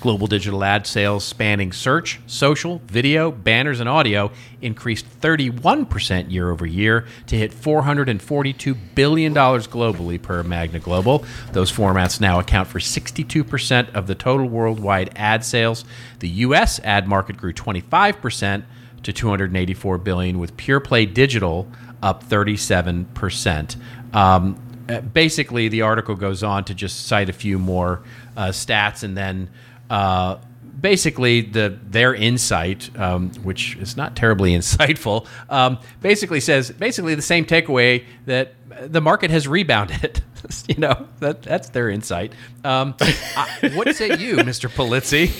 Global 0.00 0.26
digital 0.26 0.62
ad 0.62 0.86
sales 0.86 1.24
spanning 1.24 1.72
search, 1.72 2.20
social, 2.26 2.80
video, 2.86 3.30
banners, 3.30 3.80
and 3.80 3.88
audio 3.88 4.30
increased 4.60 5.06
31% 5.20 6.30
year 6.30 6.50
over 6.50 6.66
year 6.66 7.06
to 7.26 7.36
hit 7.36 7.52
$442 7.52 8.76
billion 8.94 9.34
globally 9.34 10.20
per 10.20 10.42
Magna 10.42 10.78
Global. 10.78 11.24
Those 11.52 11.72
formats 11.72 12.20
now 12.20 12.38
account 12.38 12.68
for 12.68 12.78
62% 12.78 13.94
of 13.94 14.06
the 14.06 14.14
total 14.14 14.48
worldwide 14.48 15.12
ad 15.16 15.44
sales. 15.44 15.84
The 16.20 16.28
U.S. 16.28 16.80
ad 16.84 17.08
market 17.08 17.36
grew 17.36 17.52
25% 17.52 18.64
to 19.02 19.12
284 19.12 19.98
billion, 19.98 20.38
with 20.38 20.56
pure 20.56 20.80
play 20.80 21.06
digital 21.06 21.68
up 22.02 22.24
37%. 22.24 23.76
Um, 24.14 24.62
uh, 24.88 25.00
basically, 25.00 25.68
the 25.68 25.82
article 25.82 26.14
goes 26.14 26.42
on 26.42 26.64
to 26.64 26.74
just 26.74 27.06
cite 27.06 27.28
a 27.28 27.32
few 27.32 27.58
more 27.58 28.02
uh, 28.36 28.48
stats 28.48 29.02
and 29.02 29.16
then 29.16 29.50
uh, 29.90 30.38
basically 30.80 31.40
the 31.40 31.78
their 31.82 32.14
insight, 32.14 32.96
um, 32.98 33.30
which 33.42 33.76
is 33.76 33.96
not 33.96 34.16
terribly 34.16 34.52
insightful, 34.56 35.26
um, 35.48 35.78
basically 36.00 36.40
says 36.40 36.70
basically 36.70 37.14
the 37.14 37.22
same 37.22 37.44
takeaway 37.44 38.04
that 38.26 38.54
the 38.92 39.00
market 39.00 39.30
has 39.30 39.48
rebounded. 39.48 40.22
you 40.68 40.76
know 40.76 41.08
that 41.20 41.42
that's 41.42 41.70
their 41.70 41.88
insight. 41.90 42.32
Um, 42.64 42.94
I, 43.00 43.72
what 43.74 43.94
say 43.96 44.16
you, 44.16 44.36
Mr. 44.50 44.68
Pulizzi? 44.68 45.32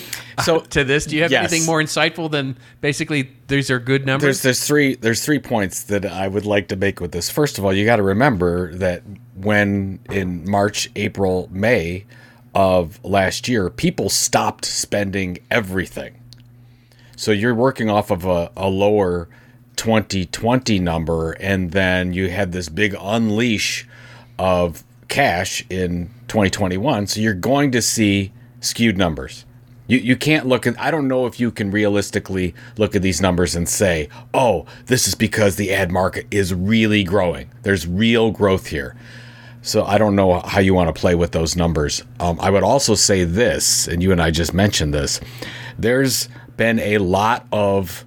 So 0.44 0.60
to 0.60 0.84
this, 0.84 1.06
do 1.06 1.16
you 1.16 1.22
have 1.22 1.30
yes. 1.30 1.50
anything 1.50 1.66
more 1.66 1.80
insightful 1.80 2.30
than 2.30 2.58
basically 2.80 3.30
these 3.46 3.70
are 3.70 3.78
good 3.78 4.04
numbers? 4.04 4.42
There's 4.42 4.42
there's 4.42 4.66
three 4.66 4.94
there's 4.96 5.24
three 5.24 5.38
points 5.38 5.84
that 5.84 6.04
I 6.04 6.28
would 6.28 6.44
like 6.44 6.68
to 6.68 6.76
make 6.76 7.00
with 7.00 7.12
this. 7.12 7.30
First 7.30 7.58
of 7.58 7.64
all, 7.64 7.72
you 7.72 7.84
got 7.84 7.96
to 7.96 8.02
remember 8.02 8.74
that 8.74 9.02
when 9.34 10.00
in 10.10 10.48
March, 10.48 10.90
April, 10.96 11.48
May 11.50 12.04
of 12.56 12.98
last 13.04 13.48
year, 13.48 13.68
people 13.68 14.08
stopped 14.08 14.64
spending 14.64 15.36
everything. 15.50 16.18
So 17.14 17.30
you're 17.30 17.54
working 17.54 17.90
off 17.90 18.10
of 18.10 18.24
a, 18.24 18.50
a 18.56 18.70
lower 18.70 19.28
2020 19.76 20.78
number, 20.78 21.32
and 21.32 21.72
then 21.72 22.14
you 22.14 22.30
had 22.30 22.52
this 22.52 22.70
big 22.70 22.96
unleash 22.98 23.86
of 24.38 24.84
cash 25.08 25.66
in 25.68 26.08
2021. 26.28 27.08
So 27.08 27.20
you're 27.20 27.34
going 27.34 27.72
to 27.72 27.82
see 27.82 28.32
skewed 28.60 28.96
numbers. 28.96 29.44
You, 29.86 29.98
you 29.98 30.16
can't 30.16 30.46
look 30.46 30.66
at, 30.66 30.80
I 30.80 30.90
don't 30.90 31.08
know 31.08 31.26
if 31.26 31.38
you 31.38 31.50
can 31.50 31.70
realistically 31.70 32.54
look 32.78 32.96
at 32.96 33.02
these 33.02 33.20
numbers 33.20 33.54
and 33.54 33.68
say, 33.68 34.08
oh, 34.32 34.64
this 34.86 35.06
is 35.06 35.14
because 35.14 35.56
the 35.56 35.74
ad 35.74 35.92
market 35.92 36.26
is 36.30 36.54
really 36.54 37.04
growing. 37.04 37.50
There's 37.64 37.86
real 37.86 38.30
growth 38.30 38.68
here. 38.68 38.96
So 39.66 39.84
I 39.84 39.98
don't 39.98 40.14
know 40.14 40.40
how 40.40 40.60
you 40.60 40.74
want 40.74 40.94
to 40.94 40.98
play 40.98 41.16
with 41.16 41.32
those 41.32 41.56
numbers. 41.56 42.04
Um, 42.20 42.38
I 42.40 42.50
would 42.50 42.62
also 42.62 42.94
say 42.94 43.24
this, 43.24 43.88
and 43.88 44.00
you 44.00 44.12
and 44.12 44.22
I 44.22 44.30
just 44.30 44.54
mentioned 44.54 44.94
this. 44.94 45.20
There's 45.76 46.28
been 46.56 46.78
a 46.78 46.98
lot 46.98 47.48
of 47.50 48.04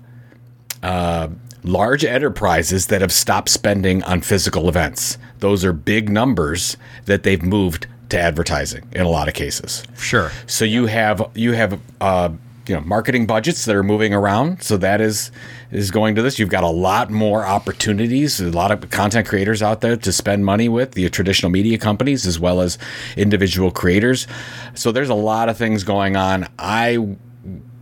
uh, 0.82 1.28
large 1.64 2.06
enterprises 2.06 2.88
that 2.88 3.02
have 3.02 3.12
stopped 3.12 3.50
spending 3.50 4.02
on 4.04 4.22
physical 4.22 4.70
events. 4.70 5.18
Those 5.40 5.66
are 5.66 5.74
big 5.74 6.10
numbers 6.10 6.78
that 7.06 7.24
they've 7.24 7.44
moved 7.44 7.88
to 8.08 8.18
advertising 8.18 8.88
in 8.94 9.02
a 9.02 9.10
lot 9.10 9.28
of 9.28 9.34
cases. 9.34 9.84
Sure. 9.98 10.32
So 10.48 10.64
you 10.64 10.86
have 10.86 11.30
you 11.36 11.52
have 11.52 11.78
uh, 12.00 12.30
you 12.68 12.76
know 12.76 12.82
marketing 12.82 13.26
budgets 13.26 13.66
that 13.66 13.76
are 13.76 13.84
moving 13.84 14.14
around. 14.14 14.64
So 14.64 14.78
that 14.78 15.02
is 15.02 15.30
is 15.72 15.92
going 15.92 16.16
to 16.16 16.22
this. 16.22 16.40
You've 16.40 16.50
got 16.50 16.64
a 16.64 16.70
lot 16.70 17.12
more 17.12 17.46
opportunities, 17.46 18.40
a 18.40 18.50
lot 18.52 18.72
of 18.72 18.90
content 18.90 19.28
creators 19.28 19.62
out 19.62 19.82
there 19.82 19.96
to 19.98 20.12
spend 20.12 20.46
money 20.46 20.68
with, 20.68 20.94
the 20.94 21.10
traditional 21.10 21.52
media 21.52 21.78
companies 21.78 22.26
as 22.26 22.40
well 22.40 22.62
as 22.62 22.78
individual 23.16 23.72
creators. 23.72 24.28
So 24.74 24.92
there's 24.92 25.10
a 25.10 25.16
lot 25.16 25.50
of 25.50 25.58
things 25.58 25.84
going 25.84 26.16
on. 26.16 26.48
I 26.58 27.18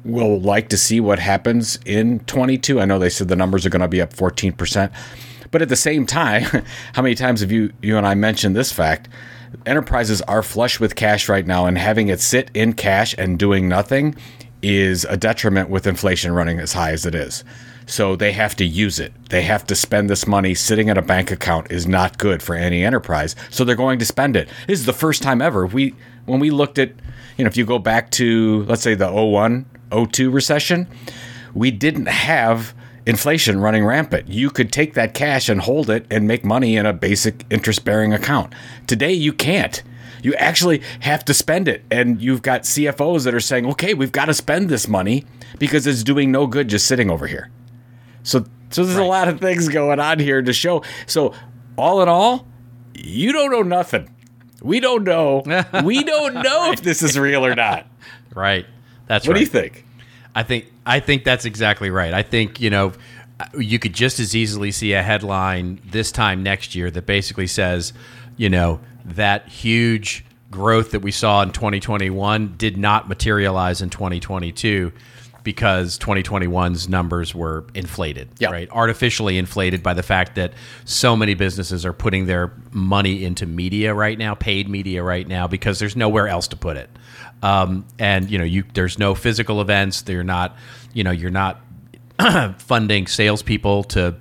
will 0.04 0.40
like 0.40 0.70
to 0.70 0.78
see 0.78 1.00
what 1.00 1.20
happens 1.20 1.80
in 1.86 2.20
22. 2.22 2.80
I 2.80 2.86
know 2.86 3.00
they 3.00 3.10
said 3.10 3.28
the 3.28 3.36
numbers 3.36 3.66
are 3.66 3.70
going 3.70 3.82
to 3.82 3.88
be 3.88 4.02
up 4.02 4.14
14%. 4.14 4.92
But 5.52 5.62
at 5.62 5.70
the 5.70 5.76
same 5.76 6.06
time, 6.06 6.44
how 6.94 7.02
many 7.02 7.16
times 7.16 7.42
have 7.42 7.52
you 7.52 7.72
you 7.82 7.98
and 7.98 8.06
I 8.06 8.16
mentioned 8.16 8.56
this 8.56 8.72
fact? 8.72 9.10
Enterprises 9.66 10.22
are 10.24 10.44
flush 10.44 10.80
with 10.80 10.96
cash 10.96 11.30
right 11.30 11.46
now 11.46 11.66
and 11.66 11.78
having 11.78 12.10
it 12.10 12.20
sit 12.20 12.52
in 12.54 12.74
cash 12.74 13.16
and 13.18 13.40
doing 13.40 13.70
nothing 13.70 14.16
is 14.62 15.06
a 15.06 15.16
detriment 15.16 15.70
with 15.70 15.88
inflation 15.88 16.34
running 16.34 16.60
as 16.60 16.74
high 16.74 16.92
as 16.92 17.06
it 17.06 17.16
is. 17.16 17.44
So 17.88 18.18
they 18.18 18.34
have 18.34 18.54
to 18.58 18.66
use 18.66 19.00
it. 19.00 19.14
They 19.30 19.42
have 19.44 19.66
to 19.68 19.76
spend 19.76 20.10
this 20.10 20.28
money 20.28 20.54
sitting 20.54 20.90
in 20.90 20.98
a 20.98 21.02
bank 21.02 21.32
account 21.32 21.72
is 21.72 21.88
not 21.88 22.18
good 22.18 22.44
for 22.44 22.54
any 22.54 22.84
enterprise. 22.84 23.34
So 23.50 23.64
they're 23.64 23.78
going 23.78 23.98
to 24.00 24.06
spend 24.06 24.36
it. 24.36 24.50
This 24.68 24.82
is 24.82 24.86
the 24.86 24.94
first 24.94 25.24
time 25.24 25.42
ever. 25.42 25.66
We 25.66 25.96
when 26.26 26.42
we 26.42 26.50
looked 26.52 26.78
at, 26.78 26.92
you 27.38 27.46
know, 27.46 27.48
if 27.48 27.56
you 27.56 27.66
go 27.66 27.80
back 27.80 28.12
to 28.12 28.64
let's 28.64 28.82
say 28.82 28.94
the 28.94 29.10
01, 29.10 29.66
02 30.12 30.30
recession, 30.30 30.88
we 31.54 31.72
didn't 31.72 32.10
have 32.10 32.76
inflation 33.06 33.62
running 33.62 33.86
rampant. 33.86 34.28
You 34.28 34.50
could 34.50 34.74
take 34.74 34.94
that 34.96 35.14
cash 35.14 35.48
and 35.48 35.62
hold 35.62 35.90
it 35.90 36.06
and 36.12 36.28
make 36.28 36.44
money 36.44 36.76
in 36.76 36.86
a 36.86 36.92
basic 36.92 37.46
interest 37.50 37.86
bearing 37.86 38.12
account. 38.12 38.54
Today, 38.86 39.14
you 39.14 39.32
can't. 39.32 39.82
You 40.22 40.34
actually 40.36 40.82
have 41.00 41.24
to 41.26 41.34
spend 41.34 41.70
it. 41.70 41.86
And 41.90 42.22
you've 42.22 42.42
got 42.42 42.64
CFOs 42.64 43.24
that 43.24 43.34
are 43.34 43.40
saying, 43.40 43.66
okay, 43.68 43.94
we've 43.94 44.12
got 44.12 44.26
to 44.26 44.34
spend 44.34 44.68
this 44.68 44.90
money 44.90 45.24
because 45.58 45.88
it's 45.88 46.04
doing 46.04 46.34
no 46.34 46.48
good 46.48 46.68
just 46.68 46.86
sitting 46.86 47.10
over 47.10 47.28
here. 47.28 47.50
So, 48.28 48.44
so 48.72 48.84
there's 48.84 48.98
right. 48.98 49.06
a 49.06 49.08
lot 49.08 49.30
of 49.30 49.40
things 49.40 49.70
going 49.70 50.02
on 50.02 50.20
here 50.20 50.42
to 50.42 50.52
show. 50.52 50.84
So, 51.06 51.34
all 51.78 52.02
in 52.02 52.10
all, 52.10 52.46
you 52.94 53.32
don't 53.32 53.52
know 53.52 53.62
nothing. 53.62 54.10
We 54.62 54.82
don't 54.82 55.06
know. 55.06 55.44
we 55.84 56.04
don't 56.04 56.34
know 56.34 56.72
if 56.74 56.82
this 56.82 57.02
is 57.02 57.18
real 57.18 57.46
or 57.46 57.56
not. 57.56 57.88
Right. 58.36 58.66
That's 59.08 59.26
what 59.26 59.36
right. 59.36 59.40
do 59.40 59.44
you 59.46 59.50
think? 59.50 59.86
I 60.36 60.44
think 60.44 60.66
I 60.86 61.00
think 61.00 61.24
that's 61.24 61.46
exactly 61.46 61.90
right. 61.90 62.14
I 62.14 62.22
think 62.22 62.60
you 62.60 62.70
know 62.70 62.92
you 63.58 63.80
could 63.80 63.94
just 63.94 64.20
as 64.20 64.36
easily 64.36 64.72
see 64.72 64.92
a 64.92 65.02
headline 65.02 65.80
this 65.86 66.12
time 66.12 66.44
next 66.44 66.76
year 66.76 66.92
that 66.92 67.06
basically 67.06 67.48
says, 67.48 67.94
you 68.36 68.50
know, 68.50 68.82
that 69.06 69.48
huge 69.48 70.26
growth 70.52 70.92
that 70.92 71.00
we 71.00 71.12
saw 71.12 71.42
in 71.44 71.52
2021 71.52 72.56
did 72.58 72.78
not 72.78 73.08
materialize 73.08 73.82
in 73.82 73.90
2022 73.90 74.92
because 75.48 75.98
2021's 75.98 76.90
numbers 76.90 77.34
were 77.34 77.66
inflated, 77.74 78.28
yep. 78.38 78.52
right? 78.52 78.70
Artificially 78.70 79.38
inflated 79.38 79.82
by 79.82 79.94
the 79.94 80.04
fact 80.04 80.36
that 80.36 80.52
so 80.84 81.16
many 81.16 81.36
businesses 81.36 81.86
are 81.86 81.94
putting 81.94 82.26
their 82.26 82.52
money 82.74 83.24
into 83.24 83.46
media 83.46 83.94
right 83.94 84.18
now, 84.18 84.36
paid 84.36 84.68
media 84.68 85.02
right 85.02 85.26
now, 85.26 85.48
because 85.48 85.80
there's 85.80 85.96
nowhere 85.96 86.28
else 86.28 86.50
to 86.50 86.58
put 86.58 86.76
it. 86.76 86.90
Um, 87.42 87.86
and 87.98 88.30
you 88.30 88.38
know, 88.38 88.44
you 88.44 88.66
there's 88.74 89.00
no 89.00 89.16
physical 89.16 89.62
events. 89.62 90.02
They're 90.02 90.22
not, 90.22 90.58
you 90.92 91.06
know, 91.06 91.12
you're 91.12 91.32
not 91.32 91.62
funding 92.58 93.08
salespeople 93.08 93.86
to 93.86 94.18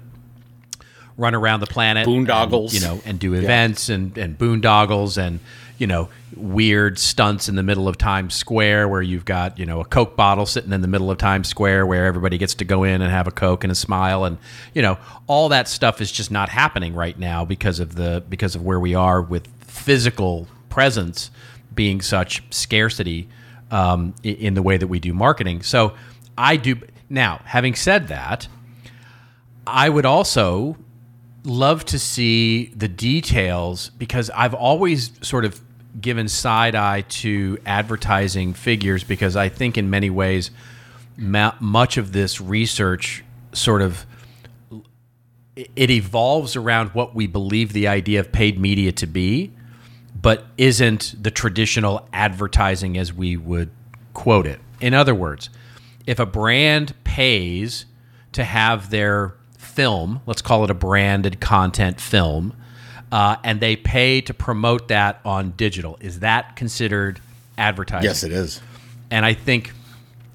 run 1.16 1.34
around 1.34 1.58
the 1.58 1.66
planet, 1.66 2.06
boondoggles, 2.06 2.66
and, 2.66 2.72
you 2.72 2.80
know, 2.82 3.00
and 3.04 3.18
do 3.18 3.34
events 3.34 3.88
yeah. 3.88 3.96
and 3.96 4.16
and 4.16 4.38
boondoggles 4.38 5.18
and 5.18 5.40
you 5.78 5.86
know 5.86 6.08
weird 6.36 6.98
stunts 6.98 7.48
in 7.48 7.54
the 7.56 7.62
middle 7.62 7.88
of 7.88 7.98
Times 7.98 8.34
Square 8.34 8.88
where 8.88 9.02
you've 9.02 9.24
got 9.24 9.58
you 9.58 9.66
know 9.66 9.80
a 9.80 9.84
Coke 9.84 10.16
bottle 10.16 10.46
sitting 10.46 10.72
in 10.72 10.80
the 10.80 10.88
middle 10.88 11.10
of 11.10 11.18
Times 11.18 11.48
Square 11.48 11.86
where 11.86 12.06
everybody 12.06 12.38
gets 12.38 12.54
to 12.54 12.64
go 12.64 12.84
in 12.84 13.02
and 13.02 13.10
have 13.10 13.26
a 13.26 13.30
Coke 13.32 13.64
and 13.64 13.70
a 13.70 13.74
smile 13.74 14.24
and 14.24 14.38
you 14.74 14.82
know 14.82 14.98
all 15.26 15.48
that 15.50 15.68
stuff 15.68 16.00
is 16.00 16.10
just 16.10 16.30
not 16.30 16.48
happening 16.48 16.94
right 16.94 17.18
now 17.18 17.44
because 17.44 17.80
of 17.80 17.94
the 17.94 18.22
because 18.28 18.54
of 18.54 18.62
where 18.62 18.80
we 18.80 18.94
are 18.94 19.20
with 19.20 19.48
physical 19.60 20.48
presence 20.68 21.30
being 21.74 22.00
such 22.00 22.42
scarcity 22.50 23.28
um, 23.70 24.14
in 24.22 24.54
the 24.54 24.62
way 24.62 24.76
that 24.76 24.86
we 24.86 24.98
do 24.98 25.12
marketing. 25.12 25.62
So 25.62 25.94
I 26.36 26.56
do 26.56 26.80
now. 27.08 27.40
Having 27.44 27.76
said 27.76 28.08
that, 28.08 28.48
I 29.66 29.88
would 29.88 30.06
also 30.06 30.76
love 31.44 31.84
to 31.86 31.98
see 31.98 32.66
the 32.76 32.88
details 32.88 33.90
because 33.90 34.30
I've 34.30 34.54
always 34.54 35.12
sort 35.26 35.44
of 35.44 35.60
given 36.00 36.28
side 36.28 36.74
eye 36.74 37.02
to 37.02 37.58
advertising 37.64 38.52
figures 38.54 39.04
because 39.04 39.36
I 39.36 39.48
think 39.48 39.78
in 39.78 39.88
many 39.90 40.10
ways 40.10 40.50
ma- 41.16 41.54
much 41.60 41.96
of 41.96 42.12
this 42.12 42.40
research 42.40 43.24
sort 43.52 43.82
of 43.82 44.04
it 45.54 45.90
evolves 45.90 46.54
around 46.54 46.90
what 46.90 47.14
we 47.14 47.26
believe 47.26 47.72
the 47.72 47.88
idea 47.88 48.20
of 48.20 48.30
paid 48.30 48.58
media 48.58 48.92
to 48.92 49.06
be 49.06 49.52
but 50.20 50.46
isn't 50.56 51.14
the 51.22 51.30
traditional 51.30 52.08
advertising 52.12 52.96
as 52.96 53.12
we 53.12 53.36
would 53.36 53.70
quote 54.14 54.46
it. 54.46 54.60
In 54.80 54.94
other 54.94 55.14
words, 55.14 55.50
if 56.06 56.18
a 56.18 56.26
brand 56.26 56.94
pays 57.04 57.86
to 58.32 58.44
have 58.44 58.90
their 58.90 59.34
film, 59.58 60.20
let's 60.26 60.42
call 60.42 60.64
it 60.64 60.70
a 60.70 60.74
branded 60.74 61.40
content 61.40 62.00
film, 62.00 62.54
uh, 63.12 63.36
and 63.44 63.60
they 63.60 63.76
pay 63.76 64.20
to 64.22 64.34
promote 64.34 64.88
that 64.88 65.20
on 65.24 65.52
digital. 65.52 65.96
Is 66.00 66.20
that 66.20 66.56
considered 66.56 67.20
advertising? 67.56 68.08
Yes, 68.08 68.22
it 68.22 68.32
is. 68.32 68.60
And 69.10 69.24
I 69.24 69.34
think 69.34 69.72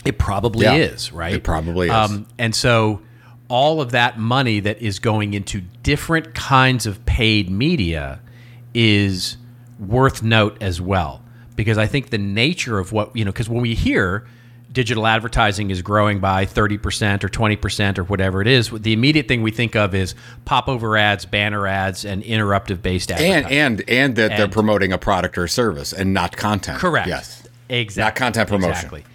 it 0.05 0.17
probably 0.17 0.65
yeah, 0.65 0.75
is, 0.75 1.11
right? 1.11 1.33
It 1.33 1.43
probably 1.43 1.87
is. 1.87 1.93
Um, 1.93 2.25
and 2.37 2.55
so 2.55 3.01
all 3.47 3.81
of 3.81 3.91
that 3.91 4.17
money 4.17 4.61
that 4.61 4.81
is 4.81 4.99
going 4.99 5.33
into 5.33 5.61
different 5.83 6.33
kinds 6.33 6.85
of 6.85 7.05
paid 7.05 7.49
media 7.49 8.21
is 8.73 9.37
worth 9.79 10.23
note 10.23 10.57
as 10.61 10.79
well. 10.79 11.21
Because 11.55 11.77
I 11.77 11.85
think 11.85 12.09
the 12.09 12.17
nature 12.17 12.79
of 12.79 12.91
what, 12.93 13.15
you 13.15 13.25
know, 13.25 13.31
because 13.31 13.49
when 13.49 13.61
we 13.61 13.75
hear 13.75 14.25
digital 14.71 15.05
advertising 15.05 15.69
is 15.69 15.81
growing 15.81 16.19
by 16.19 16.45
30% 16.45 17.23
or 17.23 17.29
20% 17.29 17.97
or 17.97 18.03
whatever 18.03 18.41
it 18.41 18.47
is, 18.47 18.69
the 18.69 18.93
immediate 18.93 19.27
thing 19.27 19.41
we 19.41 19.51
think 19.51 19.75
of 19.75 19.93
is 19.93 20.15
popover 20.45 20.97
ads, 20.97 21.25
banner 21.25 21.67
ads, 21.67 22.05
and 22.05 22.23
interruptive 22.23 22.81
based 22.81 23.11
ads. 23.11 23.21
And, 23.21 23.51
and, 23.51 23.89
and 23.89 24.15
that 24.15 24.31
and, 24.31 24.39
they're 24.39 24.47
promoting 24.47 24.93
a 24.93 24.97
product 24.97 25.37
or 25.37 25.47
service 25.47 25.93
and 25.93 26.13
not 26.13 26.37
content. 26.37 26.79
Correct. 26.79 27.07
Yes. 27.07 27.47
Exactly. 27.69 28.07
Not 28.07 28.15
content 28.15 28.49
promotion. 28.49 28.71
Exactly. 28.71 29.05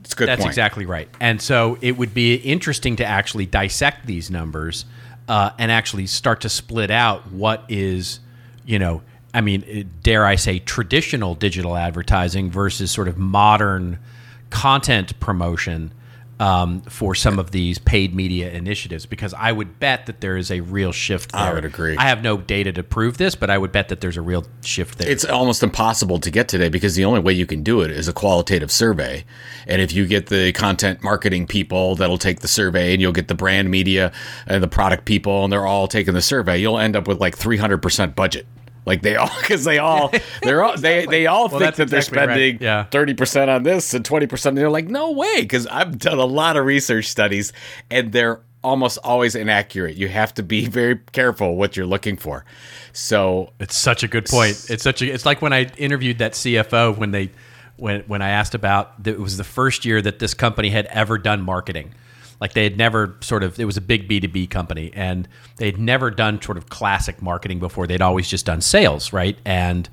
It's 0.00 0.14
good 0.14 0.28
That's 0.28 0.40
point. 0.40 0.50
exactly 0.50 0.86
right. 0.86 1.08
And 1.20 1.40
so 1.40 1.78
it 1.80 1.96
would 1.96 2.14
be 2.14 2.34
interesting 2.34 2.96
to 2.96 3.04
actually 3.04 3.46
dissect 3.46 4.06
these 4.06 4.30
numbers 4.30 4.84
uh, 5.28 5.50
and 5.58 5.70
actually 5.70 6.06
start 6.06 6.40
to 6.40 6.48
split 6.48 6.90
out 6.90 7.30
what 7.30 7.64
is, 7.68 8.20
you 8.64 8.78
know, 8.78 9.02
I 9.32 9.42
mean, 9.42 9.88
dare 10.02 10.26
I 10.26 10.34
say, 10.34 10.58
traditional 10.58 11.34
digital 11.34 11.76
advertising 11.76 12.50
versus 12.50 12.90
sort 12.90 13.06
of 13.06 13.16
modern 13.18 14.00
content 14.50 15.18
promotion 15.20 15.92
um, 16.40 16.80
for 16.82 17.14
some 17.14 17.38
of 17.38 17.50
these 17.50 17.78
paid 17.78 18.14
media 18.14 18.50
initiatives 18.50 19.04
because 19.04 19.34
I 19.34 19.52
would 19.52 19.78
bet 19.78 20.06
that 20.06 20.22
there 20.22 20.38
is 20.38 20.50
a 20.50 20.60
real 20.60 20.90
shift 20.90 21.32
there. 21.32 21.42
I 21.42 21.52
would 21.52 21.66
agree. 21.66 21.98
I 21.98 22.04
have 22.04 22.22
no 22.22 22.38
data 22.38 22.72
to 22.72 22.82
prove 22.82 23.18
this, 23.18 23.34
but 23.34 23.50
I 23.50 23.58
would 23.58 23.72
bet 23.72 23.90
that 23.90 24.00
there's 24.00 24.16
a 24.16 24.22
real 24.22 24.46
shift 24.62 24.96
there. 24.96 25.10
It's 25.10 25.26
almost 25.26 25.62
impossible 25.62 26.18
to 26.18 26.30
get 26.30 26.48
today 26.48 26.70
because 26.70 26.94
the 26.94 27.04
only 27.04 27.20
way 27.20 27.34
you 27.34 27.44
can 27.44 27.62
do 27.62 27.82
it 27.82 27.90
is 27.90 28.08
a 28.08 28.14
qualitative 28.14 28.70
survey. 28.70 29.26
And 29.66 29.82
if 29.82 29.92
you 29.92 30.06
get 30.06 30.28
the 30.28 30.52
content 30.52 31.02
marketing 31.02 31.46
people 31.46 31.94
that'll 31.94 32.16
take 32.16 32.40
the 32.40 32.48
survey 32.48 32.94
and 32.94 33.02
you'll 33.02 33.12
get 33.12 33.28
the 33.28 33.34
brand 33.34 33.70
media 33.70 34.10
and 34.46 34.62
the 34.62 34.68
product 34.68 35.04
people 35.04 35.44
and 35.44 35.52
they're 35.52 35.66
all 35.66 35.88
taking 35.88 36.14
the 36.14 36.22
survey, 36.22 36.56
you'll 36.56 36.78
end 36.78 36.96
up 36.96 37.06
with 37.06 37.20
like 37.20 37.36
300% 37.36 38.14
budget. 38.14 38.46
Like 38.90 39.02
they 39.02 39.14
all, 39.14 39.30
because 39.40 39.62
they 39.62 39.78
all, 39.78 40.12
they're 40.42 40.64
all, 40.64 40.76
they 40.76 41.06
they 41.06 41.28
all 41.28 41.48
well, 41.48 41.60
think 41.60 41.76
that 41.76 41.88
they're 41.88 42.02
spending 42.02 42.58
thirty 42.90 43.14
percent 43.14 43.48
on 43.48 43.62
this 43.62 43.94
and 43.94 44.04
twenty 44.04 44.26
percent. 44.26 44.56
They're 44.56 44.68
like, 44.68 44.88
no 44.88 45.12
way, 45.12 45.42
because 45.42 45.68
I've 45.68 45.96
done 45.96 46.18
a 46.18 46.24
lot 46.24 46.56
of 46.56 46.64
research 46.64 47.06
studies, 47.06 47.52
and 47.88 48.10
they're 48.10 48.40
almost 48.64 48.98
always 49.04 49.36
inaccurate. 49.36 49.96
You 49.96 50.08
have 50.08 50.34
to 50.34 50.42
be 50.42 50.66
very 50.80 50.98
careful 51.12 51.54
what 51.54 51.76
you're 51.76 51.86
looking 51.86 52.16
for. 52.16 52.44
So 52.92 53.52
it's 53.60 53.76
such 53.76 54.02
a 54.02 54.08
good 54.08 54.26
point. 54.26 54.66
It's 54.68 54.82
such 54.82 55.02
a. 55.02 55.06
It's 55.06 55.24
like 55.24 55.40
when 55.40 55.52
I 55.52 55.66
interviewed 55.78 56.18
that 56.18 56.32
CFO 56.32 56.98
when 56.98 57.12
they, 57.12 57.30
when 57.76 58.00
when 58.08 58.22
I 58.22 58.30
asked 58.30 58.56
about 58.56 58.94
it 59.04 59.20
was 59.20 59.36
the 59.36 59.44
first 59.44 59.84
year 59.84 60.02
that 60.02 60.18
this 60.18 60.34
company 60.34 60.70
had 60.70 60.86
ever 60.86 61.16
done 61.16 61.42
marketing 61.42 61.94
like 62.40 62.54
they 62.54 62.64
had 62.64 62.76
never 62.76 63.16
sort 63.20 63.42
of, 63.42 63.60
it 63.60 63.64
was 63.64 63.76
a 63.76 63.80
big 63.82 64.08
B2B 64.08 64.50
company 64.50 64.90
and 64.94 65.28
they'd 65.56 65.78
never 65.78 66.10
done 66.10 66.40
sort 66.40 66.56
of 66.56 66.68
classic 66.68 67.20
marketing 67.20 67.58
before. 67.58 67.86
They'd 67.86 68.02
always 68.02 68.28
just 68.28 68.46
done 68.46 68.60
sales, 68.62 69.12
right? 69.12 69.38
And, 69.44 69.88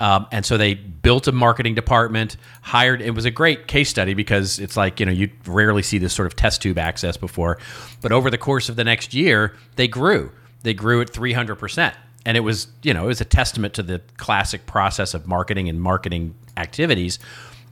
um, 0.00 0.26
and 0.30 0.46
so 0.46 0.56
they 0.56 0.74
built 0.74 1.26
a 1.26 1.32
marketing 1.32 1.74
department, 1.74 2.36
hired, 2.62 3.02
it 3.02 3.10
was 3.10 3.24
a 3.24 3.32
great 3.32 3.66
case 3.66 3.88
study 3.88 4.14
because 4.14 4.60
it's 4.60 4.76
like, 4.76 5.00
you 5.00 5.06
know, 5.06 5.12
you 5.12 5.28
rarely 5.44 5.82
see 5.82 5.98
this 5.98 6.12
sort 6.12 6.26
of 6.26 6.36
test 6.36 6.62
tube 6.62 6.78
access 6.78 7.16
before. 7.16 7.58
But 8.00 8.12
over 8.12 8.30
the 8.30 8.38
course 8.38 8.68
of 8.68 8.76
the 8.76 8.84
next 8.84 9.12
year, 9.12 9.56
they 9.74 9.88
grew. 9.88 10.30
They 10.62 10.74
grew 10.74 11.00
at 11.00 11.12
300%. 11.12 11.94
And 12.24 12.36
it 12.36 12.40
was, 12.40 12.68
you 12.82 12.94
know, 12.94 13.04
it 13.04 13.08
was 13.08 13.20
a 13.20 13.24
testament 13.24 13.74
to 13.74 13.82
the 13.82 14.00
classic 14.18 14.66
process 14.66 15.14
of 15.14 15.26
marketing 15.26 15.68
and 15.68 15.80
marketing 15.80 16.34
activities. 16.56 17.18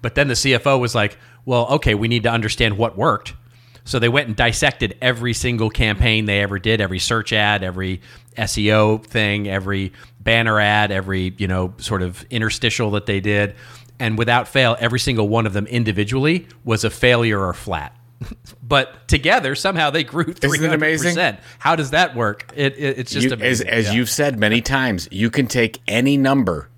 But 0.03 0.17
then 0.17 0.29
the 0.29 0.35
CFO 0.35 0.81
was 0.81 0.95
like, 0.95 1.19
well, 1.45 1.67
okay, 1.69 1.95
we 1.95 2.09
need 2.09 2.25
to 2.25 2.31
understand 2.31 2.77
what 2.77 2.97
worked 2.97 3.35
so 3.87 3.99
they 3.99 4.11
went 4.11 4.27
and 4.27 4.37
dissected 4.37 4.99
every 5.01 5.33
single 5.33 5.71
campaign 5.71 6.27
they 6.27 6.43
ever 6.43 6.59
did, 6.59 6.83
every 6.83 6.99
search 6.99 7.33
ad, 7.33 7.63
every 7.65 8.03
SEO 8.37 9.03
thing, 9.03 9.49
every 9.49 9.93
banner 10.21 10.61
ad, 10.61 10.91
every, 10.93 11.35
you 11.39 11.49
know, 11.49 11.73
sort 11.79 12.03
of 12.03 12.23
interstitial 12.29 12.91
that 12.91 13.07
they 13.07 13.21
did. 13.21 13.55
and 13.99 14.19
without 14.19 14.47
fail, 14.47 14.77
every 14.79 14.99
single 15.01 15.27
one 15.27 15.47
of 15.47 15.55
them 15.55 15.67
individually 15.69 16.47
was 16.65 16.85
a 16.85 16.91
failure 16.91 17.41
or 17.43 17.55
flat. 17.55 17.97
but 18.63 19.09
together, 19.09 19.55
somehow 19.55 19.89
they 19.91 20.05
grew 20.05 20.33
three 20.35 20.59
Isn't 20.59 20.71
it 20.71 20.75
amazing? 20.75 21.37
How 21.59 21.77
does 21.77 21.91
that 21.93 22.15
work? 22.15 22.53
It, 22.55 22.75
it 22.77 22.99
it's 22.99 23.13
just 23.13 23.29
You- 23.29 23.33
amazing. 23.33 23.69
as 23.69 23.87
Yeah. 23.87 23.93
you've 23.93 24.11
said 24.11 24.39
many 24.39 24.61
times, 24.61 25.09
you 25.11 25.31
can 25.31 25.47
take 25.47 25.81
any 25.89 26.17
number 26.19 26.69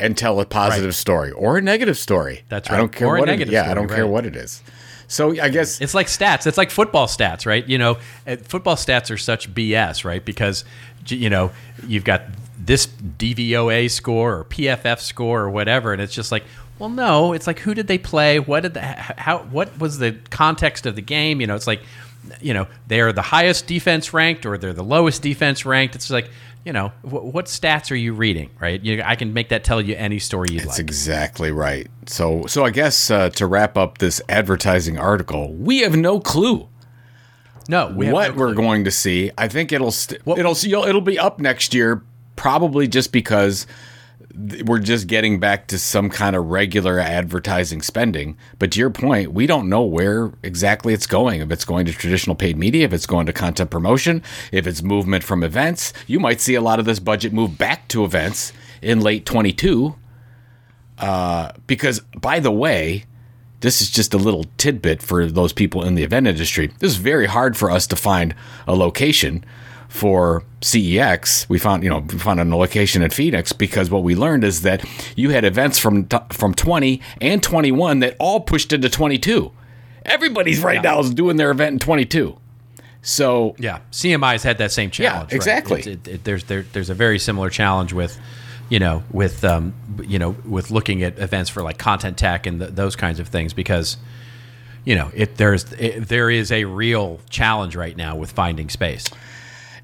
and 0.00 0.16
tell 0.16 0.40
a 0.40 0.46
positive 0.46 0.86
Right. 0.86 0.94
story 0.94 1.30
or 1.32 1.58
a 1.58 1.62
negative 1.62 1.98
story. 1.98 2.42
That's 2.48 2.68
right. 2.70 2.74
I 2.76 2.78
right. 2.78 2.82
don't 2.82 2.92
care 2.92 3.08
Or 3.08 3.16
a 3.16 3.20
what 3.20 3.28
it, 3.28 3.48
yeah, 3.48 3.70
I 3.70 3.74
don't 3.74 3.88
care 3.88 4.06
what 4.06 4.24
it 4.26 4.34
is. 4.36 4.62
So 5.08 5.30
I 5.40 5.48
guess 5.48 5.80
It's 5.80 5.94
like 5.94 6.06
stats. 6.06 6.46
It's 6.46 6.58
like 6.58 6.70
football 6.70 7.06
stats, 7.06 7.46
right? 7.46 7.66
You 7.66 7.78
know, 7.78 7.98
uh, 8.26 8.36
football 8.36 8.76
stats 8.76 9.10
are 9.10 9.16
such 9.16 9.52
BS, 9.52 10.04
right? 10.04 10.24
Because 10.24 10.64
you 11.06 11.30
know 11.30 11.50
you've 11.86 12.04
got 12.04 12.22
this 12.58 12.86
DVOA 12.86 13.90
score 13.90 14.36
or 14.36 14.44
PFF 14.44 15.00
score 15.00 15.40
or 15.40 15.50
whatever, 15.50 15.92
and 15.94 16.02
it's 16.02 16.14
just 16.14 16.30
like, 16.30 16.44
well, 16.78 16.90
no. 16.90 17.32
It's 17.32 17.46
like 17.46 17.58
who 17.60 17.72
did 17.74 17.86
they 17.86 17.98
play? 17.98 18.38
What 18.38 18.64
did 18.64 18.74
the 18.74 18.82
how? 18.82 19.38
What 19.44 19.78
was 19.80 19.98
the 19.98 20.16
context 20.30 20.84
of 20.84 20.94
the 20.94 21.02
game? 21.02 21.40
You 21.40 21.46
know, 21.46 21.54
it's 21.54 21.66
like, 21.66 21.82
you 22.40 22.54
know, 22.54 22.66
they're 22.86 23.12
the 23.12 23.22
highest 23.22 23.66
defense 23.66 24.12
ranked 24.12 24.46
or 24.46 24.58
they're 24.58 24.72
the 24.72 24.84
lowest 24.84 25.22
defense 25.22 25.64
ranked. 25.66 25.94
It's 25.94 26.10
like. 26.10 26.30
You 26.64 26.72
know 26.74 26.88
wh- 27.02 27.32
what 27.32 27.46
stats 27.46 27.90
are 27.92 27.94
you 27.96 28.12
reading, 28.12 28.50
right? 28.60 28.82
You, 28.82 29.00
I 29.02 29.14
can 29.16 29.32
make 29.32 29.48
that 29.50 29.64
tell 29.64 29.80
you 29.80 29.94
any 29.94 30.18
story 30.18 30.48
you'd 30.50 30.58
That's 30.64 30.72
like. 30.72 30.80
exactly 30.80 31.50
right. 31.50 31.86
So, 32.06 32.44
so 32.46 32.62
I 32.64 32.70
guess 32.70 33.10
uh, 33.10 33.30
to 33.30 33.46
wrap 33.46 33.78
up 33.78 33.98
this 33.98 34.20
advertising 34.28 34.98
article, 34.98 35.54
we 35.54 35.78
have 35.78 35.96
no 35.96 36.20
clue 36.20 36.68
No, 37.70 37.94
we 37.96 38.10
what 38.10 38.34
no 38.34 38.40
we're 38.40 38.54
going 38.54 38.84
to 38.84 38.90
see. 38.90 39.30
I 39.38 39.48
think 39.48 39.72
it'll 39.72 39.92
st- 39.92 40.20
What- 40.26 40.38
it'll 40.38 40.56
you'll, 40.56 40.84
it'll 40.84 41.00
be 41.00 41.18
up 41.18 41.38
next 41.38 41.72
year, 41.72 42.02
probably 42.36 42.86
just 42.86 43.12
because 43.12 43.66
we're 44.64 44.78
just 44.78 45.06
getting 45.08 45.40
back 45.40 45.66
to 45.68 45.78
some 45.78 46.10
kind 46.10 46.36
of 46.36 46.46
regular 46.46 47.00
advertising 47.00 47.82
spending. 47.82 48.36
But 48.58 48.72
to 48.72 48.78
your 48.78 48.90
point, 48.90 49.32
we 49.32 49.46
don't 49.46 49.68
know 49.68 49.82
where 49.82 50.32
exactly 50.42 50.94
it's 50.94 51.06
going. 51.06 51.40
If 51.40 51.50
it's 51.50 51.64
going 51.64 51.86
to 51.86 51.92
traditional 51.92 52.36
paid 52.36 52.56
media, 52.56 52.84
if 52.84 52.92
it's 52.92 53.06
going 53.06 53.26
to 53.26 53.32
content 53.32 53.70
promotion, 53.70 54.22
if 54.52 54.66
it's 54.66 54.82
movement 54.82 55.24
from 55.24 55.42
events, 55.42 55.92
you 56.06 56.20
might 56.20 56.40
see 56.40 56.54
a 56.54 56.60
lot 56.60 56.78
of 56.78 56.84
this 56.84 57.00
budget 57.00 57.32
move 57.32 57.58
back 57.58 57.88
to 57.88 58.04
events 58.04 58.52
in 58.80 59.00
late 59.00 59.26
22. 59.26 59.96
Uh, 60.98 61.52
because 61.66 62.00
by 62.20 62.38
the 62.38 62.52
way, 62.52 63.04
this 63.60 63.82
is 63.82 63.90
just 63.90 64.14
a 64.14 64.18
little 64.18 64.44
tidbit 64.56 65.02
for 65.02 65.26
those 65.26 65.52
people 65.52 65.84
in 65.84 65.96
the 65.96 66.04
event 66.04 66.28
industry. 66.28 66.68
This 66.78 66.92
is 66.92 66.96
very 66.96 67.26
hard 67.26 67.56
for 67.56 67.70
us 67.70 67.88
to 67.88 67.96
find 67.96 68.34
a 68.68 68.74
location 68.74 69.44
for 69.88 70.42
CEX. 70.60 71.48
We 71.48 71.58
found, 71.58 71.82
you 71.82 71.88
know, 71.90 71.98
we 72.00 72.18
found 72.18 72.40
a 72.40 72.44
location 72.44 73.02
in 73.02 73.10
Phoenix 73.10 73.52
because 73.52 73.90
what 73.90 74.02
we 74.02 74.14
learned 74.14 74.44
is 74.44 74.62
that 74.62 74.84
you 75.16 75.30
had 75.30 75.44
events 75.44 75.78
from 75.78 76.06
from 76.30 76.54
20 76.54 77.00
and 77.20 77.42
21 77.42 78.00
that 78.00 78.14
all 78.18 78.40
pushed 78.40 78.72
into 78.72 78.88
22. 78.88 79.50
Everybody's 80.04 80.62
right 80.62 80.82
now 80.82 81.00
is 81.00 81.12
doing 81.12 81.36
their 81.36 81.50
event 81.50 81.72
in 81.74 81.78
22. 81.78 82.38
So 83.02 83.54
Yeah, 83.58 83.78
CMI's 83.92 84.42
had 84.42 84.58
that 84.58 84.72
same 84.72 84.90
challenge. 84.90 85.30
right? 85.32 85.36
exactly. 85.36 85.80
It's- 85.80 85.96
it- 86.06 86.08
it- 86.14 86.24
there's 86.24 86.44
there, 86.44 86.64
there's 86.72 86.90
a 86.90 86.94
very 86.94 87.18
similar 87.18 87.48
challenge 87.50 87.92
with, 87.92 88.18
you 88.68 88.78
know, 88.78 89.02
with 89.10 89.44
um, 89.44 89.72
you 90.06 90.18
know, 90.18 90.36
with 90.44 90.70
looking 90.70 91.02
at 91.02 91.18
events 91.18 91.48
for 91.50 91.62
like 91.62 91.78
content 91.78 92.16
tech 92.18 92.46
and 92.46 92.60
th- 92.60 92.72
those 92.74 92.96
kinds 92.96 93.20
of 93.20 93.28
things 93.28 93.52
because, 93.54 93.96
you 94.84 94.94
know, 94.94 95.10
it 95.14 95.36
there's 95.36 95.72
it, 95.74 96.08
there 96.08 96.28
is 96.30 96.50
a 96.52 96.64
real 96.64 97.20
challenge 97.30 97.76
right 97.76 97.96
now 97.96 98.16
with 98.16 98.32
finding 98.32 98.68
space. 98.68 99.04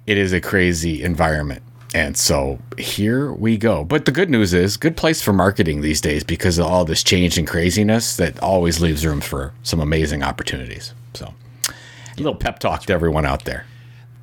It 0.07 0.19
is 0.19 0.33
a 0.33 0.41
crazy 0.41 1.03
environment. 1.03 1.63
And 1.95 2.17
so 2.17 2.59
here 2.77 3.33
we 3.33 3.57
go. 3.57 3.85
But 3.85 4.05
the 4.05 4.11
good 4.11 4.29
news 4.29 4.53
is, 4.53 4.77
good 4.77 4.97
place 4.97 5.23
for 5.23 5.33
marketing 5.33 5.81
these 5.81 6.01
days 6.01 6.25
because 6.25 6.59
of 6.59 6.67
all 6.67 6.85
this 6.85 7.05
change 7.05 7.39
and 7.39 7.47
craziness 7.47 8.17
that 8.17 8.41
always 8.43 8.81
leaves 8.81 9.07
room 9.07 9.21
for 9.21 9.53
some 9.63 9.79
amazing 9.81 10.25
opportunities. 10.25 10.93
So, 11.15 11.33
a 11.69 11.73
little 12.17 12.35
pep 12.35 12.59
talk 12.59 12.83
to 12.87 12.93
everyone 12.93 13.25
out 13.25 13.45
there. 13.45 13.65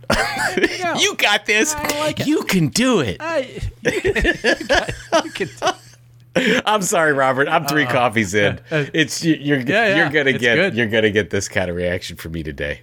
you 1.00 1.16
got 1.16 1.46
this. 1.46 1.74
You 2.26 2.44
can 2.44 2.68
do 2.68 3.00
it. 3.06 3.22
I'm 6.66 6.82
sorry, 6.82 7.14
Robert. 7.14 7.48
I'm 7.50 7.66
three 7.66 7.86
coffees 7.86 8.34
in. 8.34 8.60
It's 8.70 9.24
you- 9.24 9.36
you're 9.36 9.60
Uh, 9.60 9.64
Yeah, 9.66 9.88
yeah. 9.88 9.96
you're 9.98 10.10
gonna 10.10 10.30
It's 10.32 10.40
get 10.40 10.56
good. 10.56 10.76
you're 10.76 10.88
gonna 10.88 11.12
get 11.12 11.30
this 11.30 11.48
kind 11.50 11.70
of 11.70 11.76
reaction 11.76 12.16
from 12.18 12.32
me 12.34 12.44
today. 12.44 12.82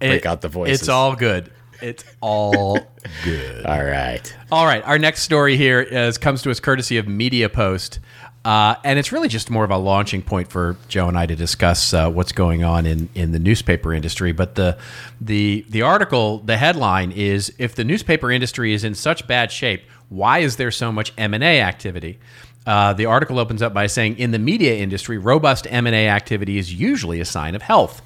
Break 0.00 0.24
It- 0.24 0.26
out 0.26 0.40
the 0.40 0.48
voices. 0.48 0.80
It's 0.80 0.88
all 0.88 1.14
good. 1.14 1.50
It's 1.82 2.04
all 2.20 2.78
good. 3.24 3.66
all 3.66 3.84
right. 3.84 4.36
All 4.50 4.66
right, 4.66 4.82
our 4.84 4.98
next 4.98 5.22
story 5.22 5.56
here 5.56 5.80
is 5.80 6.18
comes 6.18 6.42
to 6.42 6.50
us 6.50 6.60
courtesy 6.60 6.98
of 6.98 7.06
MediaPost, 7.06 7.98
uh, 8.44 8.76
and 8.84 8.98
it's 8.98 9.12
really 9.12 9.28
just 9.28 9.50
more 9.50 9.64
of 9.64 9.70
a 9.70 9.76
launching 9.76 10.22
point 10.22 10.48
for 10.48 10.76
Joe 10.88 11.08
and 11.08 11.18
I 11.18 11.26
to 11.26 11.36
discuss 11.36 11.92
uh, 11.92 12.10
what's 12.10 12.32
going 12.32 12.62
on 12.64 12.86
in, 12.86 13.08
in 13.14 13.32
the 13.32 13.38
newspaper 13.38 13.92
industry. 13.92 14.32
But 14.32 14.54
the 14.54 14.78
the 15.20 15.66
the 15.68 15.82
article, 15.82 16.38
the 16.38 16.56
headline 16.56 17.12
is: 17.12 17.52
If 17.58 17.74
the 17.74 17.84
newspaper 17.84 18.30
industry 18.30 18.72
is 18.72 18.84
in 18.84 18.94
such 18.94 19.26
bad 19.26 19.50
shape, 19.50 19.82
why 20.08 20.38
is 20.38 20.56
there 20.56 20.70
so 20.70 20.92
much 20.92 21.12
M 21.18 21.34
and 21.34 21.42
A 21.42 21.60
activity? 21.60 22.18
Uh, 22.66 22.92
the 22.92 23.06
article 23.06 23.38
opens 23.38 23.62
up 23.62 23.72
by 23.72 23.86
saying, 23.86 24.18
in 24.18 24.32
the 24.32 24.40
media 24.40 24.74
industry, 24.74 25.18
robust 25.18 25.68
M 25.70 25.86
and 25.86 25.94
A 25.94 26.08
activity 26.08 26.58
is 26.58 26.74
usually 26.74 27.20
a 27.20 27.24
sign 27.24 27.54
of 27.54 27.62
health. 27.62 28.02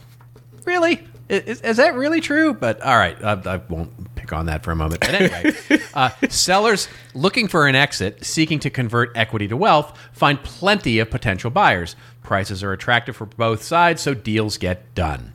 Really? 0.65 1.07
Is, 1.31 1.61
is 1.61 1.77
that 1.77 1.95
really 1.95 2.21
true? 2.21 2.53
But 2.53 2.83
all 2.83 2.97
right, 2.97 3.17
I, 3.23 3.33
I 3.33 3.57
won't 3.69 4.17
pick 4.17 4.33
on 4.33 4.47
that 4.47 4.65
for 4.65 4.73
a 4.73 4.77
moment. 4.77 5.01
But 5.01 5.15
anyway, 5.15 5.55
uh, 5.95 6.11
sellers 6.29 6.89
looking 7.15 7.47
for 7.47 7.69
an 7.69 7.77
exit, 7.77 8.25
seeking 8.25 8.59
to 8.61 8.71
convert 8.71 9.17
equity 9.17 9.47
to 9.49 9.57
wealth, 9.57 9.97
find 10.13 10.43
plenty 10.43 10.99
of 10.99 11.09
potential 11.09 11.51
buyers. 11.51 11.95
Prices 12.23 12.65
are 12.65 12.73
attractive 12.73 13.17
for 13.17 13.27
both 13.27 13.63
sides, 13.63 14.03
so 14.03 14.13
deals 14.13 14.59
get 14.59 14.95
done. 14.95 15.33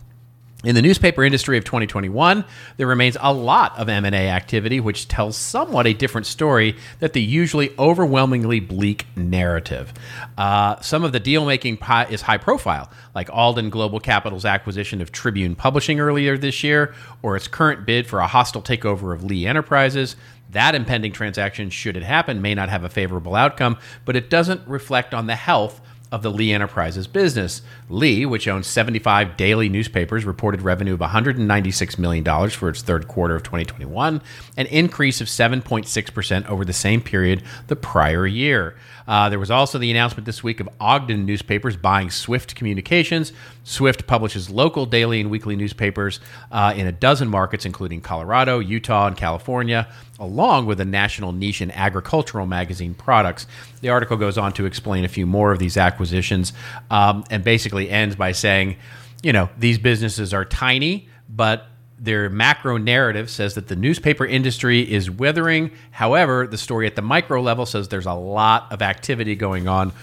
In 0.65 0.73
the 0.73 0.81
newspaper 0.81 1.23
industry 1.23 1.59
of 1.59 1.63
2021, 1.63 2.43
there 2.77 2.87
remains 2.87 3.15
a 3.21 3.31
lot 3.31 3.77
of 3.77 3.87
M&A 3.87 4.29
activity 4.29 4.79
which 4.79 5.07
tells 5.07 5.37
somewhat 5.37 5.85
a 5.85 5.93
different 5.93 6.25
story 6.25 6.75
than 6.99 7.11
the 7.11 7.21
usually 7.21 7.77
overwhelmingly 7.77 8.59
bleak 8.59 9.05
narrative. 9.15 9.93
Uh, 10.39 10.79
some 10.81 11.03
of 11.03 11.11
the 11.11 11.19
deal 11.19 11.45
making 11.45 11.77
is 12.09 12.23
high 12.23 12.39
profile, 12.39 12.89
like 13.13 13.29
Alden 13.31 13.69
Global 13.69 13.99
Capital's 13.99 14.43
acquisition 14.43 15.03
of 15.03 15.11
Tribune 15.11 15.53
Publishing 15.53 15.99
earlier 15.99 16.35
this 16.35 16.63
year, 16.63 16.95
or 17.21 17.35
its 17.35 17.47
current 17.47 17.85
bid 17.85 18.07
for 18.07 18.19
a 18.19 18.27
hostile 18.27 18.63
takeover 18.63 19.13
of 19.13 19.23
Lee 19.23 19.45
Enterprises. 19.45 20.15
That 20.49 20.73
impending 20.73 21.11
transaction, 21.11 21.69
should 21.69 21.95
it 21.95 22.01
happen, 22.01 22.41
may 22.41 22.55
not 22.55 22.69
have 22.69 22.83
a 22.83 22.89
favorable 22.89 23.35
outcome, 23.35 23.77
but 24.03 24.15
it 24.15 24.31
doesn't 24.31 24.67
reflect 24.67 25.13
on 25.13 25.27
the 25.27 25.35
health 25.35 25.79
of 26.11 26.21
the 26.21 26.31
Lee 26.31 26.53
Enterprises 26.53 27.07
business. 27.07 27.61
Lee, 27.89 28.25
which 28.25 28.47
owns 28.47 28.67
75 28.67 29.37
daily 29.37 29.69
newspapers, 29.69 30.25
reported 30.25 30.61
revenue 30.61 30.93
of 30.93 30.99
$196 30.99 31.99
million 31.99 32.49
for 32.49 32.69
its 32.69 32.81
third 32.81 33.07
quarter 33.07 33.35
of 33.35 33.43
2021, 33.43 34.21
an 34.57 34.65
increase 34.67 35.21
of 35.21 35.27
7.6% 35.27 36.45
over 36.47 36.65
the 36.65 36.73
same 36.73 37.01
period 37.01 37.43
the 37.67 37.75
prior 37.75 38.25
year. 38.25 38.75
Uh, 39.07 39.29
there 39.29 39.39
was 39.39 39.51
also 39.51 39.77
the 39.77 39.91
announcement 39.91 40.25
this 40.25 40.43
week 40.43 40.59
of 40.59 40.69
Ogden 40.79 41.25
newspapers 41.25 41.77
buying 41.77 42.09
Swift 42.09 42.55
Communications. 42.55 43.31
Swift 43.63 44.07
publishes 44.07 44.49
local 44.49 44.85
daily 44.85 45.19
and 45.19 45.29
weekly 45.29 45.55
newspapers 45.55 46.19
uh, 46.51 46.73
in 46.75 46.87
a 46.87 46.91
dozen 46.91 47.27
markets, 47.27 47.65
including 47.65 48.01
Colorado, 48.01 48.59
Utah, 48.59 49.07
and 49.07 49.17
California, 49.17 49.87
along 50.19 50.65
with 50.65 50.79
a 50.79 50.85
national 50.85 51.31
niche 51.31 51.61
and 51.61 51.75
agricultural 51.75 52.45
magazine 52.45 52.93
products. 52.93 53.47
The 53.81 53.89
article 53.89 54.17
goes 54.17 54.37
on 54.37 54.53
to 54.53 54.65
explain 54.65 55.05
a 55.05 55.09
few 55.09 55.25
more 55.25 55.51
of 55.51 55.59
these 55.59 55.77
acquisitions 55.77 56.53
um, 56.89 57.23
and 57.29 57.43
basically 57.43 57.89
ends 57.89 58.15
by 58.15 58.31
saying, 58.31 58.77
you 59.21 59.33
know, 59.33 59.49
these 59.57 59.77
businesses 59.77 60.33
are 60.33 60.45
tiny, 60.45 61.07
but 61.29 61.67
their 61.97 62.29
macro 62.29 62.77
narrative 62.77 63.29
says 63.29 63.53
that 63.55 63.67
the 63.67 63.75
newspaper 63.75 64.25
industry 64.25 64.81
is 64.91 65.09
withering. 65.09 65.71
However, 65.91 66.45
the 66.45 66.57
story 66.57 66.87
at 66.87 66.95
the 66.95 67.01
micro 67.01 67.41
level 67.41 67.65
says 67.65 67.87
there's 67.87 68.05
a 68.05 68.13
lot 68.13 68.71
of 68.71 68.81
activity 68.81 69.35
going 69.35 69.67
on. 69.67 69.93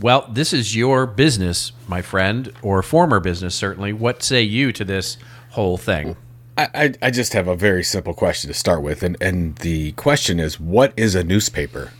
Well, 0.00 0.26
this 0.30 0.52
is 0.52 0.74
your 0.74 1.06
business, 1.06 1.72
my 1.86 2.02
friend, 2.02 2.52
or 2.62 2.82
former 2.82 3.20
business, 3.20 3.54
certainly. 3.54 3.92
What 3.92 4.22
say 4.22 4.42
you 4.42 4.72
to 4.72 4.84
this 4.84 5.16
whole 5.50 5.78
thing? 5.78 6.16
I, 6.58 6.92
I- 7.00 7.10
just 7.10 7.32
have 7.32 7.48
a 7.48 7.56
very 7.56 7.82
simple 7.84 8.12
question 8.12 8.48
to 8.48 8.54
start 8.54 8.82
with, 8.82 9.02
and, 9.02 9.16
and 9.22 9.56
the 9.56 9.92
question 9.92 10.38
is, 10.40 10.58
what 10.60 10.92
is 10.96 11.14
a 11.14 11.24
newspaper? 11.24 11.92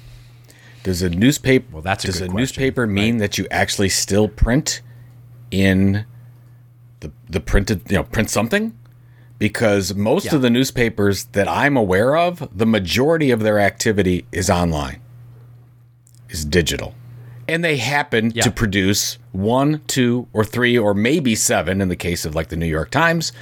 Does 0.82 1.00
a 1.00 1.08
newspaper 1.08 1.66
Well, 1.72 1.82
that's 1.82 2.04
a 2.04 2.08
does 2.08 2.16
a 2.16 2.24
question, 2.24 2.36
newspaper 2.36 2.86
mean 2.88 3.18
that 3.18 3.38
you 3.38 3.46
actually 3.50 3.88
still 3.88 4.26
print 4.28 4.82
in 5.52 6.04
the 7.00 7.12
the 7.30 7.40
printed 7.40 7.82
you 7.88 7.96
know 7.98 8.02
print 8.02 8.30
something? 8.30 8.76
Because 9.42 9.92
most 9.92 10.26
Yeah. 10.26 10.36
of 10.36 10.42
the 10.42 10.50
newspapers 10.50 11.24
that 11.32 11.48
I'm 11.48 11.76
aware 11.76 12.16
of, 12.16 12.48
the 12.56 12.64
majority 12.64 13.32
of 13.32 13.40
their 13.40 13.58
activity 13.58 14.24
is 14.30 14.48
online, 14.48 15.00
is 16.30 16.44
digital, 16.44 16.94
and 17.48 17.64
they 17.64 17.78
happen 17.78 18.30
Yeah. 18.32 18.44
to 18.44 18.52
produce 18.52 19.18
one, 19.32 19.80
two, 19.88 20.28
or 20.32 20.44
three, 20.44 20.78
or 20.78 20.94
maybe 20.94 21.34
seven 21.34 21.80
in 21.80 21.88
the 21.88 21.96
case 21.96 22.24
of 22.24 22.36
like 22.36 22.50
the 22.50 22.56
New 22.56 22.66
York 22.66 22.92
Times 22.92 23.32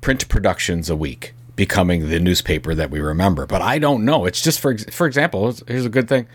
print 0.00 0.28
productions 0.28 0.90
a 0.90 0.96
week 0.96 1.34
becoming 1.54 2.08
the 2.08 2.18
newspaper 2.18 2.74
that 2.74 2.90
we 2.90 2.98
remember 2.98 3.46
but 3.46 3.60
i 3.62 3.78
don't 3.78 4.04
know 4.04 4.24
it's 4.24 4.40
just 4.42 4.58
for 4.58 4.76
for 4.90 5.06
example 5.06 5.54
here's 5.68 5.84
a 5.84 5.88
good 5.90 6.08
thing 6.08 6.26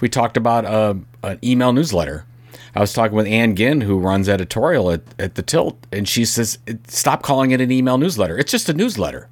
we 0.00 0.08
talked 0.08 0.36
about 0.36 0.64
uh, 0.66 0.92
an 1.22 1.38
email 1.42 1.72
newsletter. 1.72 2.26
I 2.74 2.80
was 2.80 2.92
talking 2.92 3.16
with 3.16 3.26
Ann 3.26 3.54
Gynn, 3.54 3.82
who 3.82 3.98
runs 3.98 4.28
editorial 4.28 4.90
at, 4.90 5.02
at 5.18 5.36
the 5.36 5.42
Tilt, 5.42 5.86
and 5.92 6.08
she 6.08 6.24
says, 6.24 6.58
"Stop 6.88 7.22
calling 7.22 7.52
it 7.52 7.60
an 7.60 7.70
email 7.70 7.98
newsletter. 7.98 8.36
It's 8.36 8.50
just 8.50 8.68
a 8.68 8.74
newsletter. 8.74 9.28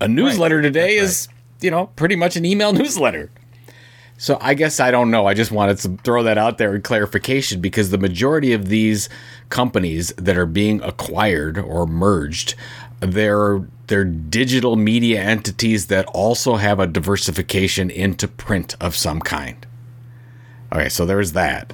A 0.00 0.08
newsletter 0.08 0.56
right. 0.56 0.62
today 0.62 0.98
That's 0.98 1.10
is, 1.10 1.28
right. 1.28 1.64
you 1.64 1.70
know, 1.70 1.86
pretty 1.96 2.16
much 2.16 2.36
an 2.36 2.44
email 2.44 2.72
newsletter." 2.74 3.30
So 4.18 4.38
I 4.40 4.54
guess 4.54 4.80
I 4.80 4.90
don't 4.90 5.10
know. 5.10 5.26
I 5.26 5.34
just 5.34 5.52
wanted 5.52 5.78
to 5.78 5.98
throw 6.02 6.22
that 6.22 6.38
out 6.38 6.58
there 6.58 6.74
in 6.74 6.82
clarification 6.82 7.60
because 7.60 7.90
the 7.90 7.98
majority 7.98 8.52
of 8.52 8.68
these 8.68 9.08
companies 9.50 10.08
that 10.16 10.38
are 10.38 10.46
being 10.46 10.80
acquired 10.82 11.58
or 11.58 11.86
merged, 11.86 12.54
they're 13.00 13.66
they're 13.88 14.04
digital 14.04 14.76
media 14.76 15.22
entities 15.22 15.86
that 15.88 16.06
also 16.06 16.56
have 16.56 16.80
a 16.80 16.86
diversification 16.86 17.90
into 17.90 18.26
print 18.26 18.74
of 18.80 18.96
some 18.96 19.20
kind. 19.20 19.66
Okay, 20.72 20.88
so 20.88 21.04
there's 21.04 21.32
that. 21.32 21.72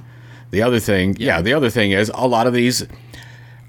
The 0.52 0.62
other 0.62 0.78
thing, 0.78 1.16
yeah, 1.18 1.42
the 1.42 1.54
other 1.54 1.70
thing 1.70 1.90
is 1.90 2.10
a 2.14 2.28
lot 2.28 2.46
of 2.46 2.52
these 2.52 2.86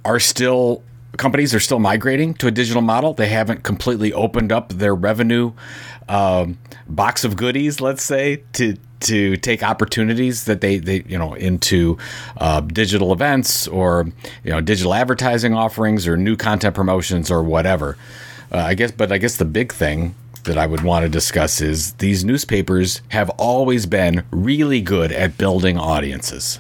are 0.06 0.20
still 0.20 0.84
companies 1.18 1.54
are 1.54 1.60
still 1.60 1.80
migrating 1.80 2.34
to 2.36 2.48
a 2.48 2.52
digital 2.52 2.82
model. 2.82 3.14
They 3.14 3.30
haven't 3.30 3.64
completely 3.64 4.14
opened 4.14 4.52
up 4.52 4.70
their 4.70 4.94
revenue 4.94 5.54
um, 6.10 6.58
box 6.88 7.24
of 7.24 7.36
goodies, 7.36 7.82
let's 7.82 8.04
say, 8.04 8.44
to 8.54 8.78
to 9.02 9.36
take 9.38 9.64
opportunities 9.64 10.46
that 10.46 10.62
they, 10.62 10.78
they 10.78 11.04
you 11.08 11.18
know 11.18 11.34
into 11.34 11.98
uh, 12.38 12.62
digital 12.62 13.12
events 13.12 13.68
or 13.68 14.08
you 14.44 14.52
know 14.52 14.62
digital 14.62 14.94
advertising 14.94 15.54
offerings 15.54 16.08
or 16.08 16.18
new 16.18 16.36
content 16.36 16.76
promotions 16.76 17.32
or 17.32 17.44
whatever. 17.44 17.98
Uh, 18.52 18.58
I 18.58 18.74
guess, 18.76 18.92
but 18.92 19.12
I 19.12 19.18
guess 19.18 19.38
the 19.38 19.46
big 19.46 19.74
thing 19.74 20.16
that 20.44 20.58
I 20.58 20.68
would 20.68 20.82
want 20.82 21.04
to 21.04 21.10
discuss 21.10 21.62
is 21.62 21.94
these 21.94 22.26
newspapers 22.26 23.02
have 23.10 23.30
always 23.32 23.86
been 23.86 24.26
really 24.32 24.82
good 24.82 25.12
at 25.12 25.38
building 25.38 25.78
audiences, 25.78 26.60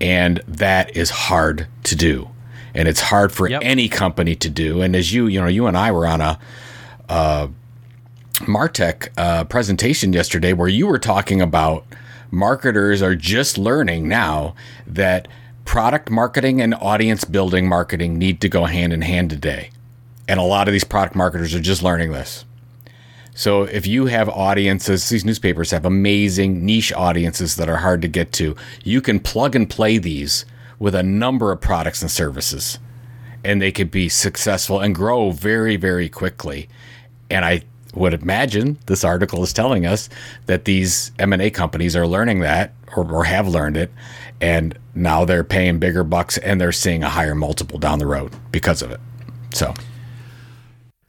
and 0.00 0.42
that 0.46 0.96
is 0.96 1.10
hard 1.10 1.66
to 1.84 1.96
do, 1.96 2.30
and 2.74 2.88
it's 2.88 3.00
hard 3.00 3.32
for 3.32 3.48
yep. 3.48 3.62
any 3.64 3.88
company 3.88 4.34
to 4.36 4.48
do. 4.48 4.82
And 4.82 4.94
as 4.94 5.12
you 5.12 5.26
you 5.26 5.40
know 5.40 5.46
you 5.46 5.66
and 5.66 5.76
I 5.76 5.92
were 5.92 6.06
on 6.06 6.20
a 6.20 6.38
uh, 7.08 7.48
Martech 8.40 9.08
uh, 9.16 9.44
presentation 9.44 10.12
yesterday 10.12 10.52
where 10.52 10.68
you 10.68 10.86
were 10.86 10.98
talking 10.98 11.40
about 11.40 11.84
marketers 12.30 13.02
are 13.02 13.14
just 13.14 13.58
learning 13.58 14.08
now 14.08 14.54
that 14.86 15.26
product 15.64 16.10
marketing 16.10 16.60
and 16.60 16.74
audience 16.74 17.24
building 17.24 17.68
marketing 17.68 18.16
need 18.16 18.40
to 18.40 18.48
go 18.48 18.64
hand 18.64 18.92
in 18.92 19.02
hand 19.02 19.30
today. 19.30 19.70
And 20.28 20.38
a 20.38 20.42
lot 20.42 20.68
of 20.68 20.72
these 20.72 20.84
product 20.84 21.14
marketers 21.14 21.54
are 21.54 21.60
just 21.60 21.82
learning 21.82 22.12
this. 22.12 22.44
So 23.38 23.62
if 23.62 23.86
you 23.86 24.06
have 24.06 24.28
audiences, 24.28 25.08
these 25.08 25.24
newspapers 25.24 25.70
have 25.70 25.84
amazing 25.84 26.66
niche 26.66 26.92
audiences 26.92 27.54
that 27.54 27.68
are 27.68 27.76
hard 27.76 28.02
to 28.02 28.08
get 28.08 28.32
to. 28.32 28.56
You 28.82 29.00
can 29.00 29.20
plug 29.20 29.54
and 29.54 29.70
play 29.70 29.98
these 29.98 30.44
with 30.80 30.92
a 30.92 31.04
number 31.04 31.52
of 31.52 31.60
products 31.60 32.02
and 32.02 32.10
services 32.10 32.80
and 33.44 33.62
they 33.62 33.70
could 33.70 33.92
be 33.92 34.08
successful 34.08 34.80
and 34.80 34.92
grow 34.92 35.30
very 35.30 35.76
very 35.76 36.08
quickly. 36.08 36.68
And 37.30 37.44
I 37.44 37.62
would 37.94 38.12
imagine 38.12 38.76
this 38.86 39.04
article 39.04 39.44
is 39.44 39.52
telling 39.52 39.86
us 39.86 40.08
that 40.46 40.64
these 40.64 41.12
M&A 41.20 41.48
companies 41.50 41.94
are 41.94 42.08
learning 42.08 42.40
that 42.40 42.74
or, 42.96 43.08
or 43.08 43.22
have 43.22 43.46
learned 43.46 43.76
it 43.76 43.92
and 44.40 44.76
now 44.96 45.24
they're 45.24 45.44
paying 45.44 45.78
bigger 45.78 46.02
bucks 46.02 46.38
and 46.38 46.60
they're 46.60 46.72
seeing 46.72 47.04
a 47.04 47.08
higher 47.08 47.36
multiple 47.36 47.78
down 47.78 48.00
the 48.00 48.06
road 48.06 48.34
because 48.50 48.82
of 48.82 48.90
it. 48.90 48.98
So 49.54 49.74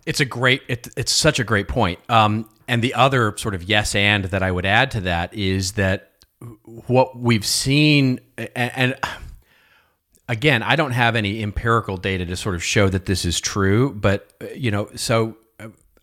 it's 0.09 0.19
a 0.19 0.25
great 0.25 0.63
it, 0.67 0.87
it's 0.97 1.11
such 1.11 1.39
a 1.39 1.43
great 1.43 1.67
point. 1.67 1.99
Um, 2.09 2.49
and 2.67 2.81
the 2.81 2.95
other 2.95 3.37
sort 3.37 3.53
of 3.53 3.63
yes 3.63 3.93
and 3.93 4.25
that 4.25 4.41
I 4.41 4.51
would 4.51 4.65
add 4.65 4.89
to 4.91 5.01
that 5.01 5.35
is 5.35 5.73
that 5.73 6.13
what 6.87 7.15
we've 7.15 7.45
seen 7.45 8.19
and, 8.35 8.49
and 8.55 8.95
again, 10.27 10.63
I 10.63 10.75
don't 10.75 10.93
have 10.93 11.15
any 11.15 11.43
empirical 11.43 11.95
data 11.95 12.25
to 12.25 12.35
sort 12.35 12.55
of 12.55 12.63
show 12.63 12.89
that 12.89 13.05
this 13.05 13.23
is 13.23 13.39
true, 13.39 13.93
but 13.93 14.33
you 14.55 14.71
know, 14.71 14.89
so 14.95 15.37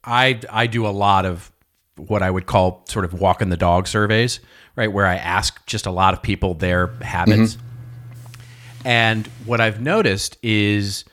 I 0.04 0.38
I 0.50 0.68
do 0.68 0.86
a 0.86 0.94
lot 0.94 1.26
of 1.26 1.50
what 1.96 2.22
I 2.22 2.30
would 2.30 2.46
call 2.46 2.84
sort 2.88 3.04
of 3.04 3.12
walking 3.12 3.48
the 3.48 3.56
dog 3.56 3.88
surveys, 3.88 4.38
right? 4.76 4.92
Where 4.92 5.06
I 5.06 5.16
ask 5.16 5.66
just 5.66 5.84
a 5.84 5.90
lot 5.90 6.14
of 6.14 6.22
people 6.22 6.54
their 6.54 6.86
habits. 7.02 7.56
Mm-hmm. 7.56 8.86
And 8.86 9.26
what 9.46 9.60
I've 9.60 9.80
noticed 9.80 10.38
is 10.44 11.04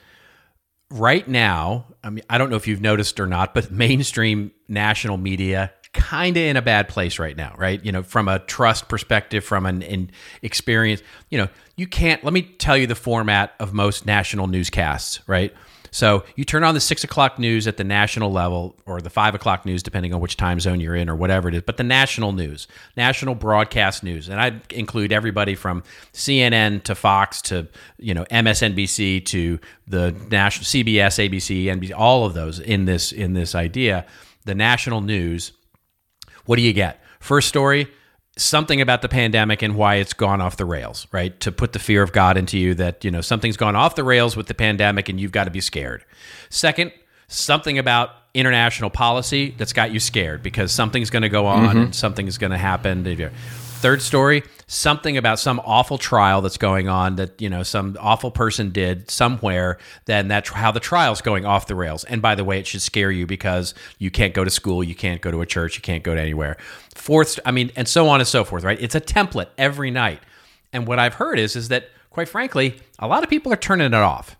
right 0.94 1.26
now, 1.26 1.86
I 2.02 2.10
mean, 2.10 2.24
I 2.30 2.38
don't 2.38 2.50
know 2.50 2.56
if 2.56 2.66
you've 2.68 2.80
noticed 2.80 3.18
or 3.18 3.26
not, 3.26 3.52
but 3.52 3.70
mainstream 3.70 4.52
national 4.68 5.18
media 5.18 5.72
kind 5.92 6.36
of 6.36 6.42
in 6.42 6.56
a 6.56 6.62
bad 6.62 6.88
place 6.88 7.18
right 7.18 7.36
now, 7.36 7.54
right? 7.56 7.84
You 7.84 7.92
know, 7.92 8.02
from 8.02 8.28
a 8.28 8.38
trust 8.40 8.88
perspective, 8.88 9.44
from 9.44 9.66
an, 9.66 9.82
an 9.82 10.10
experience, 10.42 11.02
you 11.30 11.38
know, 11.38 11.48
you 11.76 11.86
can't, 11.86 12.22
let 12.24 12.32
me 12.32 12.42
tell 12.42 12.76
you 12.76 12.86
the 12.86 12.94
format 12.94 13.54
of 13.60 13.72
most 13.72 14.06
national 14.06 14.46
newscasts, 14.46 15.20
right? 15.28 15.52
So 15.94 16.24
you 16.34 16.44
turn 16.44 16.64
on 16.64 16.74
the 16.74 16.80
six 16.80 17.04
o'clock 17.04 17.38
news 17.38 17.68
at 17.68 17.76
the 17.76 17.84
national 17.84 18.32
level 18.32 18.74
or 18.84 19.00
the 19.00 19.10
five 19.10 19.36
o'clock 19.36 19.64
news, 19.64 19.80
depending 19.80 20.12
on 20.12 20.20
which 20.20 20.36
time 20.36 20.58
zone 20.58 20.80
you're 20.80 20.96
in 20.96 21.08
or 21.08 21.14
whatever 21.14 21.48
it 21.48 21.54
is, 21.54 21.62
but 21.62 21.76
the 21.76 21.84
national 21.84 22.32
news, 22.32 22.66
national 22.96 23.36
broadcast 23.36 24.02
news. 24.02 24.28
And 24.28 24.40
I 24.40 24.60
include 24.70 25.12
everybody 25.12 25.54
from 25.54 25.84
CNN 26.12 26.82
to 26.82 26.96
Fox 26.96 27.40
to, 27.42 27.68
you 27.96 28.12
know, 28.12 28.24
MSNBC 28.24 29.24
to 29.26 29.60
the 29.86 30.10
national 30.32 30.64
CBS, 30.64 31.30
ABC, 31.30 31.66
NBC, 31.66 31.92
all 31.96 32.26
of 32.26 32.34
those 32.34 32.58
in 32.58 32.86
this 32.86 33.12
in 33.12 33.34
this 33.34 33.54
idea. 33.54 34.04
The 34.46 34.56
national 34.56 35.00
news. 35.00 35.52
What 36.44 36.56
do 36.56 36.62
you 36.62 36.72
get? 36.72 37.00
First 37.20 37.46
story, 37.48 37.86
something 38.36 38.80
about 38.80 39.02
the 39.02 39.08
pandemic 39.08 39.62
and 39.62 39.76
why 39.76 39.96
it's 39.96 40.12
gone 40.12 40.40
off 40.40 40.56
the 40.56 40.64
rails, 40.64 41.06
right? 41.12 41.38
To 41.40 41.52
put 41.52 41.72
the 41.72 41.78
fear 41.78 42.02
of 42.02 42.12
God 42.12 42.36
into 42.36 42.58
you 42.58 42.74
that, 42.74 43.04
you 43.04 43.10
know, 43.10 43.20
something's 43.20 43.56
gone 43.56 43.76
off 43.76 43.94
the 43.94 44.04
rails 44.04 44.36
with 44.36 44.46
the 44.48 44.54
pandemic 44.54 45.08
and 45.08 45.20
you've 45.20 45.32
got 45.32 45.44
to 45.44 45.50
be 45.50 45.60
scared. 45.60 46.04
Second, 46.50 46.92
something 47.28 47.78
about 47.78 48.10
international 48.34 48.90
policy 48.90 49.54
that's 49.56 49.72
got 49.72 49.92
you 49.92 50.00
scared 50.00 50.42
because 50.42 50.72
something's 50.72 51.10
going 51.10 51.22
to 51.22 51.28
go 51.28 51.46
on 51.46 51.68
mm-hmm. 51.68 51.78
and 51.78 51.94
something 51.94 52.26
is 52.26 52.36
going 52.36 52.50
to 52.50 52.58
happen. 52.58 53.04
Third 53.80 54.02
story, 54.02 54.42
something 54.66 55.16
about 55.16 55.38
some 55.38 55.60
awful 55.64 55.98
trial 55.98 56.40
that's 56.40 56.58
going 56.58 56.88
on 56.88 57.16
that, 57.16 57.40
you 57.40 57.48
know, 57.48 57.62
some 57.62 57.96
awful 58.00 58.30
person 58.30 58.70
did 58.70 59.10
somewhere, 59.10 59.78
then 60.06 60.28
that's 60.28 60.50
how 60.50 60.70
the 60.70 60.80
trial's 60.80 61.20
going 61.20 61.44
off 61.44 61.66
the 61.66 61.74
rails. 61.74 62.04
And 62.04 62.22
by 62.22 62.34
the 62.34 62.44
way, 62.44 62.58
it 62.58 62.66
should 62.66 62.82
scare 62.82 63.10
you 63.10 63.26
because 63.26 63.74
you 63.98 64.10
can't 64.10 64.34
go 64.34 64.44
to 64.44 64.50
school, 64.50 64.82
you 64.82 64.94
can't 64.94 65.20
go 65.20 65.30
to 65.30 65.40
a 65.40 65.46
church, 65.46 65.76
you 65.76 65.82
can't 65.82 66.02
go 66.02 66.14
to 66.14 66.20
anywhere. 66.20 66.56
Fourth, 66.94 67.38
I 67.44 67.50
mean, 67.50 67.70
and 67.76 67.86
so 67.88 68.08
on 68.08 68.20
and 68.20 68.28
so 68.28 68.44
forth, 68.44 68.64
right? 68.64 68.80
It's 68.80 68.94
a 68.94 69.00
template 69.00 69.48
every 69.58 69.90
night. 69.90 70.20
And 70.72 70.86
what 70.86 70.98
I've 70.98 71.14
heard 71.14 71.38
is 71.38 71.56
is 71.56 71.68
that 71.68 71.88
quite 72.14 72.28
frankly, 72.28 72.76
a 73.00 73.08
lot 73.08 73.24
of 73.24 73.28
people 73.28 73.52
are 73.52 73.56
turning 73.56 73.88
it 73.88 73.94
off. 73.94 74.36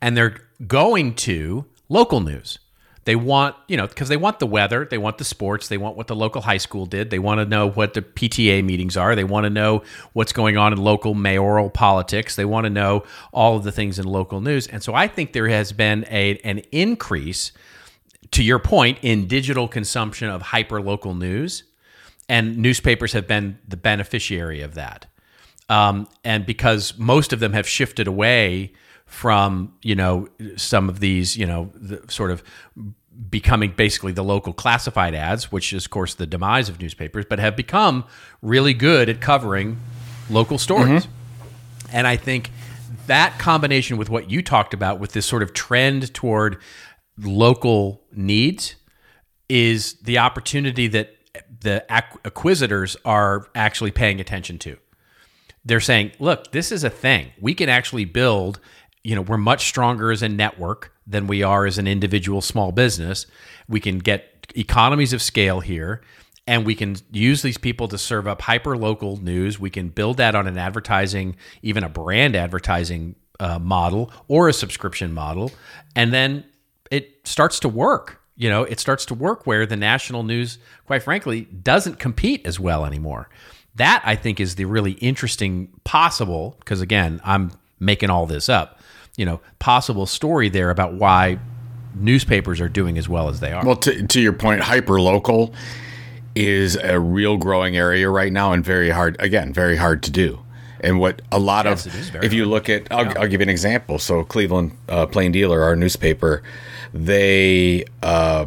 And 0.00 0.16
they're 0.16 0.38
going 0.66 1.14
to 1.14 1.66
local 1.88 2.20
news. 2.20 2.60
They 3.04 3.16
want, 3.16 3.56
you 3.66 3.76
know, 3.76 3.86
because 3.86 4.08
they 4.08 4.16
want 4.16 4.38
the 4.38 4.46
weather, 4.46 4.86
they 4.88 4.98
want 4.98 5.18
the 5.18 5.24
sports, 5.24 5.68
they 5.68 5.76
want 5.76 5.96
what 5.96 6.06
the 6.06 6.14
local 6.14 6.42
high 6.42 6.58
school 6.58 6.86
did, 6.86 7.10
they 7.10 7.18
want 7.18 7.38
to 7.40 7.44
know 7.44 7.68
what 7.68 7.94
the 7.94 8.02
PTA 8.02 8.64
meetings 8.64 8.96
are, 8.96 9.16
they 9.16 9.24
want 9.24 9.44
to 9.44 9.50
know 9.50 9.82
what's 10.12 10.32
going 10.32 10.56
on 10.56 10.72
in 10.72 10.78
local 10.78 11.14
mayoral 11.14 11.68
politics, 11.68 12.36
they 12.36 12.44
want 12.44 12.64
to 12.64 12.70
know 12.70 13.02
all 13.32 13.56
of 13.56 13.64
the 13.64 13.72
things 13.72 13.98
in 13.98 14.06
local 14.06 14.40
news. 14.40 14.68
And 14.68 14.82
so 14.82 14.94
I 14.94 15.08
think 15.08 15.32
there 15.32 15.48
has 15.48 15.72
been 15.72 16.04
a 16.10 16.38
an 16.44 16.58
increase 16.70 17.50
to 18.30 18.42
your 18.42 18.58
point 18.58 18.98
in 19.02 19.26
digital 19.26 19.66
consumption 19.66 20.28
of 20.28 20.42
hyper 20.42 20.80
local 20.80 21.14
news, 21.14 21.64
and 22.28 22.56
newspapers 22.58 23.12
have 23.14 23.26
been 23.26 23.58
the 23.66 23.76
beneficiary 23.76 24.60
of 24.60 24.74
that. 24.74 25.06
Um, 25.68 26.08
and 26.24 26.46
because 26.46 26.98
most 26.98 27.32
of 27.32 27.40
them 27.40 27.52
have 27.52 27.66
shifted 27.68 28.06
away 28.06 28.72
from 29.12 29.74
you 29.82 29.94
know 29.94 30.26
some 30.56 30.88
of 30.88 30.98
these 30.98 31.36
you 31.36 31.44
know 31.44 31.70
the 31.74 32.02
sort 32.10 32.30
of 32.30 32.42
becoming 33.28 33.70
basically 33.76 34.10
the 34.10 34.24
local 34.24 34.54
classified 34.54 35.14
ads, 35.14 35.52
which 35.52 35.72
is 35.72 35.84
of 35.84 35.90
course 35.90 36.14
the 36.14 36.26
demise 36.26 36.70
of 36.70 36.80
newspapers, 36.80 37.26
but 37.28 37.38
have 37.38 37.54
become 37.54 38.04
really 38.40 38.72
good 38.72 39.10
at 39.10 39.20
covering 39.20 39.78
local 40.30 40.56
stories. 40.58 41.06
Mm-hmm. 41.06 41.96
And 41.96 42.06
I 42.06 42.16
think 42.16 42.50
that 43.06 43.38
combination 43.38 43.98
with 43.98 44.08
what 44.08 44.30
you 44.30 44.40
talked 44.40 44.72
about 44.72 44.98
with 44.98 45.12
this 45.12 45.26
sort 45.26 45.42
of 45.42 45.52
trend 45.52 46.14
toward 46.14 46.56
local 47.18 48.00
needs 48.12 48.76
is 49.50 49.94
the 50.00 50.16
opportunity 50.18 50.88
that 50.88 51.14
the 51.60 51.84
acquisitors 52.24 52.96
are 53.04 53.46
actually 53.54 53.90
paying 53.90 54.20
attention 54.20 54.58
to. 54.60 54.78
They're 55.64 55.80
saying, 55.80 56.12
look, 56.18 56.50
this 56.52 56.72
is 56.72 56.82
a 56.82 56.90
thing. 56.90 57.32
We 57.38 57.54
can 57.54 57.68
actually 57.68 58.06
build 58.06 58.58
you 59.04 59.14
know, 59.14 59.22
we're 59.22 59.38
much 59.38 59.66
stronger 59.66 60.12
as 60.12 60.22
a 60.22 60.28
network 60.28 60.92
than 61.06 61.26
we 61.26 61.42
are 61.42 61.66
as 61.66 61.78
an 61.78 61.86
individual 61.86 62.40
small 62.40 62.72
business. 62.72 63.26
We 63.68 63.80
can 63.80 63.98
get 63.98 64.46
economies 64.54 65.12
of 65.12 65.22
scale 65.22 65.60
here 65.60 66.02
and 66.46 66.66
we 66.66 66.74
can 66.74 66.96
use 67.12 67.42
these 67.42 67.58
people 67.58 67.88
to 67.88 67.98
serve 67.98 68.26
up 68.26 68.42
hyper 68.42 68.76
local 68.76 69.16
news. 69.16 69.58
We 69.60 69.70
can 69.70 69.88
build 69.88 70.16
that 70.16 70.34
on 70.34 70.46
an 70.46 70.58
advertising, 70.58 71.36
even 71.62 71.84
a 71.84 71.88
brand 71.88 72.34
advertising 72.34 73.14
uh, 73.38 73.58
model 73.58 74.12
or 74.28 74.48
a 74.48 74.52
subscription 74.52 75.12
model, 75.12 75.52
and 75.94 76.12
then 76.12 76.44
it 76.90 77.26
starts 77.26 77.60
to 77.60 77.68
work. 77.68 78.20
You 78.36 78.48
know, 78.48 78.64
it 78.64 78.80
starts 78.80 79.04
to 79.06 79.14
work 79.14 79.46
where 79.46 79.66
the 79.66 79.76
national 79.76 80.24
news, 80.24 80.58
quite 80.86 81.02
frankly, 81.02 81.42
doesn't 81.42 81.98
compete 81.98 82.46
as 82.46 82.58
well 82.58 82.84
anymore. 82.84 83.28
That 83.76 84.02
I 84.04 84.16
think 84.16 84.40
is 84.40 84.56
the 84.56 84.64
really 84.64 84.92
interesting 84.92 85.68
possible 85.84 86.56
because 86.58 86.80
again, 86.80 87.20
I'm 87.24 87.52
making 87.78 88.10
all 88.10 88.26
this 88.26 88.48
up. 88.48 88.80
You 89.16 89.26
know, 89.26 89.40
possible 89.58 90.06
story 90.06 90.48
there 90.48 90.70
about 90.70 90.94
why 90.94 91.38
newspapers 91.94 92.60
are 92.60 92.68
doing 92.68 92.96
as 92.98 93.08
well 93.08 93.28
as 93.28 93.40
they 93.40 93.52
are. 93.52 93.64
Well, 93.64 93.76
to, 93.76 94.06
to 94.06 94.20
your 94.20 94.32
point, 94.32 94.62
hyper 94.62 95.00
local 95.00 95.52
is 96.34 96.76
a 96.76 96.98
real 96.98 97.36
growing 97.36 97.76
area 97.76 98.08
right 98.08 98.32
now 98.32 98.52
and 98.52 98.64
very 98.64 98.90
hard, 98.90 99.16
again, 99.18 99.52
very 99.52 99.76
hard 99.76 100.02
to 100.04 100.10
do. 100.10 100.38
And 100.80 100.98
what 100.98 101.22
a 101.30 101.38
lot 101.38 101.66
Yes, 101.66 101.86
of, 101.86 101.94
it 101.94 101.98
is 101.98 102.08
very 102.08 102.26
if 102.26 102.32
you 102.32 102.44
look 102.46 102.68
at, 102.68 102.90
I'll, 102.90 103.06
I'll 103.18 103.28
give 103.28 103.40
you 103.40 103.44
an 103.44 103.48
example. 103.50 103.98
So, 103.98 104.24
Cleveland 104.24 104.76
uh, 104.88 105.06
Plain 105.06 105.30
Dealer, 105.30 105.62
our 105.62 105.76
newspaper, 105.76 106.42
they 106.92 107.84
uh, 108.02 108.46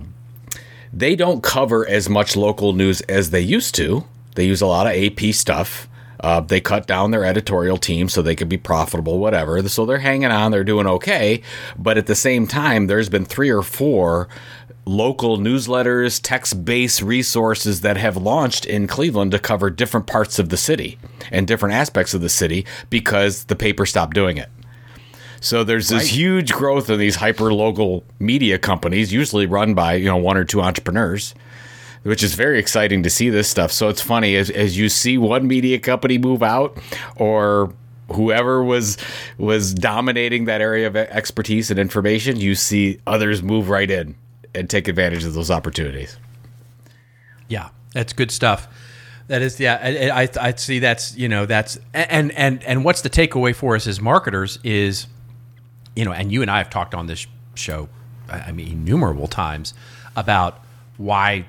they 0.91 1.15
don't 1.15 1.41
cover 1.41 1.87
as 1.87 2.09
much 2.09 2.35
local 2.35 2.73
news 2.73 3.01
as 3.01 3.29
they 3.29 3.39
used 3.39 3.73
to. 3.75 4.03
They 4.35 4.45
use 4.45 4.61
a 4.61 4.65
lot 4.65 4.85
of 4.85 4.93
AP 5.01 5.33
stuff. 5.33 5.87
Uh, 6.25 6.39
they 6.39 6.59
cut 6.59 6.87
down 6.87 7.11
their 7.11 7.23
editorial 7.23 7.77
team 7.77 8.09
so 8.09 8.19
they 8.19 8.35
could 8.35 8.49
be 8.49 8.57
profitable, 8.57 9.19
whatever. 9.19 9.61
So 9.69 9.85
they're 9.85 9.99
hanging 9.99 10.31
on, 10.31 10.49
they're 10.51 10.63
doing 10.63 10.87
okay. 10.87 11.43
But 11.77 11.99
at 11.99 12.07
the 12.07 12.15
same 12.15 12.47
time, 12.47 12.87
there's 12.87 13.09
been 13.09 13.25
three 13.25 13.51
or 13.51 13.61
four 13.61 14.27
local 14.87 15.37
newsletters, 15.37 16.19
text 16.23 16.65
based 16.65 17.03
resources 17.03 17.81
that 17.81 17.97
have 17.97 18.17
launched 18.17 18.65
in 18.65 18.87
Cleveland 18.87 19.33
to 19.33 19.39
cover 19.39 19.69
different 19.69 20.07
parts 20.07 20.39
of 20.39 20.49
the 20.49 20.57
city 20.57 20.97
and 21.31 21.45
different 21.45 21.75
aspects 21.75 22.15
of 22.15 22.21
the 22.21 22.29
city 22.29 22.65
because 22.89 23.43
the 23.43 23.55
paper 23.55 23.85
stopped 23.85 24.15
doing 24.15 24.37
it. 24.37 24.49
So 25.41 25.63
there's 25.63 25.89
this 25.89 26.03
Right. 26.05 26.11
huge 26.11 26.53
growth 26.53 26.89
in 26.89 26.97
these 26.97 27.17
hyper 27.17 27.53
local 27.53 28.03
media 28.17 28.57
companies, 28.57 29.13
usually 29.13 29.45
run 29.45 29.75
by 29.75 29.93
you 29.93 30.05
know 30.05 30.17
one 30.17 30.37
or 30.37 30.43
two 30.43 30.59
entrepreneurs, 30.63 31.35
which 32.05 32.21
is 32.21 32.35
very 32.35 32.59
exciting 32.59 33.01
to 33.01 33.09
see 33.09 33.31
this 33.31 33.49
stuff. 33.49 33.71
So 33.71 33.89
it's 33.89 34.01
funny 34.01 34.35
as 34.35 34.51
as 34.51 34.77
you 34.77 34.89
see 34.89 35.17
one 35.17 35.47
media 35.47 35.79
company 35.79 36.19
move 36.19 36.43
out, 36.43 36.77
or 37.15 37.73
whoever 38.11 38.63
was 38.63 38.97
was 39.39 39.73
dominating 39.73 40.45
that 40.45 40.61
area 40.61 40.85
of 40.85 40.95
expertise 40.95 41.71
and 41.71 41.79
information, 41.79 42.39
you 42.39 42.53
see 42.53 42.99
others 43.07 43.41
move 43.41 43.69
right 43.69 43.89
in 43.89 44.15
and 44.53 44.69
take 44.69 44.87
advantage 44.87 45.23
of 45.23 45.33
those 45.33 45.49
opportunities. 45.49 46.17
Yeah, 47.47 47.69
that's 47.93 48.13
good 48.13 48.29
stuff. 48.29 48.67
That 49.27 49.41
is, 49.41 49.59
yeah. 49.59 49.79
I, 49.81 50.21
I, 50.21 50.29
I 50.39 50.53
see. 50.53 50.77
That's 50.77 51.17
you 51.17 51.27
know 51.27 51.47
that's 51.47 51.79
and 51.95 52.31
and 52.33 52.63
and 52.65 52.85
what's 52.85 53.01
the 53.01 53.09
takeaway 53.09 53.55
for 53.55 53.75
us 53.75 53.87
as 53.87 53.99
marketers 53.99 54.59
is, 54.63 55.07
you 55.95 56.05
know, 56.05 56.11
and 56.11 56.31
you 56.31 56.43
and 56.43 56.51
I 56.51 56.59
have 56.59 56.69
talked 56.69 56.93
on 56.93 57.07
this 57.07 57.25
show, 57.55 57.89
I 58.29 58.41
I 58.41 58.51
mean, 58.51 58.67
innumerable 58.67 59.27
times 59.27 59.73
about 60.15 60.63
why 60.97 61.47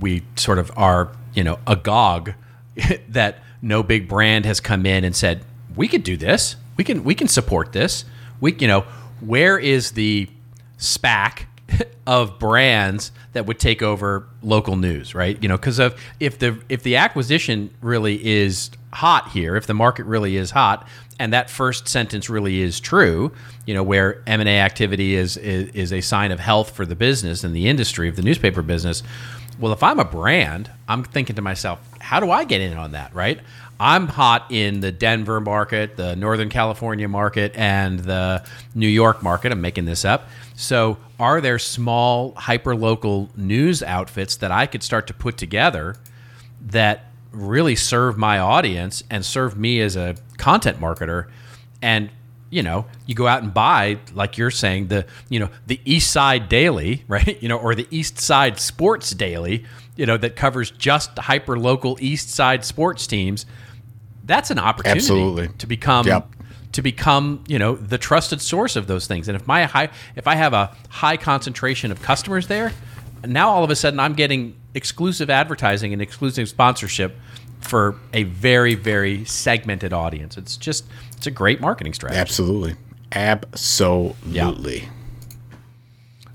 we 0.00 0.22
sort 0.36 0.58
of 0.58 0.70
are 0.76 1.12
you 1.34 1.44
know 1.44 1.58
agog 1.66 2.34
that 3.08 3.42
no 3.62 3.82
big 3.82 4.08
brand 4.08 4.44
has 4.44 4.60
come 4.60 4.86
in 4.86 5.04
and 5.04 5.14
said 5.14 5.44
we 5.74 5.88
could 5.88 6.02
do 6.02 6.16
this, 6.16 6.56
we 6.76 6.84
can 6.84 7.04
we 7.04 7.14
can 7.14 7.28
support 7.28 7.72
this. 7.72 8.04
We 8.40 8.54
you 8.54 8.68
know 8.68 8.84
where 9.20 9.58
is 9.58 9.92
the 9.92 10.28
SPAC 10.78 11.46
of 12.06 12.38
brands 12.38 13.12
that 13.32 13.46
would 13.46 13.58
take 13.58 13.82
over 13.82 14.26
local 14.42 14.76
news, 14.76 15.14
right? 15.14 15.40
You 15.42 15.48
know, 15.48 15.56
because 15.56 15.78
of 15.78 16.00
if 16.20 16.38
the 16.38 16.60
if 16.68 16.82
the 16.82 16.96
acquisition 16.96 17.70
really 17.80 18.24
is 18.24 18.70
hot 18.92 19.30
here, 19.30 19.56
if 19.56 19.66
the 19.66 19.74
market 19.74 20.04
really 20.04 20.36
is 20.36 20.50
hot, 20.50 20.86
and 21.18 21.32
that 21.32 21.50
first 21.50 21.88
sentence 21.88 22.28
really 22.28 22.60
is 22.60 22.80
true, 22.80 23.32
you 23.66 23.74
know, 23.74 23.82
where 23.82 24.22
M 24.26 24.40
and 24.40 24.48
A 24.48 24.58
activity 24.60 25.14
is, 25.14 25.36
is 25.36 25.68
is 25.70 25.92
a 25.92 26.00
sign 26.00 26.30
of 26.30 26.40
health 26.40 26.70
for 26.70 26.86
the 26.86 26.96
business 26.96 27.44
and 27.44 27.54
the 27.54 27.68
industry 27.68 28.08
of 28.08 28.16
the 28.16 28.22
newspaper 28.22 28.62
business. 28.62 29.02
Well, 29.58 29.72
if 29.72 29.82
I'm 29.82 29.98
a 29.98 30.04
brand, 30.04 30.70
I'm 30.86 31.02
thinking 31.02 31.36
to 31.36 31.42
myself, 31.42 31.80
how 32.00 32.20
do 32.20 32.30
I 32.30 32.44
get 32.44 32.60
in 32.60 32.76
on 32.76 32.92
that, 32.92 33.14
right? 33.14 33.40
I'm 33.80 34.06
hot 34.06 34.46
in 34.50 34.80
the 34.80 34.92
Denver 34.92 35.40
market, 35.40 35.96
the 35.96 36.16
Northern 36.16 36.48
California 36.48 37.08
market, 37.08 37.52
and 37.54 38.00
the 38.00 38.44
New 38.74 38.88
York 38.88 39.22
market. 39.22 39.52
I'm 39.52 39.60
making 39.60 39.84
this 39.84 40.04
up. 40.04 40.28
So, 40.54 40.98
are 41.18 41.40
there 41.40 41.58
small, 41.58 42.34
hyper 42.34 42.74
local 42.74 43.30
news 43.36 43.82
outfits 43.82 44.36
that 44.36 44.50
I 44.50 44.66
could 44.66 44.82
start 44.82 45.06
to 45.08 45.14
put 45.14 45.36
together 45.36 45.96
that 46.68 47.06
really 47.32 47.76
serve 47.76 48.16
my 48.16 48.38
audience 48.38 49.02
and 49.10 49.24
serve 49.24 49.58
me 49.58 49.80
as 49.80 49.96
a 49.96 50.16
content 50.38 50.78
marketer? 50.78 51.28
And 51.82 52.10
you 52.56 52.62
know, 52.62 52.86
you 53.04 53.14
go 53.14 53.26
out 53.26 53.42
and 53.42 53.52
buy, 53.52 53.98
like 54.14 54.38
you're 54.38 54.50
saying, 54.50 54.86
the 54.86 55.04
you 55.28 55.38
know 55.38 55.50
the 55.66 55.78
East 55.84 56.10
Side 56.10 56.48
Daily, 56.48 57.04
right? 57.08 57.40
You 57.42 57.50
know, 57.50 57.58
or 57.58 57.74
the 57.74 57.86
East 57.90 58.18
Side 58.18 58.58
Sports 58.58 59.10
Daily, 59.10 59.66
you 59.94 60.06
know, 60.06 60.16
that 60.16 60.36
covers 60.36 60.70
just 60.70 61.18
hyper 61.18 61.58
local 61.58 61.98
East 62.00 62.30
Side 62.30 62.64
sports 62.64 63.06
teams. 63.06 63.44
That's 64.24 64.50
an 64.50 64.58
opportunity 64.58 65.00
Absolutely. 65.00 65.48
to 65.58 65.66
become 65.66 66.06
Yep. 66.06 66.28
to 66.72 66.80
become 66.80 67.44
you 67.46 67.58
know 67.58 67.76
the 67.76 67.98
trusted 67.98 68.40
source 68.40 68.74
of 68.74 68.86
those 68.86 69.06
things. 69.06 69.28
And 69.28 69.36
if 69.36 69.46
my 69.46 69.64
high, 69.64 69.90
if 70.16 70.26
I 70.26 70.36
have 70.36 70.54
a 70.54 70.74
high 70.88 71.18
concentration 71.18 71.92
of 71.92 72.00
customers 72.00 72.46
there, 72.46 72.72
now 73.22 73.50
all 73.50 73.64
of 73.64 73.70
a 73.70 73.76
sudden 73.76 74.00
I'm 74.00 74.14
getting 74.14 74.56
exclusive 74.72 75.28
advertising 75.28 75.92
and 75.92 76.00
exclusive 76.00 76.48
sponsorship 76.48 77.18
for 77.66 77.96
a 78.12 78.24
very 78.24 78.74
very 78.74 79.24
segmented 79.24 79.92
audience. 79.92 80.36
It's 80.36 80.56
just 80.56 80.84
it's 81.16 81.26
a 81.26 81.30
great 81.30 81.60
marketing 81.60 81.94
strategy. 81.94 82.20
Absolutely, 82.20 82.76
absolutely. 83.12 84.88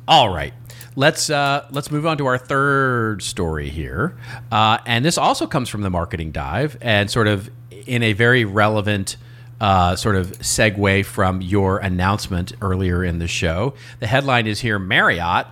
All 0.08 0.34
right. 0.34 0.54
Let's 0.96 1.30
uh, 1.30 1.68
let's 1.72 1.90
move 1.90 2.06
on 2.06 2.18
to 2.18 2.26
our 2.26 2.38
third 2.38 3.24
story 3.24 3.70
here, 3.70 4.18
uh, 4.52 4.78
and 4.86 5.06
this 5.06 5.18
also 5.18 5.48
comes 5.48 5.70
from 5.70 5.84
the 5.84 5.90
marketing 5.90 6.32
dive, 6.32 6.78
and 6.82 7.10
sort 7.10 7.28
of 7.28 7.50
in 7.88 8.04
a 8.04 8.12
very 8.12 8.44
relevant 8.44 9.16
uh, 9.62 9.96
sort 9.96 10.18
of 10.18 10.38
segue 10.40 11.06
from 11.06 11.42
your 11.42 11.78
announcement 11.78 12.52
earlier 12.62 13.06
in 13.06 13.20
the 13.20 13.28
show. 13.28 13.74
The 14.02 14.08
headline 14.08 14.48
is 14.48 14.60
here: 14.60 14.80
Marriott 14.80 15.48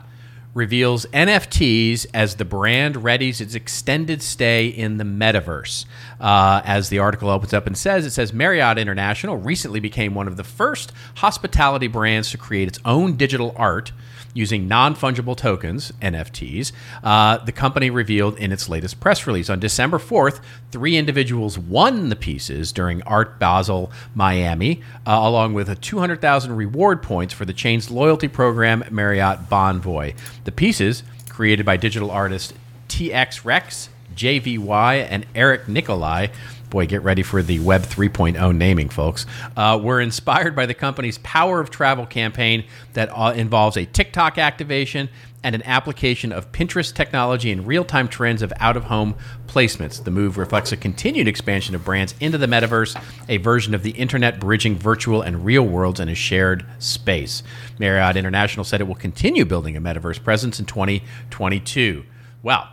reveals 0.54 1.06
NFTs 1.08 2.06
as 2.14 2.36
the 2.36 2.45
brand 2.45 2.95
readies 2.95 3.39
its 3.39 3.56
extended 3.56 4.22
stay 4.22 4.68
in 4.68 4.97
the 4.97 5.04
metaverse. 5.04 5.86
Uh, 6.20 6.61
as 6.65 6.89
the 6.89 6.99
article 6.99 7.30
opens 7.30 7.53
up 7.53 7.65
and 7.65 7.78
says, 7.78 8.05
it 8.05 8.11
says 8.11 8.34
Marriott 8.34 8.78
International 8.78 9.38
recently 9.38 9.80
became 9.80 10.13
one 10.13 10.28
of 10.28 10.38
the 10.38 10.43
first 10.43 10.91
hospitality 11.15 11.88
brands 11.88 12.32
to 12.32 12.38
create 12.38 12.67
its 12.67 12.80
own 12.84 13.15
digital 13.15 13.53
art 13.55 13.91
using 14.34 14.67
non 14.67 14.95
fungible 14.95 15.36
tokens, 15.36 15.91
NFTs. 16.01 16.72
Uh, 17.03 17.38
the 17.38 17.51
company 17.51 17.89
revealed 17.89 18.38
in 18.38 18.51
its 18.51 18.70
latest 18.70 18.99
press 18.99 19.26
release. 19.26 19.49
On 19.49 19.59
December 19.59 19.97
4th, 19.97 20.39
three 20.72 20.95
individuals 20.97 21.57
won 21.57 22.09
the 22.09 22.15
pieces 22.15 22.72
during 22.72 23.01
Art 23.03 23.39
Basel 23.39 23.91
Miami, 24.13 24.82
uh, 25.05 25.20
along 25.22 25.53
with 25.53 25.70
a 25.70 25.76
200,000 25.76 26.55
reward 26.55 27.01
points 27.01 27.34
for 27.34 27.45
the 27.45 27.53
chain's 27.53 27.89
loyalty 27.89 28.28
program, 28.28 28.84
Marriott 28.91 29.49
Bonvoy. 29.49 30.15
The 30.43 30.51
pieces, 30.51 31.03
created 31.30 31.65
by 31.65 31.78
digital 31.78 32.11
artist 32.11 32.53
TX 32.88 33.45
Rex, 33.45 33.89
JVY, 34.20 35.07
and 35.09 35.26
Eric 35.34 35.67
Nikolai. 35.67 36.28
Boy, 36.70 36.86
get 36.86 37.01
ready 37.01 37.24
for 37.24 37.41
the 37.41 37.59
Web 37.59 37.82
3.0 37.82 38.55
naming, 38.55 38.89
folks. 38.89 39.26
Uh, 39.57 39.80
were 39.82 39.99
inspired 39.99 40.55
by 40.55 40.67
the 40.67 40.76
company's 40.76 41.17
Power 41.20 41.59
of 41.59 41.72
Travel 41.72 42.05
campaign 42.05 42.65
that 42.93 43.09
uh, 43.11 43.34
involves 43.36 43.76
a 43.76 43.86
TikTok 43.86 44.38
activation 44.38 45.09
and 45.43 45.55
an 45.55 45.63
application 45.63 46.32
of 46.32 46.51
Pinterest 46.51 46.93
technology 46.93 47.51
and 47.51 47.65
real 47.65 47.84
time 47.84 48.07
trends 48.07 48.41
of 48.41 48.53
out 48.57 48.78
of 48.78 48.84
home 48.84 49.15
placements. 49.47 50.03
The 50.03 50.11
move 50.11 50.38
reflects 50.38 50.72
a 50.72 50.78
continued 50.78 51.28
expansion 51.28 51.74
of 51.74 51.84
brands 51.84 52.13
into 52.20 52.38
the 52.38 52.45
metaverse, 52.45 53.01
a 53.28 53.38
version 53.38 53.74
of 53.74 53.82
the 53.82 53.91
internet 53.91 54.39
bridging 54.39 54.76
virtual 54.76 55.22
and 55.22 55.45
real 55.45 55.63
worlds 55.63 55.99
in 55.99 56.09
a 56.09 56.15
shared 56.15 56.65
space. 56.78 57.41
Marriott 57.80 58.17
International 58.17 58.63
said 58.63 58.82
it 58.82 58.88
will 58.88 58.95
continue 58.95 59.45
building 59.45 59.76
a 59.78 59.82
metaverse 59.82 60.24
presence 60.24 60.59
in 60.59 60.65
2022. 60.65 62.05
Well, 62.43 62.70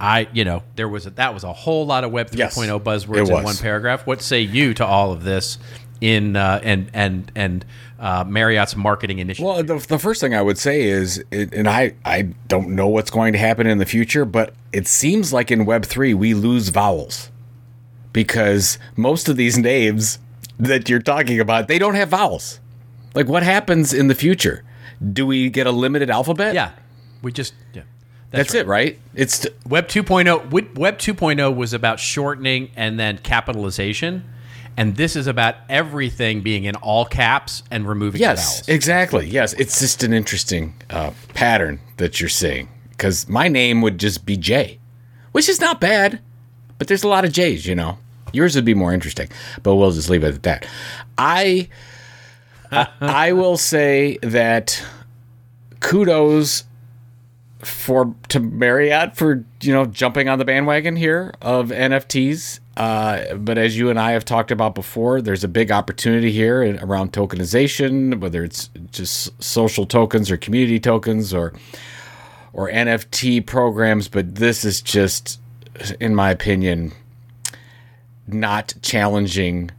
I, 0.00 0.28
you 0.32 0.44
know, 0.46 0.62
there 0.76 0.88
was 0.88 1.06
a, 1.06 1.10
that 1.10 1.34
was 1.34 1.44
a 1.44 1.52
whole 1.52 1.84
lot 1.84 2.04
of 2.04 2.10
Web 2.10 2.30
3.0 2.30 2.38
Yes, 2.38 2.56
buzzwords 2.56 3.28
in 3.28 3.44
one 3.44 3.56
paragraph. 3.56 4.06
What 4.06 4.22
say 4.22 4.40
you 4.40 4.72
to 4.74 4.86
all 4.86 5.12
of 5.12 5.24
this 5.24 5.58
in 6.00 6.36
uh, 6.36 6.60
and 6.62 6.90
and 6.94 7.30
and 7.34 7.64
uh, 7.98 8.24
Marriott's 8.26 8.74
marketing 8.74 9.18
initiative? 9.18 9.44
Well, 9.44 9.62
the, 9.62 9.76
the 9.86 9.98
first 9.98 10.22
thing 10.22 10.34
I 10.34 10.40
would 10.40 10.56
say 10.56 10.82
is, 10.82 11.22
it, 11.30 11.52
and 11.52 11.68
I, 11.68 11.94
I 12.04 12.22
don't 12.48 12.70
know 12.70 12.88
what's 12.88 13.10
going 13.10 13.34
to 13.34 13.38
happen 13.38 13.66
in 13.66 13.76
the 13.76 13.84
future, 13.84 14.24
but 14.24 14.54
it 14.72 14.88
seems 14.88 15.34
like 15.34 15.50
in 15.50 15.66
Web3 15.66 16.14
we 16.14 16.32
lose 16.32 16.70
vowels 16.70 17.30
because 18.14 18.78
most 18.96 19.28
of 19.28 19.36
these 19.36 19.58
names 19.58 20.18
that 20.58 20.88
you're 20.88 21.00
talking 21.02 21.40
about, 21.40 21.68
they 21.68 21.78
don't 21.78 21.94
have 21.94 22.08
vowels. 22.08 22.58
Like 23.14 23.28
what 23.28 23.42
happens 23.42 23.92
in 23.92 24.08
the 24.08 24.14
future? 24.14 24.64
Do 25.12 25.26
we 25.26 25.50
get 25.50 25.66
a 25.66 25.70
limited 25.70 26.08
alphabet? 26.10 26.54
yeah, 26.54 26.72
we 27.22 27.32
just 27.32 27.52
yeah. 27.74 27.82
That's, 28.30 28.54
it, 28.54 28.66
right? 28.66 28.98
It's 29.14 29.40
t- 29.40 29.50
Web 29.68 29.88
2.0 29.88 30.50
Web 30.50 30.78
Web 30.78 30.98
2.0 30.98 31.56
was 31.56 31.72
about 31.72 31.98
shortening 31.98 32.70
and 32.76 32.98
then 32.98 33.18
capitalization, 33.18 34.24
and 34.76 34.96
this 34.96 35.16
is 35.16 35.26
about 35.26 35.56
everything 35.68 36.40
being 36.40 36.64
in 36.64 36.76
all 36.76 37.04
caps 37.04 37.64
and 37.70 37.88
removing 37.88 38.20
yes, 38.20 38.38
vowels. 38.38 38.68
exactly. 38.68 39.26
Yes, 39.26 39.52
it's 39.54 39.80
just 39.80 40.02
an 40.04 40.12
interesting 40.12 40.74
uh, 40.90 41.10
pattern 41.34 41.80
that 41.96 42.20
you're 42.20 42.28
seeing 42.28 42.68
because 42.90 43.28
my 43.28 43.48
name 43.48 43.82
would 43.82 43.98
just 43.98 44.24
be 44.24 44.36
Jay, 44.36 44.78
which 45.32 45.48
is 45.48 45.60
not 45.60 45.80
bad, 45.80 46.20
but 46.78 46.86
there's 46.86 47.02
a 47.02 47.08
lot 47.08 47.24
of 47.24 47.32
J's, 47.32 47.66
you 47.66 47.74
know. 47.74 47.98
Yours 48.32 48.54
would 48.54 48.64
be 48.64 48.74
more 48.74 48.94
interesting, 48.94 49.28
but 49.64 49.74
we'll 49.74 49.90
just 49.90 50.08
leave 50.08 50.22
it 50.22 50.34
at 50.34 50.42
that. 50.44 50.66
I 51.18 51.68
I, 52.70 52.86
I 53.00 53.32
will 53.32 53.56
say 53.56 54.18
that 54.22 54.80
kudos 55.80 56.64
for 57.62 58.14
to 58.28 58.40
Marriott 58.40 59.16
for 59.16 59.44
you 59.60 59.72
know 59.72 59.86
jumping 59.86 60.28
on 60.28 60.38
the 60.38 60.44
bandwagon 60.44 60.96
here 60.96 61.34
of 61.40 61.68
NFTs. 61.68 62.60
Uh, 62.76 63.34
but 63.34 63.58
as 63.58 63.76
you 63.76 63.90
and 63.90 63.98
I 63.98 64.12
have 64.12 64.24
talked 64.24 64.50
about 64.50 64.74
before, 64.74 65.20
there's 65.20 65.44
a 65.44 65.48
big 65.48 65.70
opportunity 65.70 66.32
here 66.32 66.78
around 66.82 67.12
tokenization, 67.12 68.20
whether 68.20 68.42
it's 68.42 68.70
just 68.90 69.42
social 69.42 69.84
tokens 69.84 70.30
or 70.30 70.36
community 70.36 70.80
tokens 70.80 71.34
or 71.34 71.52
or 72.52 72.70
NFT 72.70 73.46
programs. 73.46 74.08
But 74.08 74.36
this 74.36 74.64
is 74.64 74.80
just, 74.80 75.40
in 76.00 76.14
my 76.14 76.30
opinion, 76.30 76.92
not 78.26 78.74
challenging 78.82 79.70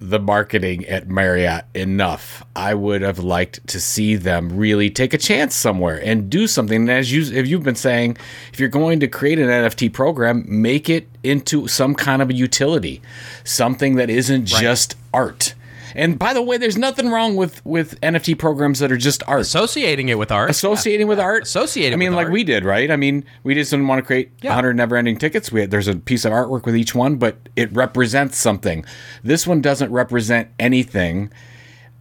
the 0.00 0.18
marketing 0.18 0.84
at 0.86 1.08
Marriott 1.08 1.64
enough. 1.74 2.44
I 2.54 2.74
would 2.74 3.02
have 3.02 3.18
liked 3.18 3.66
to 3.68 3.80
see 3.80 4.16
them 4.16 4.56
really 4.56 4.90
take 4.90 5.12
a 5.12 5.18
chance 5.18 5.54
somewhere 5.54 6.00
and 6.02 6.30
do 6.30 6.46
something. 6.46 6.82
And 6.82 6.90
as 6.90 7.12
you 7.12 7.22
if 7.36 7.46
you've 7.46 7.62
been 7.62 7.74
saying, 7.74 8.16
if 8.52 8.60
you're 8.60 8.68
going 8.68 9.00
to 9.00 9.08
create 9.08 9.38
an 9.38 9.48
NFT 9.48 9.92
program, 9.92 10.44
make 10.46 10.88
it 10.88 11.08
into 11.22 11.66
some 11.68 11.94
kind 11.94 12.22
of 12.22 12.30
a 12.30 12.34
utility, 12.34 13.02
something 13.44 13.96
that 13.96 14.10
isn't 14.10 14.46
just 14.46 14.94
art. 15.12 15.54
And 15.94 16.18
by 16.18 16.32
the 16.34 16.42
way, 16.42 16.56
there's 16.56 16.76
nothing 16.78 17.08
wrong 17.10 17.36
with 17.36 17.64
with 17.64 18.00
NFT 18.00 18.38
programs 18.38 18.78
that 18.80 18.90
are 18.92 18.96
just 18.96 19.22
art 19.26 19.40
Associating 19.40 20.08
it 20.08 20.18
with 20.18 20.30
art. 20.32 20.50
associating 20.50 21.06
with 21.06 21.18
art. 21.20 21.44
Associating 21.44 21.94
I 21.94 21.96
mean, 21.96 22.12
like 22.14 22.26
art. 22.26 22.32
we 22.32 22.44
did, 22.44 22.64
right? 22.64 22.90
I 22.90 22.96
mean, 22.96 23.24
we 23.44 23.54
just 23.54 23.70
didn't 23.70 23.86
want 23.88 23.98
to 24.00 24.06
create 24.06 24.30
Yeah. 24.42 24.50
100 24.50 24.74
never-ending 24.74 25.18
tickets. 25.18 25.50
We 25.52 25.60
had, 25.62 25.70
there's 25.70 25.88
a 25.88 25.96
piece 25.96 26.24
of 26.24 26.32
artwork 26.32 26.64
with 26.64 26.76
each 26.76 26.94
one, 26.94 27.16
but 27.16 27.36
it 27.56 27.72
represents 27.72 28.38
something. 28.38 28.84
This 29.22 29.46
one 29.46 29.60
doesn't 29.60 29.90
represent 29.92 30.48
anything. 30.58 31.30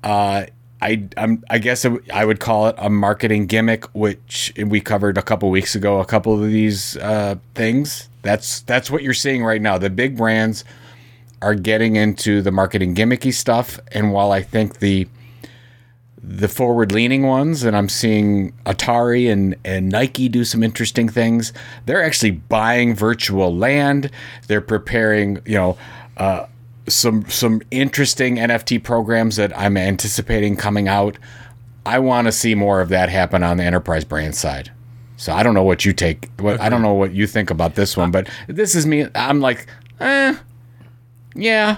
Uh, 0.03 0.45
I 0.81 1.05
I'm, 1.17 1.43
I 1.49 1.57
guess 1.57 1.85
I 2.13 2.23
would 2.23 2.39
call 2.39 2.67
it 2.67 2.75
a 2.77 2.89
marketing 2.89 3.47
gimmick, 3.47 3.85
which 3.95 4.53
we 4.63 4.79
covered 4.79 5.17
a 5.17 5.23
couple 5.23 5.49
weeks 5.49 5.73
ago. 5.73 5.99
A 5.99 6.05
couple 6.05 6.33
of 6.35 6.49
these 6.51 6.95
uh, 6.97 7.35
things. 7.55 8.09
That's 8.21 8.61
that's 8.61 8.91
what 8.91 9.01
you're 9.01 9.15
seeing 9.15 9.43
right 9.43 9.61
now. 9.61 9.77
The 9.79 9.89
big 9.89 10.15
brands 10.15 10.63
are 11.41 11.55
getting 11.55 11.95
into 11.95 12.41
the 12.41 12.51
marketing 12.51 12.95
gimmicky 12.95 13.33
stuff, 13.33 13.79
and 13.91 14.11
while 14.11 14.31
I 14.31 14.41
think 14.41 14.79
the 14.79 15.07
the 16.27 16.47
forward 16.49 16.91
leaning 16.91 17.23
ones, 17.23 17.63
and 17.63 17.75
I'm 17.75 17.87
seeing 17.87 18.51
Atari 18.65 19.31
and, 19.31 19.55
and 19.63 19.87
Nike 19.87 20.27
do 20.27 20.43
some 20.43 20.61
interesting 20.61 21.07
things. 21.07 21.53
They're 21.85 22.03
actually 22.03 22.31
buying 22.31 22.95
virtual 22.95 23.55
land. 23.55 24.11
They're 24.47 24.59
preparing, 24.59 25.41
you 25.45 25.55
know, 25.55 25.77
uh, 26.17 26.47
some 26.89 27.25
some 27.29 27.61
interesting 27.71 28.37
NFT 28.37 28.83
programs 28.83 29.37
that 29.37 29.57
I'm 29.57 29.77
anticipating 29.77 30.57
coming 30.57 30.87
out. 30.87 31.17
I 31.85 31.99
want 31.99 32.27
to 32.27 32.33
see 32.33 32.55
more 32.55 32.81
of 32.81 32.89
that 32.89 33.09
happen 33.09 33.43
on 33.43 33.57
the 33.57 33.63
enterprise 33.63 34.03
brand 34.03 34.35
side. 34.35 34.71
So 35.15 35.33
I 35.33 35.43
don't 35.43 35.53
know 35.53 35.63
what 35.63 35.85
you 35.85 35.93
take. 35.93 36.29
What 36.39 36.59
I 36.59 36.69
don't 36.69 36.81
know 36.81 36.93
what 36.93 37.13
you 37.13 37.25
think 37.25 37.49
about 37.49 37.75
this 37.75 37.95
one, 37.95 38.11
but 38.11 38.29
this 38.47 38.75
is 38.75 38.85
me. 38.85 39.07
I'm 39.15 39.39
like, 39.39 39.67
eh, 39.99 40.35
yeah, 41.37 41.77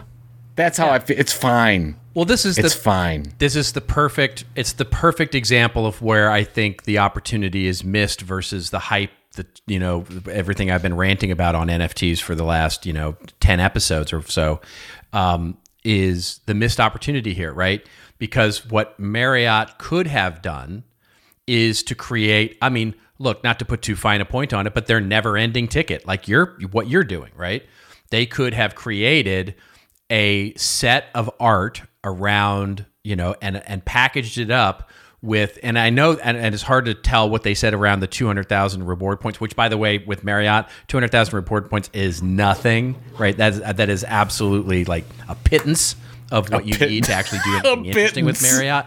that's 0.56 0.78
how 0.78 0.90
I 0.90 1.00
feel. 1.00 1.20
It's 1.20 1.34
fine. 1.34 1.96
well, 2.14 2.26
this 2.26 2.46
is 2.46 2.58
It's 2.58 2.74
the 2.74 2.80
fine. 2.82 3.34
this 3.38 3.56
is 3.56 3.74
the 3.74 3.82
perfect 3.82 4.46
it's 4.56 4.74
the 4.74 4.86
perfect 4.86 5.36
example 5.36 5.86
of 5.86 6.02
where 6.02 6.32
I 6.32 6.44
think 6.44 6.84
the 6.84 6.98
opportunity 7.00 7.68
is 7.68 7.84
missed 7.84 8.22
versus 8.22 8.70
the 8.72 8.80
hype 8.80 9.12
that 9.36 9.62
you 9.68 9.78
know 9.80 10.06
everything 10.30 10.72
I've 10.72 10.82
been 10.82 10.96
ranting 10.98 11.32
about 11.32 11.54
on 11.56 11.68
NFTs 11.68 12.20
for 12.20 12.34
the 12.36 12.44
last 12.44 12.86
you 12.86 12.94
know 12.94 13.16
10 13.40 13.60
episodes 13.60 14.12
or 14.12 14.22
so 14.24 14.60
um, 15.14 15.58
is 15.84 16.40
the 16.46 16.54
missed 16.56 16.80
opportunity 16.80 17.34
here 17.34 17.54
right 17.54 17.86
because 18.18 18.66
what 18.66 19.00
Marriott 19.00 19.78
could 19.78 20.08
have 20.08 20.42
done 20.42 20.84
is 21.48 21.84
to 21.84 21.96
create 21.96 22.58
I 22.62 22.70
mean 22.70 22.96
look 23.20 23.44
not 23.44 23.60
to 23.60 23.66
put 23.66 23.82
too 23.82 23.96
fine 23.96 24.20
a 24.20 24.26
point 24.26 24.52
on 24.54 24.66
it 24.68 24.74
but 24.74 24.88
their 24.88 25.00
never 25.00 25.38
ending 25.38 25.68
ticket 25.68 26.06
like 26.08 26.28
you're 26.28 26.58
what 26.72 26.88
you're 26.90 27.04
doing 27.04 27.32
right 27.36 27.64
they 28.12 28.26
could 28.26 28.54
have 28.54 28.76
created 28.76 29.56
a 30.10 30.54
set 30.56 31.06
of 31.14 31.30
art 31.40 31.82
around 32.04 32.86
you 33.04 33.16
know 33.16 33.36
and 33.42 33.62
and 33.68 33.84
packaged 33.86 34.38
it 34.38 34.50
up 34.52 34.90
with 35.22 35.60
and 35.64 35.78
I 35.78 35.90
know 35.90 36.14
and, 36.24 36.38
and 36.38 36.54
it's 36.56 36.64
hard 36.64 36.86
to 36.86 36.94
tell 36.94 37.30
what 37.30 37.44
they 37.44 37.54
said 37.54 37.74
around 37.74 38.00
the 38.00 38.08
200,000 38.08 38.84
reward 38.86 39.20
points 39.20 39.40
which 39.42 39.56
by 39.56 39.68
the 39.68 39.78
way 39.78 39.98
with 40.00 40.24
Marriott 40.24 40.66
200,000 40.88 41.34
reward 41.36 41.70
points 41.70 41.90
is 41.94 42.24
nothing 42.24 42.96
right 43.18 43.36
that 43.38 43.54
is, 43.54 43.60
that 43.60 43.90
is 43.90 44.04
absolutely 44.06 44.86
like 44.86 45.04
a 45.28 45.36
pittance 45.36 45.96
of 46.32 46.50
what 46.52 46.66
you 46.66 46.74
pit- 46.76 46.90
need 46.90 47.04
to 47.04 47.14
actually 47.14 47.40
do 47.44 47.56
anything 47.58 47.86
interesting 47.88 48.26
with. 48.26 48.42
Marriott 48.42 48.86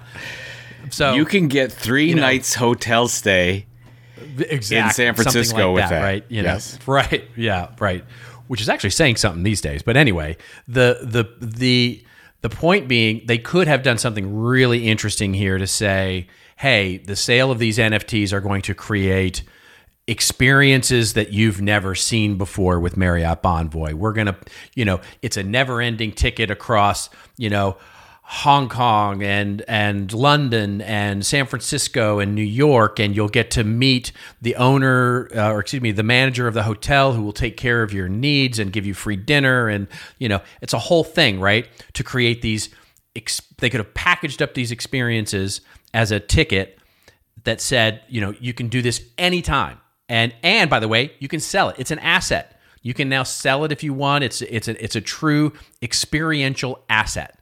so 0.91 1.15
You 1.15 1.25
can 1.25 1.49
get 1.49 1.71
three 1.71 2.13
know, 2.15 2.23
nights 2.23 2.55
hotel 2.55 3.09
stay. 3.09 3.67
exactly 4.39 4.77
in 4.79 4.91
San 4.91 5.15
Francisco 5.15 5.73
like 5.73 5.83
with 5.83 5.91
that. 5.91 6.03
right? 6.03 6.25
You 6.29 6.43
Yes. 6.43 6.79
know, 6.87 6.95
right? 6.95 7.25
Yeah, 7.37 7.69
right. 7.79 8.05
Which 8.49 8.61
is 8.61 8.69
actually 8.69 8.91
saying 8.91 9.17
something 9.17 9.43
these 9.43 9.61
days. 9.61 9.83
But 9.83 9.97
anyway, 9.97 10.37
the 10.69 10.99
the 11.03 11.25
the 11.45 12.05
the 12.43 12.51
point 12.51 12.89
being, 12.89 13.23
they 13.27 13.39
could 13.39 13.69
have 13.69 13.83
done 13.83 13.99
something 13.99 14.37
really 14.37 14.89
interesting 14.89 15.33
here 15.33 15.59
to 15.59 15.67
say, 15.67 16.27
hey, 16.57 16.99
the 16.99 17.17
sale 17.17 17.51
of 17.51 17.59
these 17.59 17.79
NFTs 17.79 18.33
are 18.33 18.41
going 18.41 18.63
to 18.63 18.75
create 18.75 19.45
experiences 20.09 21.15
that 21.15 21.33
you've 21.33 21.61
never 21.61 21.95
seen 21.95 22.37
before 22.37 22.81
with 22.81 22.97
Marriott 22.97 23.43
Bonvoy. 23.43 23.95
We're 23.95 24.13
going 24.13 24.27
to, 24.27 24.37
you 24.75 24.85
know, 24.85 25.01
it's 25.23 25.37
a 25.37 25.45
never-ending 25.45 26.13
ticket 26.13 26.51
across, 26.51 27.09
you 27.37 27.49
know, 27.49 27.77
Hong 28.35 28.71
Kong 28.71 29.23
and 29.23 29.63
and 29.69 30.11
London 30.11 30.81
and 30.81 31.25
San 31.25 31.45
Francisco 31.45 32.19
and 32.19 32.35
New 32.35 32.43
York, 32.43 32.99
and 32.99 33.15
you'll 33.15 33.29
get 33.29 33.51
to 33.53 33.63
meet 33.63 34.11
the 34.41 34.57
owner, 34.57 35.29
uh, 35.37 35.53
or 35.53 35.61
excuse 35.61 35.83
me, 35.83 35.93
the 35.93 36.03
manager 36.03 36.49
of 36.49 36.55
the 36.55 36.63
hotel 36.63 37.13
who 37.13 37.23
will 37.23 37.35
take 37.35 37.59
care 37.59 37.83
of 37.83 37.93
your 37.93 38.09
needs 38.09 38.59
and 38.59 38.73
give 38.73 38.87
you 38.87 38.95
free 38.95 39.17
dinner, 39.17 39.69
and 39.69 39.87
you 40.19 40.31
know, 40.31 40.41
it's 40.63 40.73
a 40.73 40.79
whole 40.79 41.05
thing, 41.05 41.41
right? 41.41 41.69
To 41.93 42.03
create 42.03 42.41
these, 42.41 42.71
ex- 43.15 43.43
they 43.59 43.69
could 43.69 43.81
have 43.81 43.93
packaged 43.93 44.41
up 44.41 44.55
these 44.55 44.73
experiences 44.73 45.61
as 45.93 46.11
a 46.11 46.19
ticket 46.19 46.79
that 47.45 47.61
said, 47.61 48.01
you 48.09 48.23
know, 48.23 48.35
you 48.41 48.55
can 48.55 48.69
do 48.69 48.81
this 48.81 49.05
anytime. 49.19 49.79
And 50.09 50.35
and 50.43 50.71
by 50.71 50.81
the 50.81 50.89
way, 50.89 51.13
you 51.19 51.29
can 51.29 51.41
sell 51.41 51.69
it. 51.69 51.77
It's 51.79 51.91
an 51.91 51.99
asset. 51.99 52.59
You 52.81 52.95
can 52.95 53.11
now 53.11 53.25
sell 53.25 53.65
it 53.65 53.73
if 53.73 53.85
you 53.85 53.93
want. 53.93 54.25
It's 54.25 54.41
it's 54.41 54.69
a 54.69 54.83
it's 54.83 54.97
a 54.97 55.03
true 55.03 55.53
experiential 55.83 56.83
asset. 56.89 57.39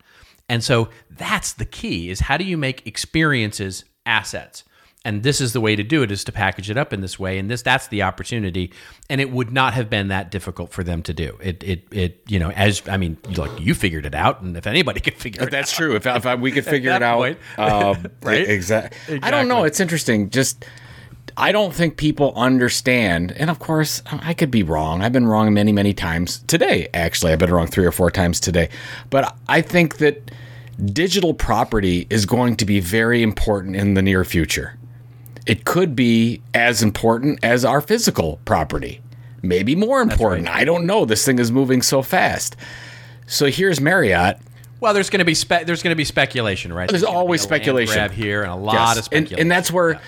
And 0.50 0.64
so 0.64 0.88
that's 1.08 1.52
the 1.52 1.64
key 1.64 2.10
is 2.10 2.18
how 2.18 2.36
do 2.36 2.42
you 2.44 2.58
make 2.58 2.84
experiences 2.84 3.84
assets? 4.04 4.64
And 5.04 5.22
this 5.22 5.40
is 5.40 5.52
the 5.54 5.60
way 5.60 5.76
to 5.76 5.82
do 5.84 6.02
it 6.02 6.10
is 6.10 6.24
to 6.24 6.32
package 6.32 6.68
it 6.68 6.76
up 6.76 6.92
in 6.92 7.00
this 7.00 7.18
way. 7.18 7.38
And 7.38 7.48
this 7.48 7.62
that's 7.62 7.86
the 7.86 8.02
opportunity. 8.02 8.72
And 9.08 9.20
it 9.20 9.30
would 9.30 9.52
not 9.52 9.74
have 9.74 9.88
been 9.88 10.08
that 10.08 10.30
difficult 10.32 10.72
for 10.72 10.82
them 10.82 11.02
to 11.04 11.14
do. 11.14 11.38
It 11.40 11.62
it 11.62 11.84
it 11.92 12.22
you 12.26 12.40
know, 12.40 12.50
as 12.50 12.82
I 12.88 12.96
mean, 12.96 13.16
look, 13.30 13.58
you 13.60 13.74
figured 13.74 14.04
it 14.04 14.14
out, 14.14 14.42
and 14.42 14.56
if 14.56 14.66
anybody 14.66 14.98
could 15.06 15.14
figure 15.14 15.42
it 15.42 15.46
out. 15.46 15.50
That's 15.52 15.72
out. 15.72 15.76
true. 15.76 15.94
If, 15.94 16.06
if 16.06 16.26
I, 16.26 16.34
we 16.34 16.50
could 16.50 16.64
figure 16.74 16.90
it 16.90 17.02
out, 17.02 17.18
point. 17.18 17.38
um, 17.56 18.08
Right? 18.22 18.46
Exactly. 18.46 19.20
I 19.22 19.30
don't 19.30 19.48
know. 19.48 19.62
It's 19.64 19.80
interesting. 19.80 20.28
Just 20.30 20.66
I 21.36 21.52
don't 21.52 21.74
think 21.74 21.96
people 21.96 22.32
understand. 22.36 23.32
And 23.32 23.50
of 23.50 23.58
course, 23.58 24.02
I 24.06 24.34
could 24.34 24.50
be 24.50 24.62
wrong. 24.62 25.02
I've 25.02 25.12
been 25.12 25.26
wrong 25.26 25.52
many, 25.54 25.72
many 25.72 25.92
times 25.94 26.40
today. 26.46 26.88
Actually, 26.94 27.32
I've 27.32 27.38
been 27.38 27.52
wrong 27.52 27.66
three 27.66 27.86
or 27.86 27.92
four 27.92 28.10
times 28.10 28.40
today. 28.40 28.68
But 29.10 29.36
I 29.48 29.60
think 29.62 29.98
that 29.98 30.30
digital 30.84 31.34
property 31.34 32.06
is 32.10 32.26
going 32.26 32.56
to 32.56 32.64
be 32.64 32.80
very 32.80 33.22
important 33.22 33.76
in 33.76 33.94
the 33.94 34.02
near 34.02 34.24
future. 34.24 34.76
It 35.46 35.64
could 35.64 35.96
be 35.96 36.42
as 36.54 36.82
important 36.82 37.38
as 37.42 37.64
our 37.64 37.80
physical 37.80 38.40
property, 38.44 39.00
maybe 39.42 39.74
more 39.74 40.00
important. 40.00 40.48
I 40.48 40.64
don't 40.64 40.86
know. 40.86 41.04
This 41.04 41.24
thing 41.24 41.38
is 41.38 41.50
moving 41.50 41.82
so 41.82 42.02
fast. 42.02 42.56
So 43.26 43.46
here's 43.46 43.80
Marriott. 43.80 44.38
Well, 44.80 44.94
there's 44.94 45.10
going 45.10 45.18
to 45.18 45.24
be 45.26 45.34
spe- 45.34 45.64
there's 45.66 45.82
going 45.82 45.92
to 45.92 45.96
be 45.96 46.04
speculation, 46.04 46.72
right? 46.72 46.88
There's 46.88 47.02
be 47.02 47.06
always 47.06 47.42
speculation. 47.42 47.94
grab 47.94 48.12
here 48.12 48.42
and 48.42 48.50
a 48.50 48.54
lot 48.56 48.74
Yes. 48.74 48.98
of 48.98 49.04
speculation. 49.04 49.38
and 49.40 49.50
that's 49.50 49.70
where 49.70 50.00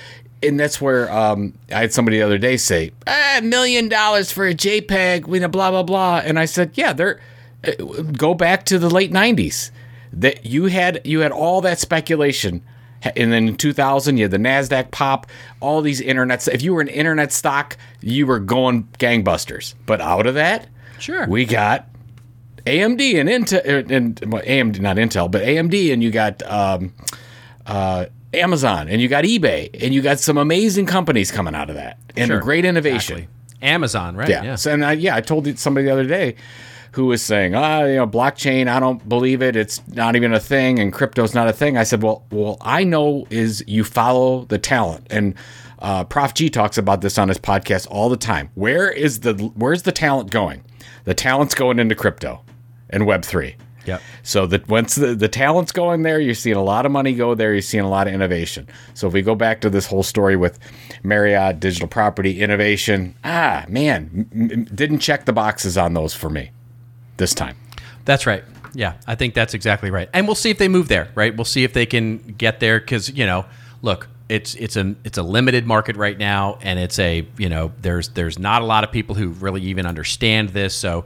and 0.42 0.58
that's 0.58 0.80
where 0.80 1.10
um, 1.12 1.54
I 1.70 1.80
had 1.80 1.92
somebody 1.92 2.18
the 2.18 2.24
other 2.24 2.38
day 2.38 2.56
say 2.56 2.92
ah, 3.06 3.38
a 3.38 3.42
million 3.42 3.88
dollars 3.88 4.30
for 4.32 4.46
a 4.46 4.54
JPEG, 4.54 5.32
you 5.32 5.40
know, 5.40 5.48
blah 5.48 5.70
blah 5.70 5.82
blah, 5.82 6.20
and 6.24 6.38
I 6.38 6.44
said, 6.46 6.72
yeah, 6.74 6.92
they're 6.92 7.20
uh, 7.66 7.72
go 8.16 8.34
back 8.34 8.64
to 8.66 8.78
the 8.78 8.90
late 8.90 9.12
'90s. 9.12 9.70
That 10.14 10.44
you 10.44 10.66
had 10.66 11.00
you 11.06 11.20
had 11.20 11.32
all 11.32 11.60
that 11.62 11.78
speculation, 11.78 12.62
and 13.02 13.32
then 13.32 13.48
in 13.48 13.56
2000 13.56 14.18
you 14.18 14.24
had 14.24 14.30
the 14.30 14.36
Nasdaq 14.36 14.90
pop, 14.90 15.26
all 15.60 15.80
these 15.80 16.02
internets. 16.02 16.52
If 16.52 16.60
you 16.62 16.74
were 16.74 16.82
an 16.82 16.88
internet 16.88 17.32
stock, 17.32 17.78
you 18.02 18.26
were 18.26 18.38
going 18.38 18.88
gangbusters. 18.98 19.74
But 19.86 20.00
out 20.02 20.26
of 20.26 20.34
that, 20.34 20.66
Sure. 20.98 21.26
we 21.26 21.46
got 21.46 21.88
AMD 22.66 23.18
and 23.20 23.28
Intel, 23.28 23.90
and 23.90 24.20
well, 24.30 24.42
AMD 24.42 24.80
not 24.80 24.96
Intel, 24.96 25.30
but 25.30 25.42
AMD, 25.42 25.92
and 25.94 26.02
you 26.02 26.10
got 26.10 26.42
um, 26.42 26.92
uh, 27.66 28.04
Amazon 28.34 28.88
and 28.88 29.00
you 29.00 29.08
got 29.08 29.24
eBay 29.24 29.70
and 29.82 29.92
you 29.94 30.00
got 30.02 30.18
some 30.18 30.38
amazing 30.38 30.86
companies 30.86 31.30
coming 31.30 31.54
out 31.54 31.68
of 31.70 31.76
that 31.76 31.98
and 32.16 32.28
Sure. 32.28 32.40
great 32.40 32.64
innovation. 32.64 33.18
Exactly. 33.18 33.28
Amazon, 33.68 34.16
right? 34.16 34.28
Yeah. 34.28 34.42
Yeah. 34.42 34.54
So, 34.56 34.72
and 34.72 34.84
I, 34.84 34.92
yeah, 34.92 35.14
I 35.14 35.20
told 35.20 35.58
somebody 35.58 35.86
the 35.86 35.92
other 35.92 36.06
day 36.06 36.34
who 36.92 37.06
was 37.06 37.22
saying, 37.22 37.54
ah, 37.54 37.84
you 37.84 37.96
know, 37.96 38.06
blockchain, 38.06 38.68
I 38.68 38.80
don't 38.80 39.08
believe 39.08 39.40
it. 39.40 39.54
It's 39.56 39.80
not 39.88 40.14
even 40.16 40.34
a 40.34 40.40
thing, 40.40 40.78
and 40.78 40.92
crypto's 40.92 41.34
not 41.34 41.48
a 41.48 41.52
thing. 41.52 41.78
I 41.78 41.84
said, 41.84 42.02
well, 42.02 42.24
well, 42.30 42.58
I 42.60 42.84
know 42.84 43.26
is 43.30 43.64
you 43.66 43.82
follow 43.84 44.44
the 44.46 44.58
talent, 44.58 45.06
and 45.10 45.34
uh, 45.78 46.04
Prof 46.04 46.34
G 46.34 46.50
talks 46.50 46.76
about 46.76 47.00
this 47.00 47.16
on 47.18 47.28
his 47.28 47.38
podcast 47.38 47.86
all 47.90 48.08
the 48.10 48.16
time. 48.18 48.50
Where 48.56 48.90
is 48.90 49.20
the 49.20 49.32
where's 49.54 49.82
the 49.82 49.92
talent 49.92 50.30
going? 50.30 50.64
The 51.04 51.14
talent's 51.14 51.54
going 51.54 51.78
into 51.78 51.94
crypto 51.94 52.42
and 52.90 53.06
Web 53.06 53.24
three. 53.24 53.56
Yep. 53.86 54.00
So 54.22 54.46
that 54.46 54.68
once 54.68 54.94
the, 54.94 55.14
the 55.14 55.28
talent's 55.28 55.72
going 55.72 56.02
there, 56.02 56.20
you're 56.20 56.34
seeing 56.34 56.56
a 56.56 56.62
lot 56.62 56.86
of 56.86 56.92
money 56.92 57.14
go 57.14 57.34
there. 57.34 57.52
You're 57.52 57.62
seeing 57.62 57.84
a 57.84 57.88
lot 57.88 58.06
of 58.06 58.14
innovation. 58.14 58.68
So 58.94 59.08
if 59.08 59.12
we 59.12 59.22
go 59.22 59.34
back 59.34 59.60
to 59.62 59.70
this 59.70 59.86
whole 59.86 60.02
story 60.02 60.36
with 60.36 60.58
Marriott, 61.02 61.60
digital 61.60 61.88
property, 61.88 62.40
innovation, 62.40 63.14
ah, 63.24 63.64
man, 63.68 64.28
m- 64.32 64.50
m- 64.52 64.64
didn't 64.64 65.00
check 65.00 65.24
the 65.24 65.32
boxes 65.32 65.76
on 65.76 65.94
those 65.94 66.14
for 66.14 66.30
me 66.30 66.50
this 67.16 67.34
time. 67.34 67.56
That's 68.04 68.26
right. 68.26 68.44
Yeah, 68.74 68.94
I 69.06 69.14
think 69.16 69.34
that's 69.34 69.54
exactly 69.54 69.90
right. 69.90 70.08
And 70.14 70.26
we'll 70.26 70.34
see 70.34 70.50
if 70.50 70.58
they 70.58 70.68
move 70.68 70.88
there, 70.88 71.08
right? 71.14 71.36
We'll 71.36 71.44
see 71.44 71.64
if 71.64 71.72
they 71.72 71.86
can 71.86 72.18
get 72.18 72.60
there 72.60 72.80
because 72.80 73.10
you 73.10 73.26
know, 73.26 73.44
look, 73.82 74.08
it's 74.28 74.54
it's 74.54 74.76
a 74.76 74.94
it's 75.04 75.18
a 75.18 75.22
limited 75.22 75.66
market 75.66 75.96
right 75.96 76.16
now, 76.16 76.58
and 76.62 76.78
it's 76.78 76.98
a 76.98 77.26
you 77.36 77.50
know 77.50 77.72
there's 77.82 78.08
there's 78.10 78.38
not 78.38 78.62
a 78.62 78.64
lot 78.64 78.82
of 78.82 78.90
people 78.90 79.14
who 79.14 79.28
really 79.28 79.60
even 79.62 79.84
understand 79.84 80.50
this. 80.50 80.74
So, 80.74 81.04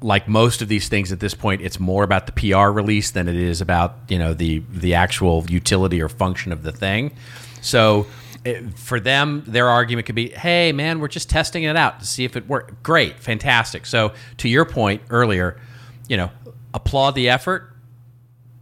like 0.00 0.28
most 0.28 0.62
of 0.62 0.68
these 0.68 0.88
things 0.88 1.12
at 1.12 1.20
this 1.20 1.34
point, 1.34 1.60
it's 1.62 1.78
more 1.80 2.04
about 2.04 2.26
the 2.26 2.32
PR 2.32 2.68
release 2.70 3.10
than 3.10 3.28
it 3.28 3.34
is 3.36 3.60
about 3.60 3.96
you 4.08 4.18
know 4.18 4.34
the 4.34 4.62
the 4.70 4.94
actual 4.94 5.44
utility 5.48 6.00
or 6.00 6.08
function 6.08 6.52
of 6.52 6.62
the 6.62 6.72
thing. 6.72 7.12
So. 7.60 8.06
It, 8.44 8.78
for 8.78 9.00
them, 9.00 9.42
their 9.48 9.68
argument 9.68 10.06
could 10.06 10.14
be, 10.14 10.28
"Hey, 10.30 10.70
man, 10.70 11.00
we're 11.00 11.08
just 11.08 11.28
testing 11.28 11.64
it 11.64 11.76
out 11.76 11.98
to 11.98 12.06
see 12.06 12.24
if 12.24 12.36
it 12.36 12.48
works." 12.48 12.72
Great, 12.84 13.18
fantastic. 13.18 13.84
So, 13.84 14.12
to 14.38 14.48
your 14.48 14.64
point 14.64 15.02
earlier, 15.10 15.60
you 16.08 16.16
know, 16.16 16.30
applaud 16.72 17.16
the 17.16 17.28
effort, 17.30 17.74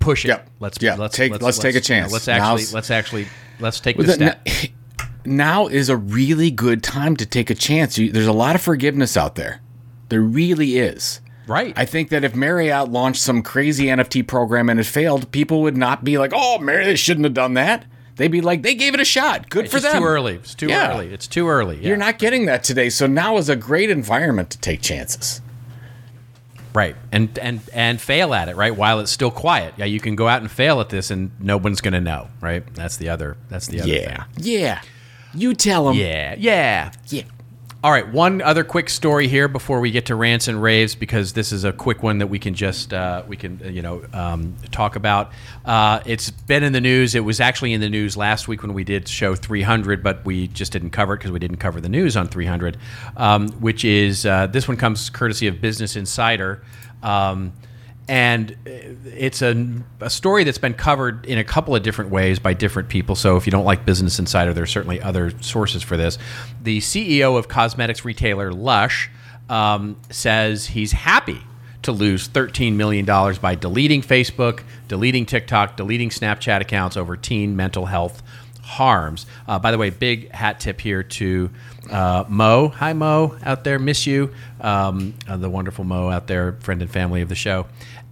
push 0.01 0.25
it. 0.25 0.29
Yep. 0.29 0.49
Let's 0.61 0.79
Yeah, 0.81 0.95
let's 0.97 1.14
take- 1.14 1.41
let's 1.43 1.59
take 1.59 1.75
a 1.75 1.75
you 1.75 1.81
know, 1.81 1.83
chance. 1.83 2.12
let's 2.12 2.27
actually 2.27 2.62
Now's- 2.62 2.73
let's 2.73 2.91
actually 2.91 3.27
let's 3.61 3.79
take 3.79 3.99
the 3.99 4.05
the- 4.05 4.12
step. 4.14 4.49
Now 5.27 5.67
is 5.67 5.89
a 5.91 5.97
really 5.97 6.51
good 6.51 6.83
time 6.83 7.14
to 7.17 7.27
take 7.27 7.51
a 7.51 7.55
chance. 7.55 7.99
You, 7.99 8.11
there's 8.11 8.27
a 8.27 8.33
lot 8.33 8.55
of 8.55 8.62
forgiveness 8.62 9.17
out 9.17 9.35
there. 9.35 9.61
There 10.09 10.20
really 10.22 10.78
is. 10.78 11.20
right. 11.48 11.72
I 11.76 11.84
think 11.84 12.09
that 12.11 12.24
if 12.24 12.34
Marriott 12.34 12.90
launched 12.90 13.22
some 13.22 13.42
crazy 13.42 13.86
NFT 13.86 14.26
program 14.26 14.68
and 14.68 14.80
it 14.80 14.84
failed, 14.86 15.30
people 15.32 15.62
would 15.62 15.76
not 15.76 16.04
be 16.04 16.18
like, 16.18 16.32
"Oh, 16.34 16.59
Marriott 16.59 16.86
they 16.86 16.96
shouldn't 16.96 17.24
have 17.24 17.34
done 17.34 17.54
that." 17.54 17.84
They'd 18.16 18.30
be 18.32 18.40
like, 18.40 18.62
"They 18.62 18.74
gave 18.74 18.94
it 18.94 19.00
a 19.00 19.04
shot. 19.04 19.50
Good 19.50 19.66
it's 19.66 19.74
for 19.74 19.78
them." 19.80 20.00
too 20.02 20.07
early. 20.09 20.34
It's 20.36 20.54
too 20.54 20.68
Yeah. 20.68 20.92
early. 20.94 21.12
It's 21.12 21.26
too 21.26 21.48
early. 21.48 21.76
Yeah. 21.76 21.88
You're 21.88 21.96
not 21.96 22.18
getting 22.18 22.46
that 22.46 22.64
today. 22.64 22.88
So 22.90 23.07
now 23.07 23.36
is 23.36 23.48
a 23.48 23.57
great 23.57 23.90
environment 23.90 24.50
to 24.50 24.59
take 24.59 24.80
chances. 24.80 25.40
right. 26.74 26.94
And 27.12 27.38
and 27.38 27.61
and 27.72 28.00
fail 28.00 28.34
at 28.34 28.48
it, 28.48 28.57
right? 28.57 28.74
While 28.76 29.00
it's 29.00 29.11
still 29.12 29.30
quiet. 29.30 29.74
Yeah, 29.76 29.86
you 29.86 29.98
can 30.00 30.14
go 30.14 30.28
out 30.28 30.42
and 30.42 30.50
fail 30.50 30.80
at 30.80 30.88
this 30.90 31.11
and 31.11 31.30
no 31.40 31.57
one's 31.57 31.80
going 31.80 31.94
to 31.94 32.00
know, 32.00 32.28
right? 32.40 32.62
That's 32.74 32.96
the 32.96 33.09
other 33.09 33.36
that's 33.48 33.66
the 33.66 33.80
other 33.80 33.88
Yeah. 33.90 34.24
Yeah. 34.36 34.80
You 35.34 35.54
tell 35.54 35.86
them. 35.86 35.96
Yeah. 35.96 36.34
Yeah. 36.38 36.90
Yeah. 37.09 37.22
All 37.87 37.93
right, 37.93 38.12
one 38.12 38.43
other 38.43 38.64
quick 38.64 38.91
story 38.91 39.28
here 39.28 39.47
before 39.47 39.78
we 39.78 39.93
get 39.93 40.07
to 40.07 40.16
rants 40.16 40.49
and 40.49 40.61
raves, 40.61 40.97
because 40.97 41.34
this 41.34 41.53
is 41.53 41.62
a 41.62 41.72
quick 41.72 42.03
one 42.03 42.18
that 42.18 42.26
we 42.26 42.41
can 42.41 42.53
just 42.53 42.93
uh, 42.93 43.22
we 43.28 43.37
can 43.37 43.61
uh, 43.64 43.68
you 43.68 43.80
know 43.80 44.03
um, 44.12 44.57
talk 44.72 44.97
about. 44.97 45.30
Uh, 45.64 46.01
it's 46.05 46.30
been 46.30 46.64
in 46.64 46.72
the 46.72 46.80
news. 46.80 47.14
It 47.14 47.20
was 47.20 47.39
actually 47.39 47.74
in 47.74 47.80
the 47.80 47.89
news 47.89 48.16
last 48.16 48.49
week 48.49 48.62
when 48.62 48.74
we 48.74 48.82
did 48.82 49.07
show 49.07 49.37
300, 49.37 50.03
but 50.03 50.24
we 50.24 50.49
just 50.49 50.72
didn't 50.72 50.91
cover 50.91 51.14
it 51.14 51.18
because 51.18 51.30
we 51.30 51.39
didn't 51.39 51.59
cover 51.59 51.80
the 51.80 51.89
news 51.89 52.16
on 52.16 52.26
300. 52.26 52.76
Um, 53.16 53.51
which 53.61 53.84
is 53.84 54.26
uh, 54.26 54.49
this 54.49 54.66
one 54.66 54.76
comes 54.76 55.09
courtesy 55.09 55.47
of 55.47 55.61
Business 55.61 55.95
Insider. 55.95 56.64
Um, 57.05 57.53
and 58.09 58.57
it's 59.04 59.42
a, 59.42 59.66
a 60.00 60.11
story 60.11 60.44
that's 60.44 60.59
been 60.59 60.74
covered 60.74 61.26
in 61.26 61.38
a 61.38 61.44
couple 61.44 61.74
of 61.74 61.82
different 61.82 62.11
ways 62.11 62.38
by 62.38 62.54
different 62.54 62.88
people. 62.88 63.16
So 63.16 63.36
if 63.36 63.46
you 63.46 63.50
don't 63.50 63.64
like 63.64 63.84
Business 63.84 64.18
Insider, 64.18 64.54
there's 64.54 64.70
certainly 64.70 65.00
other 65.02 65.32
sources 65.40 65.82
for 65.82 65.96
this. 65.96 66.18
The 66.62 66.78
CEO 66.78 67.36
of 67.36 67.48
cosmetics 67.48 68.04
retailer 68.04 68.52
Lush 68.52 69.11
um, 69.48 69.96
says 70.11 70.66
he's 70.66 70.92
happy 70.92 71.40
to 71.82 71.92
lose 71.92 72.28
$13 72.28 72.74
million 72.74 73.04
by 73.04 73.54
deleting 73.54 74.02
Facebook, 74.02 74.62
deleting 74.88 75.26
TikTok, 75.26 75.76
deleting 75.76 76.11
Snapchat 76.11 76.61
accounts 76.61 76.96
over 76.96 77.16
teen 77.16 77.57
mental 77.57 77.86
health 77.86 78.22
harms. 78.66 79.26
Uh, 79.46 79.59
by 79.59 79.70
the 79.70 79.78
way, 79.78 79.90
big 79.90 80.30
hat 80.32 80.61
tip 80.61 80.80
here 80.80 81.02
to 81.02 81.50
uh, 81.90 82.24
Mo. 82.28 82.68
Hi, 82.68 82.92
Mo, 82.92 83.36
out 83.44 83.64
there. 83.64 83.78
Miss 83.78 84.07
you. 84.07 84.32
Um, 84.61 85.14
uh, 85.28 85.36
the 85.36 85.48
wonderful 85.48 85.84
Mo 85.84 86.11
out 86.11 86.26
there, 86.26 86.54
friend 86.54 86.82
and 86.82 86.90
family 86.90 87.20
of 87.20 87.28
the 87.28 87.34
show. 87.34 87.66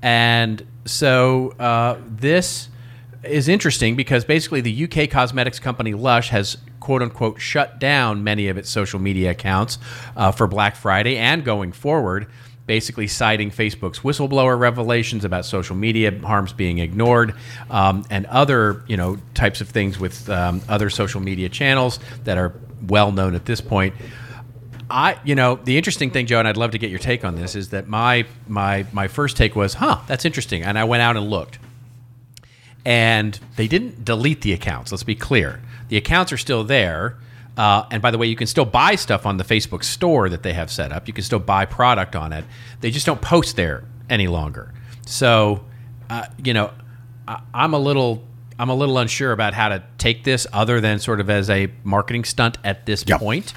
And 0.05 0.65
so 0.85 1.55
uh, 1.59 1.97
this 2.07 2.69
is 3.23 3.49
interesting 3.49 3.97
because 3.97 4.27
basically 4.27 4.61
the 4.61 4.85
UK 4.85 5.09
cosmetics 5.09 5.59
company 5.59 5.95
Lush 5.95 6.29
has 6.29 6.59
quote 6.79 7.01
unquote 7.01 7.41
shut 7.41 7.81
down 7.81 8.23
many 8.23 8.49
of 8.49 8.59
its 8.59 8.69
social 8.69 9.01
media 9.01 9.31
accounts 9.31 9.79
uh, 10.15 10.31
for 10.31 10.47
Black 10.47 10.77
Friday 10.77 11.17
and 11.17 11.43
going 11.43 11.73
forward 11.73 12.27
basically 12.67 13.07
citing 13.07 13.51
Facebook's 13.51 14.01
whistleblower 14.01 14.59
revelations 14.59 15.25
about 15.25 15.45
social 15.45 15.77
media 15.77 16.19
harms 16.21 16.53
being 16.53 16.79
ignored, 16.79 17.35
um, 17.71 18.05
and 18.11 18.27
other 18.27 18.83
you 18.87 18.97
know 18.97 19.19
types 19.35 19.61
of 19.61 19.69
things 19.69 19.99
with 19.99 20.29
um, 20.31 20.61
other 20.69 20.91
social 20.91 21.21
media 21.21 21.49
channels 21.49 21.99
that 22.25 22.39
are 22.39 22.55
well 22.87 23.13
known 23.13 23.35
at 23.35 23.45
this 23.45 23.61
point. 23.61 23.95
I, 24.95 25.19
you 25.25 25.35
know, 25.35 25.57
the 25.57 25.77
interesting 25.77 26.11
thing, 26.13 26.27
Joe, 26.27 26.39
and 26.39 26.47
I'd 26.47 26.57
love 26.57 26.71
to 26.71 26.79
get 26.79 26.89
your 26.89 27.01
take 27.01 27.25
on 27.25 27.35
this, 27.35 27.57
is 27.57 27.71
that 27.71 27.89
my 27.89 28.27
my 28.47 28.87
my 28.93 29.09
first 29.09 29.37
take 29.37 29.57
was, 29.57 29.75
huh, 29.75 29.99
that's 30.07 30.25
interesting, 30.25 30.63
and 30.63 30.79
I 30.79 30.85
went 30.85 31.03
out 31.03 31.17
and 31.17 31.29
looked, 31.29 31.59
and 32.85 33.39
they 33.57 33.67
didn't 33.67 34.05
delete 34.05 34.43
the 34.43 34.53
accounts. 34.53 34.93
Let's 34.93 35.03
be 35.03 35.15
clear, 35.15 35.61
the 35.89 35.97
accounts 35.97 36.33
are 36.33 36.37
still 36.39 36.65
there. 36.65 37.17
Uh, 37.57 37.87
and 37.93 38.03
by 38.03 38.11
the 38.11 38.19
way, 38.19 38.27
you 38.27 38.35
can 38.35 38.49
still 38.49 38.65
buy 38.65 38.97
stuff 38.97 39.27
on 39.27 39.37
the 39.37 39.45
Facebook 39.45 39.85
store 39.85 40.29
that 40.29 40.43
they 40.43 40.53
have 40.53 40.73
set 40.73 40.91
up. 40.91 41.07
You 41.07 41.15
can 41.15 41.23
still 41.23 41.39
buy 41.39 41.65
product 41.67 42.17
on 42.17 42.33
it. 42.33 42.45
They 42.81 42.91
just 42.91 43.07
don't 43.07 43.21
post 43.23 43.55
there 43.55 43.85
any 44.11 44.27
longer. 44.27 44.75
So, 45.07 45.65
uh, 46.11 46.27
you 46.43 46.53
know, 46.53 46.73
I, 47.29 47.41
I'm 47.55 47.73
a 47.73 47.79
little 47.79 48.25
I'm 48.59 48.71
a 48.71 48.75
little 48.75 48.99
unsure 48.99 49.31
about 49.31 49.55
how 49.55 49.69
to 49.69 49.85
take 49.99 50.25
this, 50.25 50.49
other 50.53 50.81
than 50.81 50.99
sort 50.99 51.21
of 51.21 51.31
as 51.31 51.49
a 51.49 51.69
marketing 51.85 52.25
stunt 52.25 52.59
at 52.65 52.87
this 52.87 53.05
Yep. 53.07 53.21
point. 53.21 53.55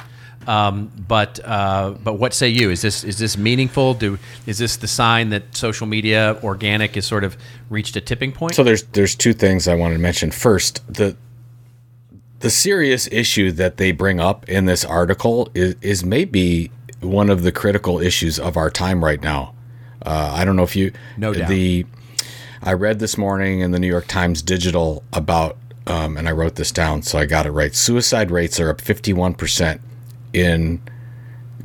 Um, 0.48 0.90
but 1.08 1.42
uh, 1.44 1.96
but 2.02 2.14
what 2.14 2.34
say 2.34 2.48
you? 2.48 2.72
Is 2.72 2.82
this 2.82 3.04
is 3.04 3.20
this 3.20 3.38
meaningful? 3.38 3.94
Do 3.94 4.18
is 4.46 4.58
this 4.58 4.78
the 4.78 4.88
sign 4.88 5.30
that 5.30 5.56
social 5.56 5.86
media 5.86 6.40
organic 6.42 6.96
has 6.96 7.06
sort 7.06 7.26
of 7.26 7.38
reached 7.70 7.98
a 7.98 8.02
tipping 8.02 8.32
point? 8.32 8.56
So 8.56 8.64
there's 8.64 8.84
there's 8.84 9.14
two 9.14 9.34
things 9.34 9.68
I 9.68 9.76
wanted 9.76 9.96
to 9.96 10.02
mention. 10.02 10.32
First, 10.32 10.82
the 10.92 11.18
the 12.40 12.50
serious 12.50 13.10
issue 13.12 13.52
that 13.52 13.78
they 13.78 13.92
bring 13.92 14.20
up 14.20 14.48
in 14.48 14.66
this 14.66 14.86
article 14.86 15.50
is, 15.54 15.76
is 15.82 16.06
maybe 16.06 16.72
one 17.02 17.30
of 17.30 17.44
the 17.44 17.52
critical 17.52 18.00
issues 18.00 18.40
of 18.40 18.56
our 18.56 18.70
time 18.70 19.04
right 19.04 19.22
now. 19.22 19.54
Uh, 20.06 20.34
I 20.34 20.46
don't 20.46 20.56
know 20.56 20.64
if 20.64 20.76
you 20.76 20.94
No 21.18 21.34
doubt. 21.34 21.50
the 21.50 21.86
I 22.64 22.74
read 22.74 23.00
this 23.00 23.18
morning 23.18 23.60
in 23.60 23.72
the 23.72 23.80
New 23.80 23.88
York 23.88 24.08
Times 24.08 24.42
Digital 24.42 25.04
about 25.12 25.58
um, 25.88 26.16
and 26.16 26.28
I 26.28 26.32
wrote 26.32 26.56
this 26.56 26.72
down 26.72 27.02
so 27.02 27.20
I 27.20 27.26
got 27.26 27.46
it 27.46 27.52
right. 27.52 27.76
Suicide 27.76 28.32
rates 28.32 28.62
are 28.62 28.70
up 28.70 28.80
51 28.80 29.34
percent 29.34 29.82
in 30.38 30.82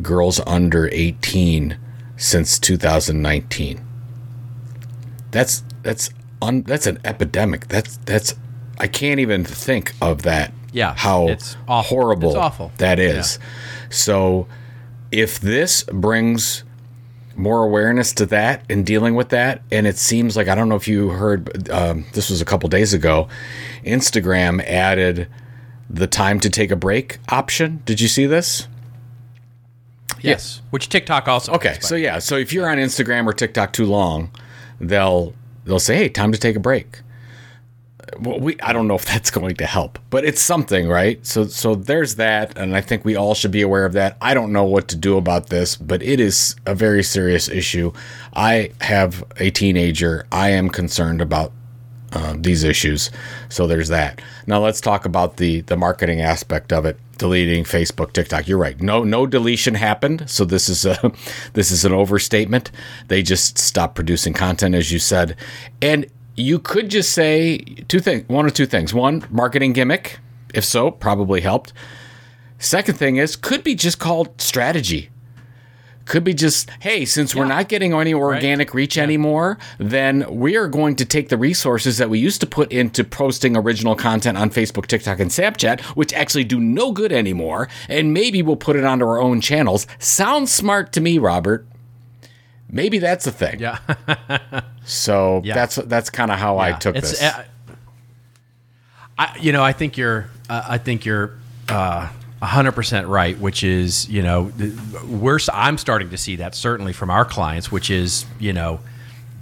girls 0.00 0.40
under 0.46 0.88
18 0.92 1.76
since 2.16 2.58
2019 2.58 3.84
that's 5.32 5.64
that's 5.82 6.10
un, 6.40 6.62
that's 6.62 6.86
an 6.86 7.00
epidemic. 7.04 7.66
That's 7.66 7.96
that's 7.98 8.34
I 8.78 8.86
can't 8.86 9.18
even 9.18 9.44
think 9.44 9.94
of 10.00 10.22
that. 10.22 10.52
Yeah, 10.72 10.94
how 10.94 11.28
it's 11.28 11.56
awful. 11.66 11.96
horrible 11.96 12.28
It's 12.30 12.38
awful. 12.38 12.72
that 12.78 12.98
is. 12.98 13.38
So 13.90 14.46
if 15.10 15.40
this 15.40 15.82
brings 15.84 16.64
more 17.34 17.64
awareness 17.64 18.12
to 18.12 18.26
that 18.26 18.62
and 18.68 18.84
dealing 18.84 19.14
with 19.14 19.30
that, 19.30 19.62
and 19.70 19.86
it 19.86 19.96
seems 19.96 20.36
like 20.36 20.48
I 20.48 20.54
don't 20.54 20.68
know 20.68 20.76
if 20.76 20.86
you 20.86 21.08
heard. 21.08 21.68
Um, 21.70 22.06
this 22.12 22.30
was 22.30 22.40
a 22.40 22.44
couple 22.44 22.68
days 22.68 22.94
ago. 22.94 23.28
Instagram 23.84 24.62
added 24.64 25.28
the 25.92 26.06
time 26.06 26.40
to 26.40 26.50
take 26.50 26.70
a 26.70 26.76
break 26.76 27.18
option. 27.28 27.82
Did 27.84 28.00
you 28.00 28.08
see 28.08 28.26
this? 28.26 28.66
yes, 30.20 30.62
which 30.70 30.88
TikTok 30.88 31.28
also. 31.28 31.52
Okay, 31.52 31.78
so 31.80 31.94
yeah, 31.94 32.18
so 32.18 32.36
if 32.36 32.52
you're 32.52 32.68
on 32.68 32.78
Instagram 32.78 33.26
or 33.26 33.32
TikTok 33.32 33.72
too 33.72 33.86
long, 33.86 34.30
they'll 34.80 35.34
they'll 35.64 35.80
say, 35.80 35.96
"Hey, 35.96 36.08
time 36.08 36.32
to 36.32 36.38
take 36.38 36.56
a 36.56 36.60
break." 36.60 37.00
Well, 38.20 38.38
we 38.40 38.60
I 38.60 38.72
don't 38.72 38.88
know 38.88 38.94
if 38.94 39.04
that's 39.12 39.30
going 39.30 39.56
to 39.56 39.66
help, 39.66 39.98
but 40.10 40.24
it's 40.24 40.40
something, 40.40 40.88
right? 40.88 41.24
So 41.26 41.46
so 41.46 41.74
there's 41.74 42.16
that, 42.16 42.56
and 42.56 42.76
I 42.76 42.80
think 42.80 43.04
we 43.04 43.16
all 43.16 43.34
should 43.34 43.50
be 43.50 43.62
aware 43.62 43.84
of 43.84 43.92
that. 43.94 44.16
I 44.20 44.34
don't 44.34 44.52
know 44.52 44.64
what 44.64 44.88
to 44.88 44.96
do 44.96 45.16
about 45.16 45.48
this, 45.48 45.76
but 45.76 46.02
it 46.02 46.20
is 46.20 46.56
a 46.66 46.74
very 46.74 47.02
serious 47.02 47.48
issue. 47.48 47.92
I 48.34 48.70
have 48.80 49.24
a 49.38 49.50
teenager. 49.50 50.26
I 50.30 50.50
am 50.50 50.68
concerned 50.68 51.20
about 51.20 51.52
uh, 52.12 52.34
these 52.38 52.64
issues. 52.64 53.10
So 53.48 53.66
there's 53.66 53.88
that. 53.88 54.20
Now 54.46 54.60
let's 54.60 54.80
talk 54.80 55.04
about 55.04 55.36
the 55.36 55.62
the 55.62 55.76
marketing 55.76 56.20
aspect 56.20 56.72
of 56.72 56.84
it. 56.84 56.98
Deleting 57.18 57.64
Facebook, 57.64 58.12
TikTok. 58.12 58.48
You're 58.48 58.58
right. 58.58 58.80
No 58.80 59.04
no 59.04 59.26
deletion 59.26 59.74
happened. 59.74 60.28
So 60.28 60.44
this 60.44 60.68
is 60.68 60.84
a 60.84 61.12
this 61.52 61.70
is 61.70 61.84
an 61.84 61.92
overstatement. 61.92 62.70
They 63.08 63.22
just 63.22 63.58
stopped 63.58 63.94
producing 63.94 64.32
content, 64.32 64.74
as 64.74 64.92
you 64.92 64.98
said, 64.98 65.36
and 65.80 66.06
you 66.34 66.58
could 66.58 66.88
just 66.88 67.12
say 67.12 67.58
two 67.88 68.00
things. 68.00 68.28
One 68.28 68.46
or 68.46 68.50
two 68.50 68.66
things. 68.66 68.92
One, 68.92 69.26
marketing 69.30 69.72
gimmick. 69.72 70.18
If 70.54 70.64
so, 70.64 70.90
probably 70.90 71.40
helped. 71.40 71.72
Second 72.58 72.96
thing 72.96 73.16
is 73.16 73.36
could 73.36 73.64
be 73.64 73.74
just 73.74 73.98
called 73.98 74.40
strategy 74.40 75.10
could 76.04 76.24
be 76.24 76.34
just 76.34 76.68
hey 76.80 77.04
since 77.04 77.34
we're 77.34 77.44
not 77.44 77.68
getting 77.68 77.92
any 77.92 78.14
organic 78.14 78.68
right. 78.68 78.74
reach 78.74 78.96
yeah. 78.96 79.02
anymore 79.02 79.58
then 79.78 80.24
we 80.28 80.56
are 80.56 80.68
going 80.68 80.96
to 80.96 81.04
take 81.04 81.28
the 81.28 81.36
resources 81.36 81.98
that 81.98 82.10
we 82.10 82.18
used 82.18 82.40
to 82.40 82.46
put 82.46 82.70
into 82.72 83.04
posting 83.04 83.56
original 83.56 83.94
content 83.94 84.36
on 84.36 84.50
facebook 84.50 84.86
tiktok 84.86 85.20
and 85.20 85.30
snapchat 85.30 85.80
which 85.96 86.12
actually 86.12 86.44
do 86.44 86.58
no 86.58 86.92
good 86.92 87.12
anymore 87.12 87.68
and 87.88 88.12
maybe 88.12 88.42
we'll 88.42 88.56
put 88.56 88.76
it 88.76 88.84
onto 88.84 89.04
our 89.04 89.20
own 89.20 89.40
channels 89.40 89.86
sounds 89.98 90.52
smart 90.52 90.92
to 90.92 91.00
me 91.00 91.18
robert 91.18 91.66
maybe 92.68 92.98
that's 92.98 93.26
a 93.26 93.32
thing 93.32 93.60
yeah 93.60 93.78
so 94.84 95.40
yeah. 95.44 95.54
that's 95.54 95.76
that's 95.76 96.10
kind 96.10 96.30
of 96.30 96.38
how 96.38 96.56
yeah. 96.56 96.62
i 96.62 96.72
took 96.72 96.96
it's, 96.96 97.10
this 97.10 97.22
uh, 97.22 97.44
I, 99.18 99.36
you 99.40 99.52
know 99.52 99.62
i 99.62 99.72
think 99.72 99.96
you're 99.96 100.28
uh, 100.48 100.64
i 100.66 100.78
think 100.78 101.04
you're 101.04 101.34
uh, 101.68 102.08
100% 102.42 103.08
right 103.08 103.38
which 103.38 103.62
is 103.62 104.08
you 104.08 104.22
know 104.22 104.52
we're 105.06 105.38
i'm 105.52 105.78
starting 105.78 106.10
to 106.10 106.16
see 106.16 106.36
that 106.36 106.54
certainly 106.54 106.92
from 106.92 107.08
our 107.08 107.24
clients 107.24 107.70
which 107.70 107.88
is 107.90 108.26
you 108.38 108.52
know 108.52 108.80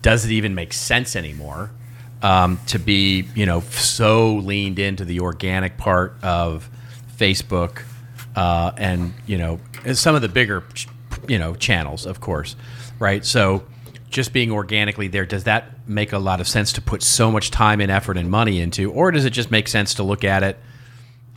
does 0.03 0.25
it 0.25 0.33
even 0.33 0.55
make 0.55 0.73
sense 0.73 1.17
anymore 1.17 1.71
um, 2.23 2.61
to 2.67 2.79
be 2.79 3.27
you 3.35 3.47
know 3.47 3.61
so 3.61 4.37
leaned 4.37 4.79
into 4.79 5.05
the 5.05 5.21
organic 5.21 5.79
part 5.79 6.15
of 6.23 6.69
facebook 7.17 7.83
uh, 8.37 8.73
and 8.77 9.15
you 9.27 9.39
know 9.39 9.59
some 9.95 10.15
of 10.15 10.21
the 10.21 10.29
bigger 10.29 10.63
you 11.27 11.39
know 11.39 11.55
channels 11.55 12.05
of 12.05 12.21
course 12.21 12.55
right? 13.01 13.25
So 13.25 13.65
just 14.11 14.33
being 14.33 14.53
organically 14.53 15.09
there 15.09 15.27
does 15.27 15.45
that 15.45 15.89
make 15.89 16.13
a 16.13 16.19
lot 16.19 16.41
of 16.41 16.47
sense 16.47 16.73
to 16.75 16.81
put 16.81 17.03
so 17.03 17.31
much 17.33 17.51
time 17.51 17.81
and 17.81 17.91
effort 17.91 18.17
and 18.17 18.31
money 18.31 18.61
into 18.61 18.93
or 18.93 19.11
does 19.11 19.25
it 19.25 19.31
just 19.31 19.51
make 19.51 19.69
sense 19.69 19.95
to 19.95 20.03
look 20.03 20.25
at 20.25 20.43
it 20.43 20.59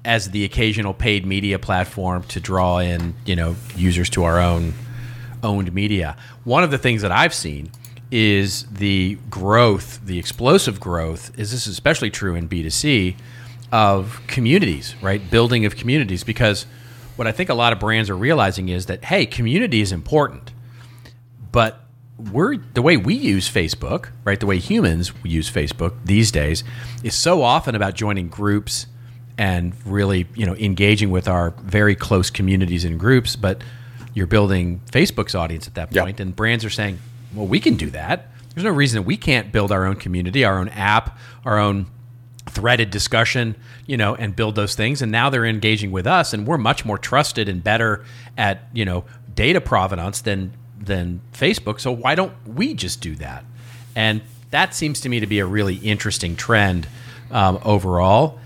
as 0.06 0.32
the 0.32 0.44
occasional 0.44 0.94
paid 0.94 1.26
media 1.26 1.58
platform 1.58 2.24
to 2.24 2.40
draw 2.40 2.80
in 2.80 3.16
you 3.26 3.36
know 3.36 3.56
users 3.76 4.10
to 4.12 4.24
our 4.24 4.40
own 4.40 4.74
owned 5.42 5.74
media. 5.74 6.16
One 6.44 6.64
of 6.64 6.72
the 6.72 6.78
things 6.78 7.02
that 7.02 7.12
I've 7.12 7.34
seen 7.34 7.72
is 8.12 8.66
the 8.66 9.18
growth, 9.30 10.00
the 10.06 10.20
explosive 10.20 10.80
growth. 10.80 11.38
Is 11.38 11.52
this 11.52 11.68
especially 11.68 12.10
true 12.10 12.36
in 12.36 12.48
B 12.48 12.64
two 12.64 12.70
C 12.70 13.16
of 13.72 14.22
communities, 14.28 14.96
right? 15.02 15.30
Building 15.32 15.66
of 15.66 15.76
communities 15.76 16.24
because 16.24 16.66
what 17.16 17.28
I 17.28 17.32
think 17.32 17.50
a 17.50 17.54
lot 17.54 17.74
of 17.74 17.80
brands 17.80 18.10
are 18.10 18.18
realizing 18.18 18.70
is 18.70 18.86
that 18.88 19.06
hey, 19.06 19.26
community 19.26 19.82
is 19.82 19.92
important, 19.92 20.52
but 21.52 21.80
we're 22.32 22.58
the 22.58 22.82
way 22.82 22.98
we 22.98 23.16
use 23.16 23.50
Facebook, 23.50 24.10
right? 24.24 24.40
The 24.40 24.46
way 24.46 24.60
humans 24.60 25.12
use 25.24 25.50
Facebook 25.50 25.94
these 26.06 26.32
days 26.32 26.64
is 27.04 27.16
so 27.16 27.42
often 27.42 27.76
about 27.76 27.96
joining 27.96 28.30
groups 28.30 28.86
and 29.38 29.74
really 29.86 30.28
you 30.36 30.46
know 30.46 30.56
engaging 30.56 31.12
with 31.12 31.28
our 31.28 31.52
very 31.62 31.96
close 31.96 32.30
communities 32.30 32.86
and 32.86 33.00
groups 33.00 33.36
but 33.36 33.62
you're 34.14 34.28
building 34.28 34.80
facebook's 34.92 35.36
audience 35.36 35.68
at 35.68 35.76
that 35.76 35.92
point, 35.92 36.20
yep. 36.20 36.20
and 36.20 36.36
brands 36.36 36.64
are 36.64 36.70
saying 36.70 37.00
well 37.34 37.48
we 37.48 37.60
can 37.60 37.76
do 37.76 37.90
that. 37.90 38.28
There's 38.54 38.66
no 38.66 38.72
reason 38.72 39.02
that 39.02 39.08
we 39.08 39.18
can't 39.18 39.52
build 39.52 39.72
our 39.72 39.86
own 39.86 39.96
community 39.96 40.46
our 40.46 40.58
own 40.58 40.70
app 40.70 41.18
our 41.46 41.58
own 41.58 41.88
threaded 42.50 42.92
discussion 42.92 43.56
you 43.88 43.98
know 43.98 44.16
and 44.16 44.36
build 44.36 44.56
those 44.56 44.76
things. 44.76 45.02
And 45.02 45.12
now 45.12 45.30
they're 45.30 45.46
engaging 45.46 45.92
with 45.92 46.06
us 46.06 46.34
and 46.34 46.46
we're 46.46 46.58
much 46.58 46.86
more 46.86 46.98
trusted 46.98 47.50
and 47.50 47.64
better 47.64 48.06
at 48.38 48.68
you 48.74 48.86
know 48.86 49.06
data 49.34 49.62
provenance 49.62 50.22
than 50.22 50.54
than 50.80 51.22
facebook. 51.34 51.80
So 51.80 51.92
why 51.92 52.16
don't 52.16 52.34
we 52.48 52.74
just 52.74 53.02
do 53.02 53.16
that? 53.16 53.46
And 53.96 54.22
that 54.52 54.76
seems 54.76 55.02
to 55.02 55.10
me 55.10 55.20
to 55.20 55.28
be 55.28 55.40
a 55.40 55.46
really 55.46 55.76
interesting 55.76 56.36
trend 56.36 56.88
um, 57.32 57.60
overall 57.64 58.40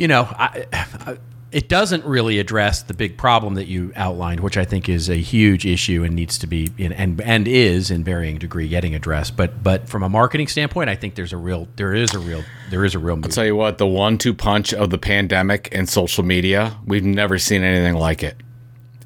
you 0.00 0.08
know, 0.08 0.22
I, 0.30 0.64
I, 0.72 1.18
it 1.52 1.68
doesn't 1.68 2.06
really 2.06 2.38
address 2.38 2.82
the 2.82 2.94
big 2.94 3.18
problem 3.18 3.54
that 3.56 3.66
you 3.66 3.92
outlined, 3.94 4.40
which 4.40 4.56
I 4.56 4.64
think 4.64 4.88
is 4.88 5.10
a 5.10 5.16
huge 5.16 5.66
issue 5.66 6.02
and 6.04 6.14
needs 6.14 6.38
to 6.38 6.46
be 6.46 6.72
in, 6.78 6.90
and 6.92 7.20
and 7.20 7.46
is 7.46 7.90
in 7.90 8.02
varying 8.02 8.38
degree 8.38 8.66
getting 8.66 8.94
addressed. 8.94 9.36
But 9.36 9.62
but 9.62 9.90
from 9.90 10.02
a 10.02 10.08
marketing 10.08 10.48
standpoint, 10.48 10.88
I 10.88 10.94
think 10.94 11.16
there's 11.16 11.34
a 11.34 11.36
real 11.36 11.68
there 11.76 11.94
is 11.94 12.14
a 12.14 12.18
real 12.18 12.42
there 12.70 12.82
is 12.82 12.94
a 12.94 12.98
real. 12.98 13.16
Move. 13.16 13.26
I'll 13.26 13.30
tell 13.30 13.44
you 13.44 13.56
what, 13.56 13.76
the 13.76 13.86
one-two 13.86 14.32
punch 14.32 14.72
of 14.72 14.88
the 14.88 14.96
pandemic 14.96 15.68
and 15.70 15.86
social 15.86 16.24
media, 16.24 16.78
we've 16.86 17.04
never 17.04 17.38
seen 17.38 17.62
anything 17.62 17.94
like 17.94 18.22
it. 18.22 18.38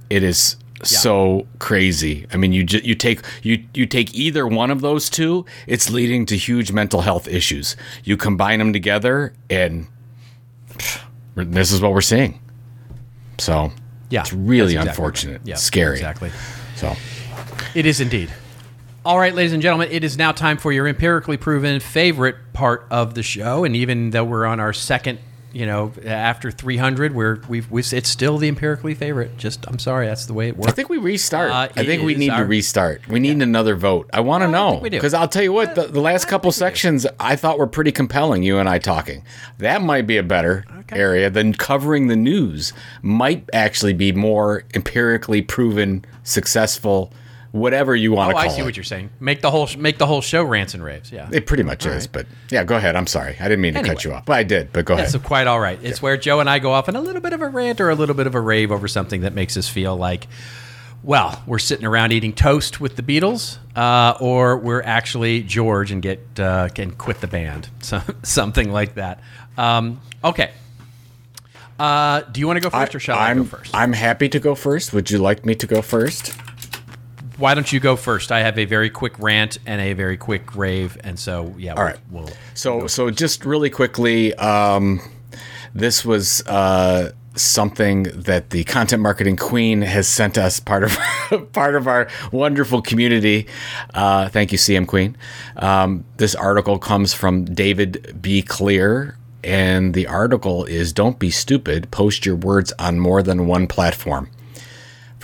It 0.09 0.23
is 0.23 0.55
yeah. 0.77 0.85
so 0.85 1.49
crazy. 1.59 2.25
I 2.33 2.37
mean, 2.37 2.53
you 2.53 2.63
ju- 2.63 2.83
you 2.85 2.95
take 2.95 3.23
you 3.43 3.65
you 3.75 3.87
take 3.87 4.15
either 4.15 4.47
one 4.47 4.71
of 4.71 4.81
those 4.81 5.11
two, 5.11 5.45
it's 5.67 5.91
leading 5.91 6.25
to 6.27 6.37
huge 6.37 6.71
mental 6.71 7.01
health 7.01 7.27
issues. 7.27 7.75
You 8.05 8.17
combine 8.17 8.61
them 8.61 8.73
together, 8.73 9.33
and 9.51 9.89
this 11.37 11.73
is 11.73 11.81
what 11.81 11.93
we're 11.93 12.01
seeing. 12.01 12.41
So 13.39 13.73
yeah, 14.11 14.21
it's 14.21 14.33
really 14.33 14.75
exactly 14.75 14.91
unfortunate. 14.91 15.39
Right. 15.39 15.49
Yeah, 15.49 15.55
scary. 15.57 15.97
Exactly. 15.97 16.31
So 16.77 16.95
it 17.75 17.87
is 17.87 18.01
indeed. 18.01 18.31
All 19.05 19.19
right, 19.19 19.35
ladies 19.35 19.53
and 19.53 19.61
gentlemen, 19.61 19.89
it 19.91 20.03
is 20.03 20.17
now 20.17 20.33
time 20.33 20.57
for 20.57 20.73
your 20.73 20.89
empirically 20.89 21.37
proven 21.37 21.79
favorite 21.79 22.37
part 22.55 22.87
of 22.91 23.15
the 23.15 23.23
show. 23.23 23.65
And 23.65 23.77
even 23.77 24.11
though 24.11 24.25
we're 24.25 24.47
on 24.47 24.61
our 24.61 24.73
second 24.73 25.19
you 25.55 25.67
know, 25.67 25.93
after 26.05 26.51
300, 26.51 27.15
we're 27.15 27.41
we've, 27.49 27.71
we've, 27.71 27.93
it's 27.93 28.09
still 28.09 28.39
the 28.39 28.49
empirically 28.49 28.95
favorite. 28.95 29.37
Just 29.39 29.67
I'm 29.69 29.79
sorry, 29.79 30.07
that's 30.07 30.27
the 30.27 30.35
way 30.35 30.49
it 30.49 30.57
works. 30.57 30.73
I 30.73 30.75
think 30.75 30.89
we 30.89 30.99
restart. 30.99 31.51
Uh, 31.51 31.69
I 31.77 31.85
think 31.85 32.03
we 32.03 32.17
need 32.17 32.31
our, 32.31 32.41
to 32.41 32.45
restart. 32.45 33.07
We 33.09 33.21
need 33.21 33.39
yeah. 33.39 33.45
another 33.45 33.77
vote. 33.77 34.11
I 34.13 34.21
want 34.21 34.43
to 34.43 34.49
know 34.49 34.81
because 34.81 35.15
I'll 35.15 35.29
tell 35.29 35.45
you 35.45 35.53
what, 35.53 35.77
the, 35.77 35.87
the 35.87 36.01
last 36.01 36.27
couple 36.27 36.51
sections 36.51 37.07
I 37.21 37.37
thought 37.37 37.59
were 37.59 37.69
pretty 37.69 37.93
compelling. 37.93 38.43
You 38.43 38.59
and 38.59 38.69
I 38.69 38.79
talking, 38.79 39.25
that 39.59 39.81
might 39.81 40.07
be 40.07 40.17
a 40.17 40.25
better 40.25 40.65
okay. 40.81 40.99
area 40.99 41.31
than 41.31 41.55
covering 41.55 42.09
the 42.09 42.17
news. 42.17 42.73
Might 43.03 43.49
actually 43.53 43.93
be 43.93 44.11
more 44.13 44.65
empirically 44.75 45.41
proven 45.41 46.05
successful 46.25 47.13
whatever 47.55 47.95
you 47.95 48.11
want 48.11 48.31
to 48.31 48.37
oh, 48.37 48.41
call 48.41 48.49
it. 48.49 48.53
I 48.53 48.57
see 48.57 48.63
it. 48.63 48.65
what 48.65 48.77
you're 48.77 48.83
saying. 48.83 49.11
Make 49.21 49.41
the 49.41 49.51
whole 49.51 49.69
make 49.79 49.99
the 49.99 50.07
whole 50.07 50.21
show 50.21 50.43
rants 50.43 50.75
and 50.75 50.83
raves. 50.83 51.13
Yeah, 51.13 51.29
it 51.33 51.47
pretty 51.47 51.63
much 51.63 51.87
all 51.87 51.93
is. 51.93 52.05
Right. 52.05 52.13
But 52.13 52.27
yeah, 52.51 52.65
go 52.65 52.77
ahead. 52.77 52.97
I'm 52.97 53.07
sorry, 53.07 53.37
I 53.39 53.45
didn't 53.45 53.61
mean 53.61 53.75
to 53.75 53.79
anyway, 53.79 53.95
cut 53.95 54.05
you 54.05 54.13
off, 54.13 54.27
but 54.27 54.35
I 54.35 54.43
did. 54.43 54.73
But 54.73 54.85
go 54.85 54.95
ahead. 54.95 55.07
It's 55.07 55.25
quite 55.25 55.47
all 55.47 55.61
right. 55.61 55.79
It's 55.81 55.99
yeah. 55.99 56.03
where 56.03 56.17
Joe 56.17 56.41
and 56.41 56.51
I 56.51 56.59
go 56.59 56.73
off 56.73 56.89
on 56.89 56.97
a 56.97 57.01
little 57.01 57.23
bit 57.23 57.33
of 57.33 57.41
a 57.41 57.49
rant 57.49 57.81
or 57.81 57.91
a 57.91 57.95
little 57.95 58.17
bit 58.17 58.27
of 58.27 58.35
a 58.35 58.41
rave 58.41 58.73
over 58.73 58.89
something 58.89 59.21
that 59.23 59.35
makes 59.35 59.57
us 59.57 59.69
feel 59.69 59.97
like. 59.97 60.27
Well, 61.05 61.43
we're 61.47 61.59
sitting 61.59 61.85
around 61.85 62.13
eating 62.13 62.33
toast 62.33 62.81
with 62.81 62.97
the 62.97 63.03
Beatles, 63.03 63.59
uh, 63.77 64.17
or 64.21 64.57
we're 64.57 64.83
actually 64.83 65.43
George 65.43 65.91
and 65.93 66.01
get 66.01 66.41
uh, 66.41 66.71
can 66.71 66.93
quit 66.93 67.21
the 67.21 67.27
band, 67.27 67.69
so, 67.81 68.03
something 68.23 68.73
like 68.73 68.95
that. 68.95 69.21
Um, 69.57 70.01
okay, 70.25 70.51
uh, 71.79 72.23
do 72.23 72.41
you 72.41 72.47
want 72.47 72.57
to 72.57 72.63
go 72.63 72.71
first, 72.71 72.95
or 72.95 73.01
shall 73.01 73.19
I'm, 73.19 73.39
I 73.39 73.43
go 73.43 73.49
first? 73.49 73.75
I'm 73.75 73.93
happy 73.93 74.29
to 74.29 74.41
go 74.41 74.55
first. 74.55 74.93
Would 74.93 75.11
you 75.11 75.19
like 75.19 75.45
me 75.45 75.55
to 75.57 75.67
go 75.67 75.83
first? 75.83 76.35
Why 77.37 77.55
don't 77.55 77.73
you 77.73 77.81
go 77.81 77.97
first? 77.97 78.31
I 78.33 78.41
have 78.41 78.59
a 78.59 78.65
very 78.65 78.91
quick 78.91 79.19
rant 79.19 79.59
and 79.67 79.81
a 79.81 79.93
very 79.93 80.17
quick 80.17 80.55
rave, 80.55 80.99
and 81.03 81.19
so 81.19 81.55
yeah. 81.59 81.73
All 81.73 81.77
we'll, 81.77 81.87
right. 81.87 81.99
We'll, 82.11 82.31
so 82.55 82.87
so 82.87 83.11
just 83.11 83.45
really 83.45 83.71
quickly, 83.71 84.35
um, 84.35 85.01
this 85.75 86.05
was 86.05 86.47
uh, 86.47 87.13
something 87.35 88.05
that 88.05 88.51
the 88.51 88.65
content 88.65 89.03
marketing 89.03 89.37
queen 89.37 89.83
has 89.83 90.07
sent 90.07 90.39
us 90.39 90.61
part 90.61 90.85
of 90.85 90.97
part 91.53 91.75
of 91.75 91.89
our 91.89 92.09
wonderful 92.33 92.81
community. 92.83 93.47
Uh, 93.93 94.29
thank 94.29 94.53
you, 94.53 94.59
CM 94.59 94.87
Queen. 94.87 95.17
Um, 95.57 96.05
this 96.17 96.35
article 96.35 96.79
comes 96.79 97.15
from 97.15 97.45
David 97.45 98.19
B. 98.21 98.43
Clear. 98.43 99.17
And 99.43 99.93
the 99.93 100.07
article 100.07 100.65
is 100.65 100.95
Don't 100.95 101.19
Be 101.19 101.31
Stupid, 101.31 101.91
post 101.91 102.25
your 102.25 102.35
words 102.35 102.73
on 102.79 102.99
more 102.99 103.23
than 103.23 103.47
one 103.47 103.67
platform. 103.67 104.31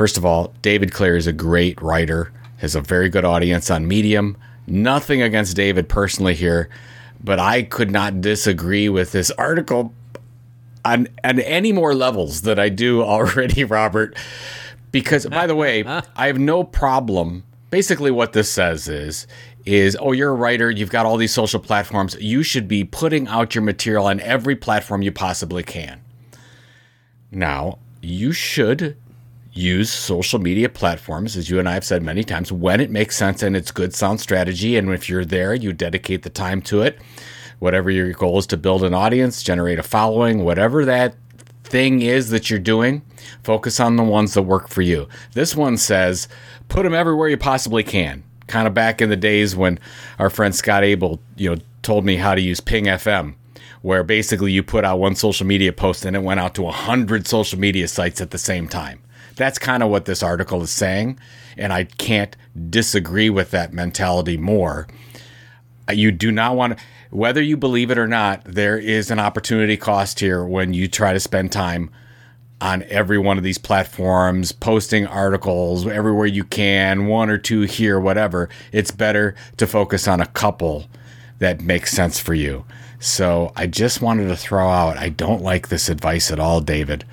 First 0.00 0.16
of 0.16 0.24
all, 0.24 0.54
David 0.62 0.94
Clear 0.94 1.14
is 1.14 1.26
a 1.26 1.32
great 1.34 1.82
writer, 1.82 2.32
has 2.56 2.74
a 2.74 2.80
very 2.80 3.10
good 3.10 3.26
audience 3.26 3.70
on 3.70 3.86
Medium. 3.86 4.34
Nothing 4.66 5.20
against 5.20 5.54
David 5.54 5.90
personally 5.90 6.34
here, 6.34 6.70
but 7.22 7.38
I 7.38 7.64
could 7.64 7.90
not 7.90 8.22
disagree 8.22 8.88
with 8.88 9.12
this 9.12 9.30
article 9.32 9.92
on, 10.86 11.06
on 11.22 11.38
any 11.40 11.70
more 11.70 11.94
levels 11.94 12.40
that 12.42 12.58
I 12.58 12.70
do 12.70 13.02
already, 13.02 13.62
Robert. 13.78 14.16
Because, 14.90 15.26
by 15.26 15.46
the 15.46 15.54
way, 15.54 15.84
I 15.84 16.28
have 16.28 16.38
no 16.38 16.64
problem. 16.64 17.44
Basically, 17.68 18.10
what 18.10 18.32
this 18.32 18.50
says 18.50 18.88
is, 18.88 19.26
is 19.66 19.98
oh 20.00 20.12
you're 20.12 20.30
a 20.30 20.34
writer 20.34 20.70
you've 20.70 20.88
got 20.88 21.04
all 21.04 21.18
these 21.18 21.34
social 21.34 21.60
platforms 21.60 22.16
you 22.18 22.42
should 22.42 22.66
be 22.66 22.82
putting 22.82 23.28
out 23.28 23.54
your 23.54 23.60
material 23.60 24.06
on 24.06 24.18
every 24.20 24.56
platform 24.56 25.02
you 25.02 25.12
possibly 25.12 25.62
can 25.62 26.00
now 27.30 27.78
you 28.00 28.32
should 28.32 28.96
use 29.52 29.90
social 29.90 30.38
media 30.38 30.68
platforms, 30.68 31.36
as 31.36 31.50
you 31.50 31.58
and 31.58 31.68
I 31.68 31.74
have 31.74 31.84
said 31.84 32.02
many 32.02 32.22
times, 32.22 32.52
when 32.52 32.80
it 32.80 32.90
makes 32.90 33.16
sense 33.16 33.42
and 33.42 33.56
it's 33.56 33.70
good 33.70 33.94
sound 33.94 34.20
strategy. 34.20 34.76
And 34.76 34.90
if 34.90 35.08
you're 35.08 35.24
there, 35.24 35.54
you 35.54 35.72
dedicate 35.72 36.22
the 36.22 36.30
time 36.30 36.62
to 36.62 36.82
it. 36.82 36.98
Whatever 37.58 37.90
your 37.90 38.12
goal 38.12 38.38
is 38.38 38.46
to 38.48 38.56
build 38.56 38.84
an 38.84 38.94
audience, 38.94 39.42
generate 39.42 39.78
a 39.78 39.82
following, 39.82 40.44
whatever 40.44 40.84
that 40.84 41.14
thing 41.64 42.02
is 42.02 42.30
that 42.30 42.50
you're 42.50 42.58
doing, 42.58 43.02
focus 43.44 43.78
on 43.80 43.96
the 43.96 44.02
ones 44.02 44.34
that 44.34 44.42
work 44.42 44.68
for 44.68 44.82
you. 44.82 45.08
This 45.34 45.54
one 45.54 45.76
says 45.76 46.28
put 46.68 46.82
them 46.82 46.94
everywhere 46.94 47.28
you 47.28 47.36
possibly 47.36 47.82
can. 47.82 48.22
Kind 48.46 48.66
of 48.66 48.74
back 48.74 49.00
in 49.00 49.10
the 49.10 49.16
days 49.16 49.54
when 49.54 49.78
our 50.18 50.30
friend 50.30 50.54
Scott 50.54 50.82
Abel, 50.82 51.20
you 51.36 51.50
know, 51.50 51.62
told 51.82 52.04
me 52.04 52.16
how 52.16 52.34
to 52.34 52.40
use 52.40 52.60
Ping 52.60 52.86
FM, 52.86 53.34
where 53.82 54.02
basically 54.02 54.52
you 54.52 54.62
put 54.62 54.84
out 54.84 54.98
one 54.98 55.14
social 55.14 55.46
media 55.46 55.72
post 55.72 56.04
and 56.04 56.16
it 56.16 56.22
went 56.22 56.40
out 56.40 56.54
to 56.56 56.66
a 56.66 56.72
hundred 56.72 57.26
social 57.26 57.58
media 57.58 57.86
sites 57.86 58.20
at 58.20 58.30
the 58.30 58.38
same 58.38 58.66
time. 58.66 59.00
That's 59.40 59.58
kind 59.58 59.82
of 59.82 59.88
what 59.88 60.04
this 60.04 60.22
article 60.22 60.60
is 60.60 60.70
saying, 60.70 61.18
and 61.56 61.72
I 61.72 61.84
can't 61.84 62.36
disagree 62.68 63.30
with 63.30 63.52
that 63.52 63.72
mentality 63.72 64.36
more. 64.36 64.86
Uh, 65.88 65.94
you 65.94 66.12
do 66.12 66.30
not 66.30 66.56
want 66.56 66.76
to, 66.76 66.84
whether 67.08 67.40
you 67.40 67.56
believe 67.56 67.90
it 67.90 67.96
or 67.96 68.06
not, 68.06 68.42
there 68.44 68.76
is 68.76 69.10
an 69.10 69.18
opportunity 69.18 69.78
cost 69.78 70.20
here 70.20 70.44
when 70.44 70.74
you 70.74 70.88
try 70.88 71.14
to 71.14 71.20
spend 71.20 71.52
time 71.52 71.90
on 72.60 72.82
every 72.90 73.16
one 73.16 73.38
of 73.38 73.42
these 73.42 73.56
platforms, 73.56 74.52
posting 74.52 75.06
articles 75.06 75.86
everywhere 75.86 76.26
you 76.26 76.44
can, 76.44 77.06
one 77.06 77.30
or 77.30 77.38
two 77.38 77.62
here, 77.62 77.98
whatever. 77.98 78.50
It's 78.72 78.90
better 78.90 79.34
to 79.56 79.66
focus 79.66 80.06
on 80.06 80.20
a 80.20 80.26
couple 80.26 80.84
that 81.38 81.62
makes 81.62 81.92
sense 81.92 82.20
for 82.20 82.34
you. 82.34 82.66
So 82.98 83.54
I 83.56 83.68
just 83.68 84.02
wanted 84.02 84.28
to 84.28 84.36
throw 84.36 84.68
out 84.68 84.98
I 84.98 85.08
don't 85.08 85.42
like 85.42 85.68
this 85.68 85.88
advice 85.88 86.30
at 86.30 86.38
all, 86.38 86.60
David. 86.60 87.06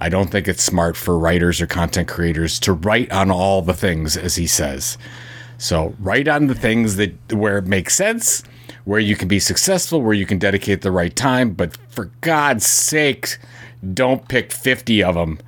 I 0.00 0.08
don't 0.08 0.30
think 0.30 0.48
it's 0.48 0.62
smart 0.62 0.96
for 0.96 1.18
writers 1.18 1.60
or 1.60 1.66
content 1.66 2.08
creators 2.08 2.58
to 2.60 2.72
write 2.72 3.10
on 3.12 3.30
all 3.30 3.60
the 3.62 3.74
things, 3.74 4.16
as 4.16 4.36
he 4.36 4.46
says. 4.46 4.96
So 5.58 5.94
write 6.00 6.26
on 6.26 6.46
the 6.46 6.54
things 6.54 6.96
that 6.96 7.32
where 7.32 7.58
it 7.58 7.66
makes 7.66 7.94
sense, 7.94 8.42
where 8.84 9.00
you 9.00 9.14
can 9.14 9.28
be 9.28 9.38
successful, 9.38 10.00
where 10.00 10.14
you 10.14 10.24
can 10.24 10.38
dedicate 10.38 10.80
the 10.80 10.90
right 10.90 11.14
time. 11.14 11.52
But 11.52 11.76
for 11.90 12.06
God's 12.22 12.64
sake, 12.66 13.36
don't 13.92 14.26
pick 14.26 14.52
50 14.52 15.02
of 15.04 15.16
them 15.16 15.38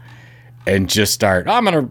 and 0.67 0.89
just 0.89 1.15
start, 1.15 1.47
oh, 1.49 1.53
I'm 1.53 1.65
going 1.65 1.87
to 1.87 1.91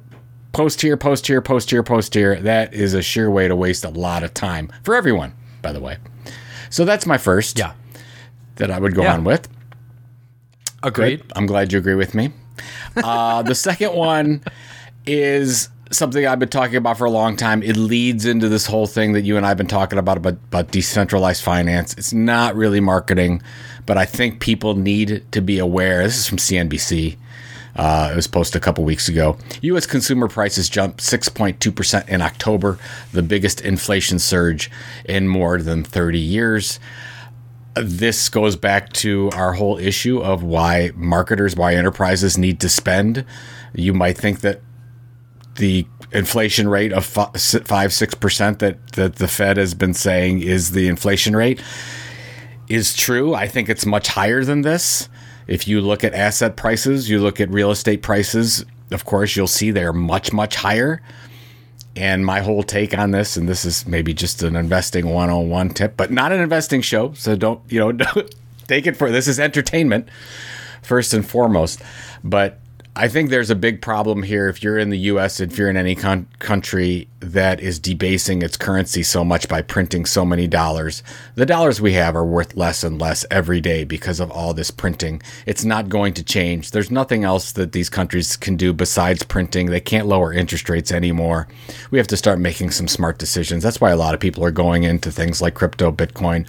post 0.53 0.81
here, 0.81 0.97
post 0.97 1.25
here, 1.25 1.41
post 1.41 1.71
here, 1.71 1.81
post 1.81 2.13
here. 2.13 2.39
That 2.39 2.75
is 2.75 2.93
a 2.93 3.01
sure 3.01 3.31
way 3.31 3.47
to 3.47 3.55
waste 3.55 3.83
a 3.85 3.89
lot 3.89 4.21
of 4.23 4.35
time 4.35 4.71
for 4.83 4.93
everyone, 4.93 5.33
by 5.63 5.71
the 5.71 5.79
way. 5.79 5.97
So 6.69 6.85
that's 6.85 7.07
my 7.07 7.17
first. 7.17 7.57
Yeah. 7.57 7.73
That 8.57 8.69
I 8.69 8.77
would 8.77 8.93
go 8.93 9.01
Yeah. 9.01 9.15
on 9.15 9.23
with. 9.23 9.47
Agreed. 10.83 11.23
I'm 11.35 11.47
glad 11.47 11.73
you 11.73 11.79
agree 11.79 11.95
with 11.95 12.13
me. 12.13 12.31
Uh, 12.95 13.41
the 13.41 13.55
second 13.55 13.93
one 13.93 14.43
is 15.05 15.69
something 15.91 16.25
I've 16.25 16.39
been 16.39 16.49
talking 16.49 16.77
about 16.77 16.97
for 16.97 17.05
a 17.05 17.09
long 17.11 17.35
time. 17.35 17.61
It 17.63 17.77
leads 17.77 18.25
into 18.25 18.49
this 18.49 18.65
whole 18.65 18.87
thing 18.87 19.13
that 19.13 19.21
you 19.21 19.37
and 19.37 19.45
I 19.45 19.49
have 19.49 19.57
been 19.57 19.67
talking 19.67 19.99
about, 19.99 20.17
about 20.17 20.33
about 20.33 20.71
decentralized 20.71 21.43
finance. 21.43 21.93
It's 21.93 22.13
not 22.13 22.55
really 22.55 22.79
marketing, 22.79 23.41
but 23.85 23.97
I 23.97 24.05
think 24.05 24.39
people 24.39 24.75
need 24.75 25.23
to 25.31 25.41
be 25.41 25.59
aware. 25.59 26.03
This 26.03 26.17
is 26.17 26.27
from 26.27 26.37
CNBC. 26.37 27.17
Uh, 27.75 28.09
it 28.11 28.15
was 28.15 28.27
posted 28.27 28.61
a 28.61 28.63
couple 28.63 28.83
weeks 28.83 29.07
ago. 29.07 29.37
U.S. 29.61 29.85
consumer 29.85 30.27
prices 30.27 30.67
jumped 30.67 30.99
6.2% 30.99 32.09
in 32.09 32.21
October, 32.21 32.77
the 33.13 33.23
biggest 33.23 33.61
inflation 33.61 34.19
surge 34.19 34.69
in 35.05 35.29
more 35.29 35.61
than 35.61 35.83
30 35.83 36.19
years 36.19 36.79
this 37.75 38.29
goes 38.29 38.55
back 38.55 38.91
to 38.93 39.29
our 39.33 39.53
whole 39.53 39.77
issue 39.77 40.19
of 40.19 40.43
why 40.43 40.91
marketers, 40.95 41.55
why 41.55 41.75
enterprises 41.75 42.37
need 42.37 42.59
to 42.59 42.69
spend. 42.69 43.25
You 43.73 43.93
might 43.93 44.17
think 44.17 44.41
that 44.41 44.61
the 45.55 45.85
inflation 46.11 46.67
rate 46.67 46.91
of 46.91 47.05
five, 47.05 47.93
six 47.93 48.13
percent 48.13 48.59
that 48.59 48.93
that 48.93 49.15
the 49.15 49.27
Fed 49.27 49.57
has 49.57 49.73
been 49.73 49.93
saying 49.93 50.41
is 50.41 50.71
the 50.71 50.87
inflation 50.87 51.35
rate 51.35 51.61
is 52.67 52.95
true. 52.95 53.33
I 53.33 53.47
think 53.47 53.69
it's 53.69 53.85
much 53.85 54.07
higher 54.09 54.43
than 54.43 54.61
this. 54.61 55.09
If 55.47 55.67
you 55.67 55.81
look 55.81 56.03
at 56.03 56.13
asset 56.13 56.55
prices, 56.55 57.09
you 57.09 57.19
look 57.19 57.41
at 57.41 57.49
real 57.49 57.71
estate 57.71 58.01
prices. 58.01 58.65
Of 58.91 59.05
course, 59.05 59.35
you'll 59.35 59.47
see 59.47 59.71
they're 59.71 59.93
much, 59.93 60.31
much 60.33 60.55
higher. 60.55 61.01
And 61.95 62.25
my 62.25 62.39
whole 62.39 62.63
take 62.63 62.97
on 62.97 63.11
this, 63.11 63.35
and 63.35 63.49
this 63.49 63.65
is 63.65 63.85
maybe 63.85 64.13
just 64.13 64.43
an 64.43 64.55
investing 64.55 65.07
101 65.07 65.71
tip, 65.71 65.97
but 65.97 66.09
not 66.09 66.31
an 66.31 66.39
investing 66.39 66.81
show. 66.81 67.11
So 67.13 67.35
don't, 67.35 67.61
you 67.69 67.79
know, 67.79 67.91
don't 67.91 68.33
take 68.67 68.87
it 68.87 68.95
for 68.95 69.11
this 69.11 69.27
is 69.27 69.39
entertainment 69.39 70.07
first 70.81 71.13
and 71.13 71.25
foremost. 71.25 71.81
But 72.23 72.60
I 72.93 73.07
think 73.07 73.29
there's 73.29 73.49
a 73.49 73.55
big 73.55 73.81
problem 73.81 74.21
here 74.23 74.49
if 74.49 74.61
you're 74.61 74.77
in 74.77 74.89
the 74.89 74.97
US, 74.99 75.39
if 75.39 75.57
you're 75.57 75.69
in 75.69 75.77
any 75.77 75.95
con- 75.95 76.27
country 76.39 77.07
that 77.21 77.61
is 77.61 77.79
debasing 77.79 78.41
its 78.41 78.57
currency 78.57 79.01
so 79.01 79.23
much 79.23 79.47
by 79.47 79.61
printing 79.61 80.05
so 80.05 80.25
many 80.25 80.45
dollars. 80.45 81.01
The 81.35 81.45
dollars 81.45 81.79
we 81.79 81.93
have 81.93 82.17
are 82.17 82.25
worth 82.25 82.57
less 82.57 82.83
and 82.83 82.99
less 82.99 83.25
every 83.31 83.61
day 83.61 83.85
because 83.85 84.19
of 84.19 84.29
all 84.29 84.53
this 84.53 84.71
printing. 84.71 85.21
It's 85.45 85.63
not 85.63 85.87
going 85.87 86.13
to 86.15 86.23
change. 86.23 86.71
There's 86.71 86.91
nothing 86.91 87.23
else 87.23 87.53
that 87.53 87.71
these 87.71 87.89
countries 87.89 88.35
can 88.35 88.57
do 88.57 88.73
besides 88.73 89.23
printing. 89.23 89.67
They 89.67 89.79
can't 89.79 90.07
lower 90.07 90.33
interest 90.33 90.67
rates 90.67 90.91
anymore. 90.91 91.47
We 91.91 91.97
have 91.97 92.07
to 92.07 92.17
start 92.17 92.39
making 92.39 92.71
some 92.71 92.89
smart 92.89 93.19
decisions. 93.19 93.63
That's 93.63 93.79
why 93.79 93.91
a 93.91 93.97
lot 93.97 94.13
of 94.13 94.19
people 94.19 94.43
are 94.43 94.51
going 94.51 94.83
into 94.83 95.11
things 95.11 95.41
like 95.41 95.53
crypto, 95.53 95.93
Bitcoin, 95.93 96.45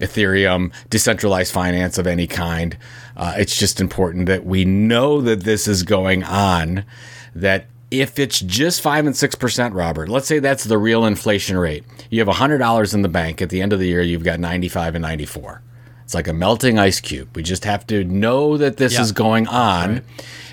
Ethereum, 0.00 0.72
decentralized 0.90 1.52
finance 1.52 1.98
of 1.98 2.06
any 2.06 2.26
kind. 2.26 2.76
Uh, 3.16 3.34
it's 3.36 3.56
just 3.56 3.80
important 3.80 4.26
that 4.26 4.44
we 4.44 4.64
know 4.64 5.20
that 5.20 5.44
this 5.44 5.68
is 5.68 5.82
going 5.82 6.24
on, 6.24 6.84
that 7.34 7.66
if 7.90 8.18
it's 8.18 8.40
just 8.40 8.80
5 8.80 9.06
and 9.06 9.14
6%, 9.14 9.74
Robert, 9.74 10.08
let's 10.08 10.26
say 10.26 10.38
that's 10.38 10.64
the 10.64 10.78
real 10.78 11.04
inflation 11.04 11.56
rate. 11.56 11.84
You 12.08 12.24
have 12.24 12.34
$100 12.34 12.94
in 12.94 13.02
the 13.02 13.08
bank. 13.08 13.42
At 13.42 13.50
the 13.50 13.60
end 13.60 13.72
of 13.72 13.78
the 13.78 13.88
year, 13.88 14.02
you've 14.02 14.24
got 14.24 14.40
95 14.40 14.94
and 14.94 15.02
94. 15.02 15.62
It's 16.10 16.14
like 16.16 16.26
a 16.26 16.32
melting 16.32 16.76
ice 16.76 16.98
cube. 16.98 17.28
We 17.36 17.44
just 17.44 17.64
have 17.64 17.86
to 17.86 18.02
know 18.02 18.56
that 18.56 18.78
this 18.78 18.94
Yeah. 18.94 19.02
is 19.02 19.12
going 19.12 19.46
on. 19.46 20.02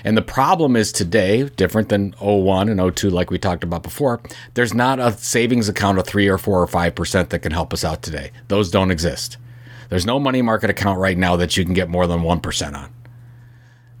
And 0.04 0.16
the 0.16 0.22
problem 0.22 0.76
is 0.76 0.92
today, 0.92 1.50
different 1.56 1.88
than 1.88 2.14
01 2.20 2.68
and 2.68 2.78
02, 2.80 3.10
like 3.10 3.32
we 3.32 3.38
talked 3.40 3.64
about 3.64 3.82
before, 3.82 4.20
there's 4.54 4.72
not 4.72 5.00
a 5.00 5.18
savings 5.18 5.68
account 5.68 5.98
of 5.98 6.06
3 6.06 6.28
or 6.28 6.38
4 6.38 6.62
or 6.62 6.68
5% 6.68 7.30
that 7.30 7.40
can 7.40 7.50
help 7.50 7.72
us 7.74 7.84
out 7.84 8.02
today. 8.02 8.30
Those 8.46 8.70
don't 8.70 8.92
exist. 8.92 9.36
There's 9.88 10.06
no 10.06 10.20
money 10.20 10.42
market 10.42 10.70
account 10.70 11.00
right 11.00 11.18
now 11.18 11.34
that 11.34 11.56
you 11.56 11.64
can 11.64 11.74
get 11.74 11.88
more 11.88 12.06
than 12.06 12.22
1% 12.22 12.76
on. 12.76 12.90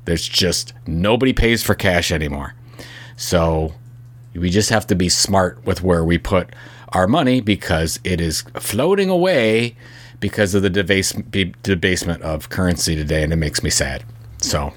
There's 0.04 0.28
just 0.28 0.74
nobody 0.86 1.32
pays 1.32 1.64
for 1.64 1.74
cash 1.74 2.12
anymore. 2.12 2.54
So 3.16 3.74
we 4.32 4.48
just 4.48 4.70
have 4.70 4.86
to 4.86 4.94
be 4.94 5.08
smart 5.08 5.58
with 5.66 5.82
where 5.82 6.04
we 6.04 6.18
put 6.18 6.50
our 6.90 7.08
money 7.08 7.40
because 7.40 7.98
it 8.04 8.20
is 8.20 8.42
floating 8.60 9.10
away 9.10 9.74
because 10.20 10.54
of 10.54 10.62
the 10.62 10.70
debase, 10.70 11.12
debasement 11.62 12.22
of 12.22 12.48
currency 12.48 12.96
today, 12.96 13.22
and 13.22 13.32
it 13.32 13.36
makes 13.36 13.62
me 13.62 13.70
sad. 13.70 14.04
So 14.38 14.72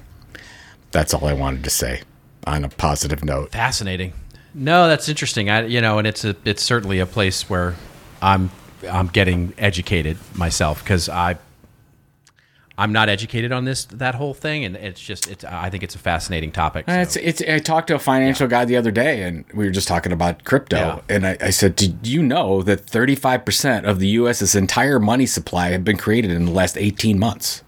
that's 0.90 1.14
all 1.14 1.26
I 1.26 1.32
wanted 1.32 1.64
to 1.64 1.70
say 1.70 2.02
on 2.46 2.64
a 2.64 2.68
positive 2.68 3.24
note. 3.24 3.52
Fascinating. 3.52 4.12
No, 4.54 4.86
that's 4.88 5.08
interesting. 5.08 5.48
I, 5.50 5.64
you 5.64 5.80
know, 5.80 5.98
and 5.98 6.06
it's 6.06 6.24
a, 6.24 6.36
it's 6.44 6.62
certainly 6.62 6.98
a 6.98 7.06
place 7.06 7.48
where 7.48 7.74
I'm, 8.20 8.50
I'm 8.88 9.06
getting 9.06 9.54
educated 9.58 10.18
myself 10.34 10.82
because 10.82 11.08
I, 11.08 11.38
I'm 12.78 12.92
not 12.92 13.08
educated 13.08 13.52
on 13.52 13.64
this 13.64 13.84
that 13.86 14.14
whole 14.14 14.32
thing, 14.32 14.64
and 14.64 14.76
it's 14.76 15.00
just, 15.00 15.30
it's. 15.30 15.44
I 15.44 15.68
think 15.68 15.82
it's 15.82 15.94
a 15.94 15.98
fascinating 15.98 16.52
topic. 16.52 16.86
so. 16.86 16.92
It's, 16.92 17.16
it's, 17.16 17.42
I 17.42 17.58
talked 17.58 17.88
to 17.88 17.94
a 17.94 17.98
financial 17.98 18.48
guy 18.48 18.64
the 18.64 18.76
other 18.76 18.90
day, 18.90 19.22
and 19.22 19.44
we 19.52 19.66
were 19.66 19.70
just 19.70 19.88
talking 19.88 20.10
about 20.12 20.44
crypto. 20.44 20.76
Yeah. 20.76 21.00
And 21.08 21.26
I, 21.26 21.36
I 21.40 21.50
said, 21.50 21.76
Did 21.76 22.06
you 22.06 22.22
know 22.22 22.62
that 22.62 22.86
35% 22.86 23.84
of 23.84 23.98
the 23.98 24.08
U.S.'s 24.08 24.54
entire 24.54 24.98
money 24.98 25.26
supply 25.26 25.68
have 25.70 25.84
been 25.84 25.98
created 25.98 26.30
in 26.30 26.46
the 26.46 26.52
last 26.52 26.78
18 26.78 27.18
months? 27.18 27.62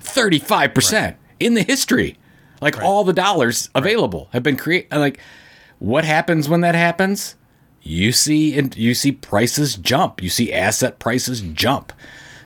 35% 0.00 1.16
in 1.38 1.54
the 1.54 1.62
history. 1.62 2.16
Like 2.60 2.82
all 2.82 3.04
the 3.04 3.12
dollars 3.12 3.70
available 3.74 4.28
have 4.32 4.42
been 4.42 4.56
created. 4.56 4.94
Like, 4.94 5.18
what 5.78 6.04
happens 6.04 6.48
when 6.48 6.60
that 6.60 6.74
happens? 6.74 7.36
You 7.82 8.12
see, 8.12 8.58
and 8.58 8.76
you 8.76 8.94
see 8.94 9.12
prices 9.12 9.76
jump. 9.76 10.22
You 10.22 10.28
see 10.28 10.52
asset 10.52 10.98
prices 10.98 11.40
jump. 11.40 11.92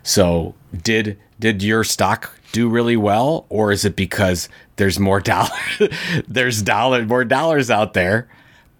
So 0.04 0.54
did 0.72 1.18
did 1.38 1.62
your 1.62 1.84
stock 1.84 2.32
do 2.52 2.68
really 2.68 2.96
well, 2.96 3.46
or 3.48 3.72
is 3.72 3.84
it 3.84 3.96
because 3.96 4.48
there's 4.76 4.98
more 4.98 5.20
dollar 5.20 5.50
there's 6.28 6.62
dollar 6.62 7.04
more 7.04 7.24
dollars 7.24 7.70
out 7.70 7.94
there 7.94 8.28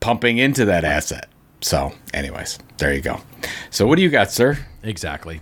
pumping 0.00 0.38
into 0.38 0.64
that 0.66 0.84
asset? 0.84 1.28
So, 1.60 1.92
anyways, 2.12 2.58
there 2.78 2.92
you 2.92 3.00
go. 3.00 3.20
So, 3.70 3.86
what 3.86 3.96
do 3.96 4.02
you 4.02 4.10
got, 4.10 4.30
sir? 4.30 4.58
Exactly. 4.82 5.40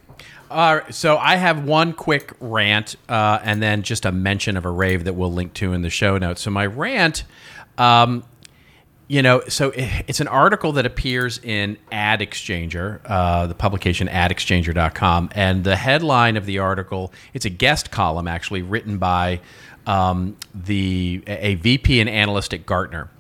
Right, 0.51 0.95
so 0.95 1.17
I 1.17 1.37
have 1.37 1.65
one 1.65 1.95
quick 1.95 2.33
rant 2.39 2.97
uh, 3.09 3.39
and 3.43 3.63
then 3.63 3.83
just 3.83 4.05
a 4.05 4.13
mention 4.13 4.57
of 4.57 4.65
a 4.65 4.71
rave 4.71 5.05
that 5.05 5.15
we'll 5.15 5.33
link 5.33 5.55
to 5.55 5.73
in 5.73 5.83
the 5.83 5.91
show 5.91 6.19
notes. 6.19 6.43
So 6.43 6.51
my 6.51 6.67
rant, 6.67 7.25
um, 7.79 8.23
you 9.13 9.21
know, 9.21 9.43
so 9.47 9.73
it's 9.77 10.21
an 10.21 10.29
article 10.29 10.73
that 10.73 10.87
appears 10.87 11.37
in 11.37 11.77
Ad 11.93 12.21
Exchanger, 12.21 12.99
uh, 13.05 13.47
the 13.47 13.55
publication 13.55 14.09
adexchanger.com. 14.09 15.29
And 15.35 15.65
the 15.65 15.77
headline 15.77 16.39
of 16.39 16.47
the 16.47 16.61
article, 16.61 17.13
it's 17.35 17.45
a 17.45 17.51
guest 17.51 17.91
column 17.91 18.27
actually 18.27 18.63
written 18.63 18.97
by 18.97 19.41
um, 19.87 20.39
the 20.55 21.23
a 21.27 21.57
VP 21.57 22.01
and 22.01 22.09
analyst 22.09 22.55
at 22.55 22.65
Gartner. 22.65 23.11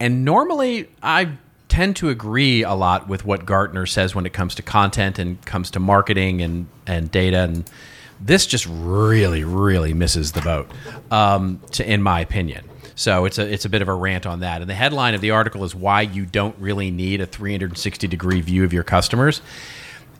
And 0.00 0.24
normally 0.24 0.88
I 1.02 1.24
tend 1.24 1.38
tend 1.68 1.96
to 1.96 2.08
agree 2.08 2.62
a 2.62 2.72
lot 2.72 3.06
with 3.06 3.26
what 3.26 3.44
Gartner 3.44 3.84
says 3.84 4.14
when 4.14 4.24
it 4.24 4.32
comes 4.32 4.54
to 4.54 4.62
content 4.62 5.18
and 5.18 5.44
comes 5.44 5.70
to 5.72 5.78
marketing 5.78 6.40
and 6.40 6.68
and 6.86 7.10
data 7.10 7.40
and 7.40 7.70
this 8.18 8.46
just 8.46 8.66
really 8.66 9.44
really 9.44 9.92
misses 9.92 10.32
the 10.32 10.40
boat 10.40 10.70
um, 11.10 11.60
to, 11.72 11.86
in 11.86 12.02
my 12.02 12.20
opinion. 12.20 12.69
So 13.00 13.24
it's 13.24 13.38
a 13.38 13.50
it's 13.50 13.64
a 13.64 13.70
bit 13.70 13.80
of 13.80 13.88
a 13.88 13.94
rant 13.94 14.26
on 14.26 14.40
that. 14.40 14.60
And 14.60 14.68
the 14.68 14.74
headline 14.74 15.14
of 15.14 15.22
the 15.22 15.30
article 15.30 15.64
is 15.64 15.74
why 15.74 16.02
you 16.02 16.26
don't 16.26 16.54
really 16.58 16.90
need 16.90 17.22
a 17.22 17.26
360 17.26 18.06
degree 18.06 18.42
view 18.42 18.62
of 18.62 18.74
your 18.74 18.82
customers. 18.82 19.40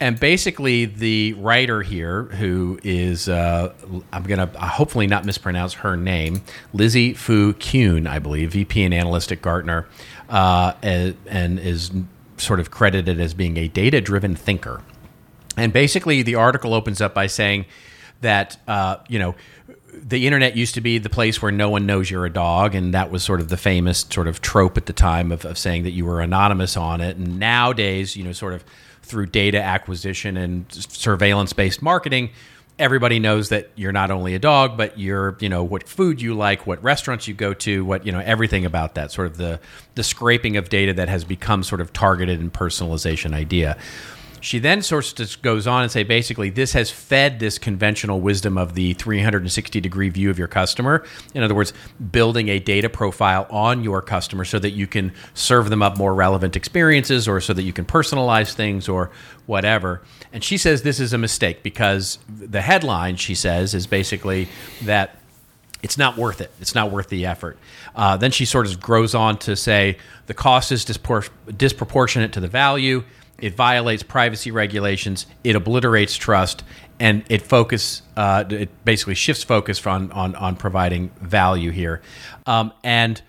And 0.00 0.18
basically, 0.18 0.86
the 0.86 1.34
writer 1.34 1.82
here, 1.82 2.22
who 2.22 2.80
is 2.82 3.28
uh, 3.28 3.74
I'm 4.14 4.22
gonna 4.22 4.46
hopefully 4.58 5.06
not 5.06 5.26
mispronounce 5.26 5.74
her 5.74 5.94
name, 5.94 6.40
Lizzy 6.72 7.12
Foo 7.12 7.52
Kune, 7.52 8.06
I 8.06 8.18
believe, 8.18 8.52
VP 8.52 8.82
and 8.82 8.94
analyst 8.94 9.30
at 9.30 9.42
Gartner, 9.42 9.86
uh, 10.30 10.72
and, 10.80 11.18
and 11.26 11.58
is 11.58 11.90
sort 12.38 12.60
of 12.60 12.70
credited 12.70 13.20
as 13.20 13.34
being 13.34 13.58
a 13.58 13.68
data 13.68 14.00
driven 14.00 14.34
thinker. 14.34 14.80
And 15.54 15.70
basically, 15.70 16.22
the 16.22 16.36
article 16.36 16.72
opens 16.72 17.02
up 17.02 17.12
by 17.12 17.26
saying 17.26 17.66
that 18.22 18.58
uh, 18.66 18.96
you 19.08 19.18
know 19.18 19.34
the 19.92 20.26
internet 20.26 20.56
used 20.56 20.74
to 20.74 20.80
be 20.80 20.98
the 20.98 21.10
place 21.10 21.42
where 21.42 21.52
no 21.52 21.70
one 21.70 21.86
knows 21.86 22.10
you're 22.10 22.26
a 22.26 22.32
dog, 22.32 22.74
and 22.74 22.94
that 22.94 23.10
was 23.10 23.22
sort 23.22 23.40
of 23.40 23.48
the 23.48 23.56
famous 23.56 24.06
sort 24.10 24.28
of 24.28 24.40
trope 24.40 24.76
at 24.76 24.86
the 24.86 24.92
time 24.92 25.32
of, 25.32 25.44
of 25.44 25.58
saying 25.58 25.84
that 25.84 25.90
you 25.90 26.04
were 26.04 26.20
anonymous 26.20 26.76
on 26.76 27.00
it. 27.00 27.16
And 27.16 27.38
nowadays, 27.38 28.16
you 28.16 28.24
know, 28.24 28.32
sort 28.32 28.52
of 28.52 28.64
through 29.02 29.26
data 29.26 29.60
acquisition 29.60 30.36
and 30.36 30.66
surveillance 30.70 31.52
based 31.52 31.82
marketing, 31.82 32.30
everybody 32.78 33.18
knows 33.18 33.50
that 33.50 33.70
you're 33.76 33.92
not 33.92 34.10
only 34.10 34.34
a 34.34 34.38
dog, 34.38 34.76
but 34.76 34.98
you're, 34.98 35.36
you 35.40 35.48
know, 35.48 35.62
what 35.62 35.86
food 35.86 36.20
you 36.20 36.34
like, 36.34 36.66
what 36.66 36.82
restaurants 36.82 37.28
you 37.28 37.34
go 37.34 37.52
to, 37.52 37.84
what, 37.84 38.06
you 38.06 38.12
know, 38.12 38.20
everything 38.20 38.64
about 38.64 38.94
that 38.94 39.12
sort 39.12 39.26
of 39.26 39.36
the, 39.36 39.60
the 39.96 40.02
scraping 40.02 40.56
of 40.56 40.68
data 40.68 40.92
that 40.94 41.08
has 41.08 41.24
become 41.24 41.62
sort 41.62 41.80
of 41.80 41.92
targeted 41.92 42.40
and 42.40 42.52
personalization 42.52 43.34
idea. 43.34 43.76
She 44.40 44.58
then 44.58 44.82
sort 44.82 45.20
of 45.20 45.42
goes 45.42 45.66
on 45.66 45.82
and 45.82 45.92
say 45.92 46.02
basically 46.02 46.50
this 46.50 46.72
has 46.72 46.90
fed 46.90 47.38
this 47.38 47.58
conventional 47.58 48.20
wisdom 48.20 48.56
of 48.56 48.74
the 48.74 48.94
360 48.94 49.80
degree 49.80 50.08
view 50.08 50.30
of 50.30 50.38
your 50.38 50.48
customer. 50.48 51.04
In 51.34 51.42
other 51.42 51.54
words, 51.54 51.72
building 52.10 52.48
a 52.48 52.58
data 52.58 52.88
profile 52.88 53.46
on 53.50 53.84
your 53.84 54.02
customer 54.02 54.44
so 54.44 54.58
that 54.58 54.70
you 54.70 54.86
can 54.86 55.12
serve 55.34 55.70
them 55.70 55.82
up 55.82 55.96
more 55.96 56.14
relevant 56.14 56.56
experiences 56.56 57.28
or 57.28 57.40
so 57.40 57.52
that 57.52 57.62
you 57.62 57.72
can 57.72 57.84
personalize 57.84 58.54
things 58.54 58.88
or 58.88 59.10
whatever. 59.46 60.02
And 60.32 60.42
she 60.42 60.56
says 60.56 60.82
this 60.82 61.00
is 61.00 61.12
a 61.12 61.18
mistake 61.18 61.62
because 61.62 62.18
the 62.28 62.62
headline 62.62 63.16
she 63.16 63.34
says 63.34 63.74
is 63.74 63.86
basically 63.86 64.48
that 64.82 65.16
it's 65.82 65.96
not 65.96 66.16
worth 66.16 66.40
it. 66.40 66.50
It's 66.60 66.74
not 66.74 66.90
worth 66.90 67.08
the 67.08 67.26
effort. 67.26 67.58
Uh, 67.94 68.16
then 68.16 68.30
she 68.30 68.44
sort 68.44 68.66
of 68.66 68.80
grows 68.80 69.14
on 69.14 69.38
to 69.38 69.56
say 69.56 69.96
the 70.26 70.34
cost 70.34 70.72
is 70.72 70.84
disproportionate 70.84 72.32
to 72.32 72.40
the 72.40 72.48
value 72.48 73.02
it 73.40 73.54
violates 73.54 74.02
privacy 74.02 74.50
regulations, 74.50 75.26
it 75.44 75.56
obliterates 75.56 76.16
trust, 76.16 76.64
and 76.98 77.24
it 77.28 77.42
focus 77.42 78.02
uh, 78.16 78.44
it 78.50 78.84
basically 78.84 79.14
shifts 79.14 79.42
focus 79.42 79.84
on 79.86 80.12
on, 80.12 80.34
on 80.36 80.56
providing 80.56 81.10
value 81.20 81.70
here. 81.70 82.02
Um, 82.46 82.72
and 82.84 83.20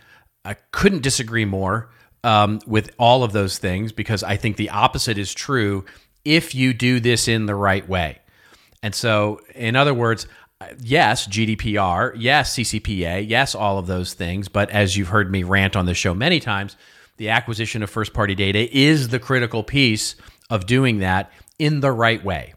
I 0.44 0.56
couldn't 0.72 1.04
disagree 1.04 1.46
more 1.46 1.90
um, 2.24 2.60
with 2.66 2.92
all 2.98 3.24
of 3.24 3.32
those 3.32 3.58
things 3.58 3.92
because 3.92 4.24
I 4.24 4.38
think 4.38 4.58
the 4.58 4.70
opposite 4.70 5.18
is 5.18 5.34
true 5.34 5.86
if 6.26 6.54
you 6.54 6.74
do 6.74 7.00
this 7.00 7.28
in 7.28 7.46
the 7.46 7.56
right 7.56 7.88
way. 7.88 8.20
And 8.84 8.94
so, 8.96 9.42
in 9.56 9.76
other 9.76 9.94
words, 9.94 10.28
yes, 10.80 11.28
GDPR, 11.28 12.14
yes, 12.16 12.56
CCPA, 12.56 13.28
yes, 13.28 13.56
all 13.56 13.78
of 13.78 13.88
those 13.88 14.14
things. 14.14 14.48
But 14.48 14.70
as 14.70 14.98
you've 14.98 15.10
heard 15.10 15.32
me 15.32 15.44
rant 15.44 15.76
on 15.76 15.86
the 15.86 15.94
show 15.94 16.14
many 16.14 16.40
times, 16.40 16.76
the 17.22 17.30
acquisition 17.30 17.84
of 17.84 17.90
first 17.92 18.14
party 18.14 18.34
data 18.34 18.68
is 18.76 19.10
the 19.10 19.20
critical 19.20 19.62
piece 19.62 20.16
of 20.50 20.66
doing 20.66 20.98
that 20.98 21.32
in 21.60 21.80
the 21.80 21.92
right 21.92 22.24
way. 22.26 22.56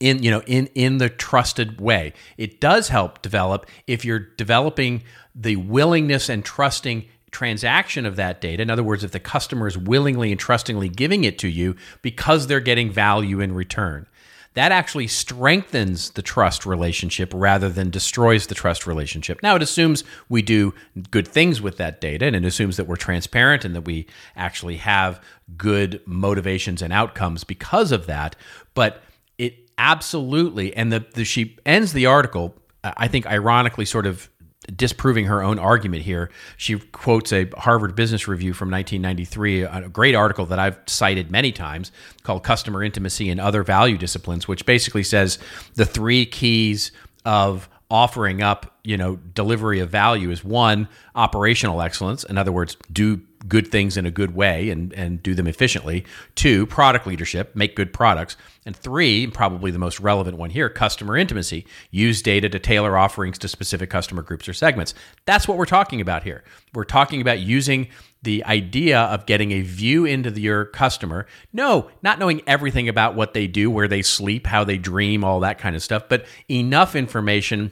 In 0.00 0.24
you 0.24 0.30
know 0.32 0.42
in 0.44 0.66
in 0.74 0.98
the 0.98 1.08
trusted 1.08 1.80
way. 1.80 2.12
It 2.36 2.60
does 2.60 2.88
help 2.88 3.22
develop 3.22 3.70
if 3.86 4.04
you're 4.04 4.18
developing 4.18 5.04
the 5.36 5.54
willingness 5.54 6.28
and 6.28 6.44
trusting 6.44 7.06
transaction 7.30 8.06
of 8.06 8.16
that 8.16 8.40
data. 8.40 8.60
In 8.60 8.70
other 8.70 8.82
words 8.82 9.04
if 9.04 9.12
the 9.12 9.20
customer 9.20 9.68
is 9.68 9.78
willingly 9.78 10.32
and 10.32 10.40
trustingly 10.40 10.88
giving 10.88 11.22
it 11.22 11.38
to 11.38 11.48
you 11.48 11.76
because 12.02 12.48
they're 12.48 12.58
getting 12.58 12.90
value 12.90 13.38
in 13.38 13.54
return 13.54 14.08
that 14.56 14.72
actually 14.72 15.06
strengthens 15.06 16.10
the 16.12 16.22
trust 16.22 16.64
relationship 16.64 17.30
rather 17.34 17.68
than 17.68 17.90
destroys 17.90 18.46
the 18.46 18.54
trust 18.54 18.86
relationship. 18.86 19.42
Now, 19.42 19.54
it 19.54 19.62
assumes 19.62 20.02
we 20.30 20.40
do 20.40 20.72
good 21.10 21.28
things 21.28 21.60
with 21.60 21.76
that 21.76 22.00
data 22.00 22.24
and 22.24 22.34
it 22.34 22.42
assumes 22.42 22.78
that 22.78 22.86
we're 22.86 22.96
transparent 22.96 23.66
and 23.66 23.76
that 23.76 23.82
we 23.82 24.06
actually 24.34 24.78
have 24.78 25.22
good 25.58 26.00
motivations 26.06 26.80
and 26.80 26.90
outcomes 26.90 27.44
because 27.44 27.92
of 27.92 28.06
that. 28.06 28.34
But 28.72 29.02
it 29.36 29.68
absolutely, 29.76 30.74
and 30.74 30.90
the, 30.90 31.04
the 31.12 31.24
she 31.24 31.58
ends 31.66 31.92
the 31.92 32.06
article, 32.06 32.54
I 32.82 33.08
think, 33.08 33.26
ironically, 33.26 33.84
sort 33.84 34.06
of 34.06 34.30
disproving 34.74 35.26
her 35.26 35.42
own 35.42 35.58
argument 35.58 36.02
here. 36.02 36.30
She 36.56 36.78
quotes 36.78 37.32
a 37.32 37.48
Harvard 37.56 37.94
Business 37.94 38.26
Review 38.26 38.52
from 38.52 38.70
1993, 38.70 39.62
a 39.62 39.88
great 39.88 40.14
article 40.14 40.46
that 40.46 40.58
I've 40.58 40.78
cited 40.86 41.30
many 41.30 41.52
times 41.52 41.92
called 42.22 42.42
Customer 42.42 42.82
Intimacy 42.82 43.30
and 43.30 43.40
Other 43.40 43.62
Value 43.62 43.98
Disciplines, 43.98 44.48
which 44.48 44.66
basically 44.66 45.02
says 45.02 45.38
the 45.74 45.84
three 45.84 46.26
keys 46.26 46.92
of 47.24 47.68
offering 47.90 48.42
up, 48.42 48.78
you 48.82 48.96
know, 48.96 49.16
delivery 49.16 49.80
of 49.80 49.90
value 49.90 50.30
is 50.30 50.42
one, 50.42 50.88
operational 51.14 51.80
excellence. 51.80 52.24
In 52.24 52.36
other 52.36 52.52
words, 52.52 52.76
do 52.92 53.20
good 53.48 53.70
things 53.70 53.96
in 53.96 54.06
a 54.06 54.10
good 54.10 54.34
way 54.34 54.70
and, 54.70 54.92
and 54.94 55.22
do 55.22 55.34
them 55.34 55.46
efficiently. 55.46 56.04
Two, 56.34 56.66
product 56.66 57.06
leadership, 57.06 57.54
make 57.54 57.76
good 57.76 57.92
products. 57.92 58.36
And 58.64 58.76
three, 58.76 59.26
probably 59.26 59.70
the 59.70 59.78
most 59.78 60.00
relevant 60.00 60.36
one 60.36 60.50
here, 60.50 60.68
customer 60.68 61.16
intimacy. 61.16 61.66
Use 61.90 62.22
data 62.22 62.48
to 62.48 62.58
tailor 62.58 62.96
offerings 62.96 63.38
to 63.38 63.48
specific 63.48 63.90
customer 63.90 64.22
groups 64.22 64.48
or 64.48 64.52
segments. 64.52 64.94
That's 65.24 65.46
what 65.46 65.58
we're 65.58 65.66
talking 65.66 66.00
about 66.00 66.22
here. 66.22 66.42
We're 66.74 66.84
talking 66.84 67.20
about 67.20 67.40
using 67.40 67.88
the 68.22 68.44
idea 68.44 69.00
of 69.02 69.26
getting 69.26 69.52
a 69.52 69.60
view 69.60 70.04
into 70.04 70.30
the, 70.30 70.40
your 70.40 70.64
customer. 70.64 71.26
No, 71.52 71.90
not 72.02 72.18
knowing 72.18 72.42
everything 72.46 72.88
about 72.88 73.14
what 73.14 73.34
they 73.34 73.46
do, 73.46 73.70
where 73.70 73.86
they 73.86 74.02
sleep, 74.02 74.46
how 74.46 74.64
they 74.64 74.78
dream, 74.78 75.22
all 75.22 75.40
that 75.40 75.58
kind 75.58 75.76
of 75.76 75.82
stuff, 75.82 76.08
but 76.08 76.26
enough 76.50 76.96
information 76.96 77.70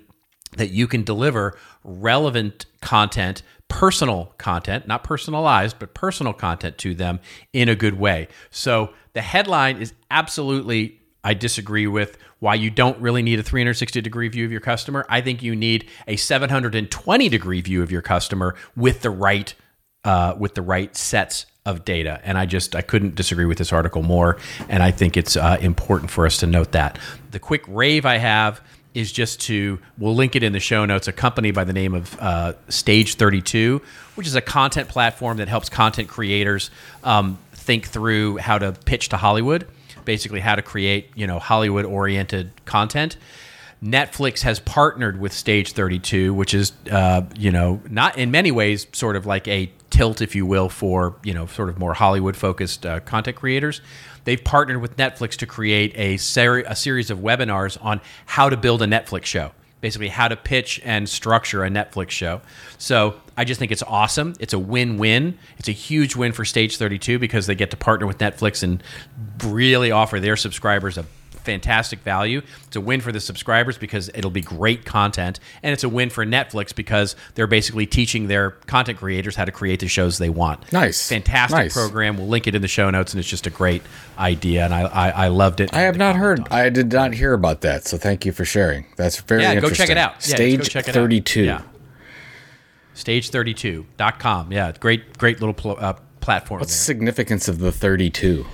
that 0.57 0.71
you 0.71 0.87
can 0.87 1.03
deliver 1.03 1.59
relevant 1.83 2.67
content 2.81 3.43
personal 3.69 4.35
content, 4.39 4.87
not 4.87 5.05
personalized, 5.05 5.79
but 5.79 5.95
personal 5.95 6.33
content 6.33 6.79
to 6.79 6.95
them 6.95 7.21
in 7.53 7.69
a 7.69 7.75
good 7.75 7.99
way. 7.99 8.29
So 8.51 8.91
the 9.15 9.23
headline 9.23 9.79
is 9.79 9.93
absolutely, 10.11 11.01
I 11.23 11.35
disagree 11.35 11.87
with 11.87 12.19
why 12.39 12.55
you 12.55 12.71
don't 12.71 12.99
really 13.01 13.23
need 13.23 13.39
a 13.39 13.43
360 13.43 14.01
degree 14.01 14.29
view 14.29 14.45
of 14.45 14.53
your 14.53 14.61
customer. 14.61 15.07
I 15.09 15.21
think 15.21 15.43
you 15.43 15.57
need 15.57 15.89
a 16.07 16.17
720 16.17 17.29
degree 17.29 17.61
view 17.61 17.83
of 17.83 17.91
your 17.91 18.03
customer 18.03 18.55
with 18.77 19.03
the 19.03 19.11
right 19.11 19.55
uh, 20.05 20.35
with 20.39 20.55
the 20.55 20.61
right 20.61 20.95
sets 20.95 21.47
of 21.65 21.85
data. 21.85 22.21
And 22.25 22.37
I 22.37 22.45
just 22.47 22.77
I 22.77 22.83
couldn't 22.83 23.15
disagree 23.15 23.47
with 23.47 23.59
this 23.59 23.73
article 23.73 24.03
more. 24.03 24.37
And 24.69 24.83
I 24.83 24.91
think 24.91 25.17
it's 25.17 25.37
uh, 25.37 25.57
important 25.61 26.11
for 26.11 26.27
us 26.27 26.37
to 26.39 26.47
note 26.47 26.73
that. 26.73 26.99
The 27.31 27.39
quick 27.39 27.65
rave 27.67 28.05
I 28.05 28.19
have 28.19 28.61
is 28.95 29.11
just 29.13 29.41
to 29.41 29.79
we'll 29.99 30.15
link 30.15 30.37
it 30.37 30.43
in 30.43 30.53
the 30.53 30.61
show 30.61 30.85
notes 30.85 31.09
a 31.09 31.13
company 31.13 31.51
by 31.51 31.65
the 31.65 31.73
name 31.73 31.95
of 31.95 32.17
uh, 32.21 32.53
stage 32.69 33.17
32 33.17 33.83
which 34.15 34.27
is 34.27 34.35
a 34.37 34.41
content 34.41 34.89
platform 34.89 35.37
that 35.39 35.49
helps 35.49 35.69
content 35.69 36.09
creators 36.09 36.71
um, 37.03 37.39
think 37.53 37.87
through 37.87 38.37
how 38.39 38.57
to 38.57 38.73
pitch 38.73 39.09
to 39.09 39.17
hollywood 39.17 39.67
basically 40.05 40.41
how 40.41 40.55
to 40.55 40.63
create 40.63 41.11
you 41.15 41.27
know 41.27 41.39
hollywood 41.39 41.85
oriented 41.85 42.51
content. 42.65 43.17
Netflix 43.83 44.41
has 44.43 44.61
partnered 44.61 45.21
with 45.21 45.31
stage 45.33 45.73
32 45.73 46.33
which 46.33 46.55
is 46.55 46.73
uh, 46.91 47.23
you 47.37 47.51
know 47.51 47.83
not 47.91 48.17
in 48.17 48.31
many 48.31 48.51
ways 48.51 48.87
sort 48.93 49.15
of 49.15 49.27
like 49.27 49.47
a 49.47 49.71
tilt 49.91 50.23
if 50.23 50.35
you 50.35 50.47
will 50.47 50.71
for 50.71 51.17
you 51.23 51.35
know 51.35 51.47
sort 51.47 51.69
of 51.69 51.79
more 51.79 51.93
hollywood 51.93 52.35
focused 52.35 52.87
uh, 52.87 53.01
content 53.01 53.37
creators 53.37 53.83
they've 54.25 54.43
partnered 54.43 54.81
with 54.81 54.97
Netflix 54.97 55.37
to 55.37 55.47
create 55.47 55.93
a, 55.97 56.17
seri- 56.17 56.65
a 56.65 56.77
series 56.77 57.11
of 57.11 57.19
webinars 57.19 57.83
on 57.85 58.01
how 58.27 58.49
to 58.49 58.57
build 58.57 58.83
a 58.83 58.87
Netflix 58.87 59.25
show 59.25 59.53
basically 59.85 60.09
how 60.09 60.27
to 60.27 60.35
pitch 60.35 60.81
and 60.83 61.07
structure 61.07 61.63
a 61.63 61.69
Netflix 61.69 62.09
show. 62.09 62.41
So 62.79 63.21
I 63.37 63.45
just 63.45 63.59
think 63.59 63.71
it's 63.71 63.83
awesome. 63.83 64.35
It's 64.41 64.55
a 64.55 64.59
win 64.59 64.97
win. 64.97 65.37
It's 65.59 65.69
a 65.69 65.73
huge 65.73 66.17
win 66.17 66.33
for 66.33 66.43
Stage 66.43 66.79
32 66.79 67.19
because 67.19 67.47
they 67.47 67.55
get 67.55 67.71
to 67.73 67.77
partner 67.77 68.07
with 68.07 68.17
Netflix 68.17 68.63
and 68.63 68.83
really 69.45 69.91
offer 69.91 70.21
their 70.21 70.37
subscribers 70.37 70.97
a 70.97 71.05
fantastic 71.45 72.01
value. 72.01 72.43
It's 72.67 72.77
a 72.77 72.81
win 72.81 73.01
for 73.01 73.13
the 73.13 73.21
subscribers 73.21 73.79
because 73.79 74.11
it'll 74.15 74.31
be 74.31 74.41
great 74.41 74.85
content, 74.85 75.41
and 75.63 75.73
it's 75.73 75.85
a 75.85 75.89
win 75.89 76.11
for 76.11 76.25
Netflix 76.25 76.75
because 76.75 77.17
they're 77.35 77.47
basically 77.47 77.87
teaching 77.87 78.27
their 78.29 78.51
content 78.67 78.99
creators 78.99 79.37
how 79.37 79.45
to 79.45 79.53
create 79.53 79.81
the 79.81 79.89
shows 79.89 80.19
they 80.19 80.31
want. 80.31 80.73
Nice, 80.73 81.09
fantastic 81.09 81.57
nice. 81.57 81.73
program. 81.73 82.17
We'll 82.17 82.29
link 82.29 82.47
it 82.47 82.55
in 82.55 82.63
the 82.63 82.69
show 82.69 82.91
notes, 82.91 83.13
and 83.13 83.21
it's 83.21 83.29
just 83.29 83.47
a 83.47 83.51
great 83.51 83.83
idea, 84.19 84.65
and 84.65 84.75
I 84.75 84.83
I, 84.83 85.09
I 85.11 85.29
loved 85.29 85.61
it. 85.61 85.73
I 85.75 85.83
have 85.83 85.97
not 85.97 86.17
heard. 86.17 86.49
I 86.51 86.69
did 86.71 86.93
not 86.93 87.15
hear 87.15 87.33
about 87.35 87.61
that, 87.61 87.87
so 87.87 87.97
thank 87.97 88.25
you 88.25 88.33
for 88.33 88.45
sharing. 88.45 88.87
That's 88.97 89.21
very 89.21 89.43
yeah. 89.43 89.61
Go 89.61 89.71
check 89.71 89.91
it 89.91 89.99
out. 89.99 90.23
Stage 90.23 90.31
Yeah, 90.31 90.37
Stage 90.37 90.69
check 90.71 90.85
thirty 90.87 91.21
two. 91.21 91.45
Yeah. 91.45 91.63
Stage32.com. 92.95 94.53
Yeah, 94.53 94.73
great, 94.79 95.19
great 95.19 95.41
little 95.41 95.55
pl- 95.55 95.77
uh, 95.79 95.95
platform. 96.21 96.61
What's 96.61 96.73
the 96.73 96.79
significance 96.79 97.49
of 97.49 97.59
the 97.59 97.73
32? 97.73 98.47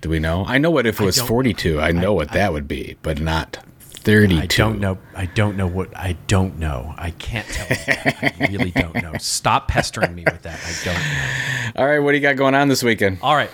Do 0.00 0.10
we 0.10 0.18
know? 0.18 0.44
I 0.46 0.58
know 0.58 0.70
what 0.70 0.86
if 0.86 1.00
it 1.00 1.04
was 1.04 1.20
42. 1.20 1.80
I 1.80 1.92
know 1.92 2.12
what 2.12 2.32
that 2.32 2.52
would 2.52 2.68
be, 2.68 2.96
but 3.02 3.20
not 3.20 3.58
32. 3.80 4.36
I 4.40 4.46
don't 4.46 4.80
know. 4.80 4.98
I 5.16 5.26
don't 5.26 5.56
know 5.56 5.66
what. 5.66 5.94
I 5.96 6.16
don't 6.28 6.58
know. 6.58 6.94
I 6.96 7.10
can't 7.10 7.46
tell. 7.48 7.66
You. 7.68 7.94
I 8.22 8.46
really 8.50 8.70
don't 8.70 8.94
know. 9.02 9.14
Stop 9.18 9.68
pestering 9.68 10.14
me 10.14 10.24
with 10.24 10.42
that. 10.42 10.60
I 10.64 10.84
don't 10.84 10.94
know. 10.94 11.82
All 11.82 11.86
right, 11.88 11.98
what 11.98 12.12
do 12.12 12.16
you 12.16 12.22
got 12.22 12.36
going 12.36 12.54
on 12.54 12.68
this 12.68 12.82
weekend? 12.82 13.18
All 13.22 13.34
right. 13.34 13.50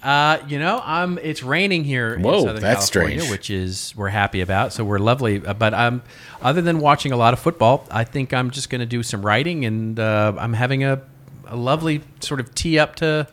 Uh, 0.00 0.38
you 0.46 0.60
know, 0.60 0.80
um, 0.84 1.18
it's 1.22 1.42
raining 1.42 1.82
here 1.82 2.16
Whoa, 2.20 2.34
in 2.34 2.44
Southern 2.44 2.62
that's 2.62 2.88
California, 2.88 3.18
strange. 3.20 3.30
which 3.32 3.50
is 3.50 3.92
we're 3.96 4.10
happy 4.10 4.40
about. 4.40 4.72
So 4.72 4.84
we're 4.84 5.00
lovely. 5.00 5.44
Uh, 5.44 5.54
But 5.54 5.74
um, 5.74 6.02
other 6.40 6.62
than 6.62 6.78
watching 6.78 7.10
a 7.10 7.16
lot 7.16 7.34
of 7.34 7.40
football, 7.40 7.84
I 7.90 8.04
think 8.04 8.32
I'm 8.32 8.52
just 8.52 8.70
going 8.70 8.78
to 8.80 8.86
do 8.86 9.02
some 9.02 9.26
writing, 9.26 9.64
and 9.64 9.98
uh, 9.98 10.34
I'm 10.38 10.52
having 10.52 10.84
a, 10.84 11.02
a 11.46 11.56
lovely 11.56 12.02
sort 12.20 12.38
of 12.38 12.54
tee 12.54 12.78
up 12.78 12.94
to 12.96 13.26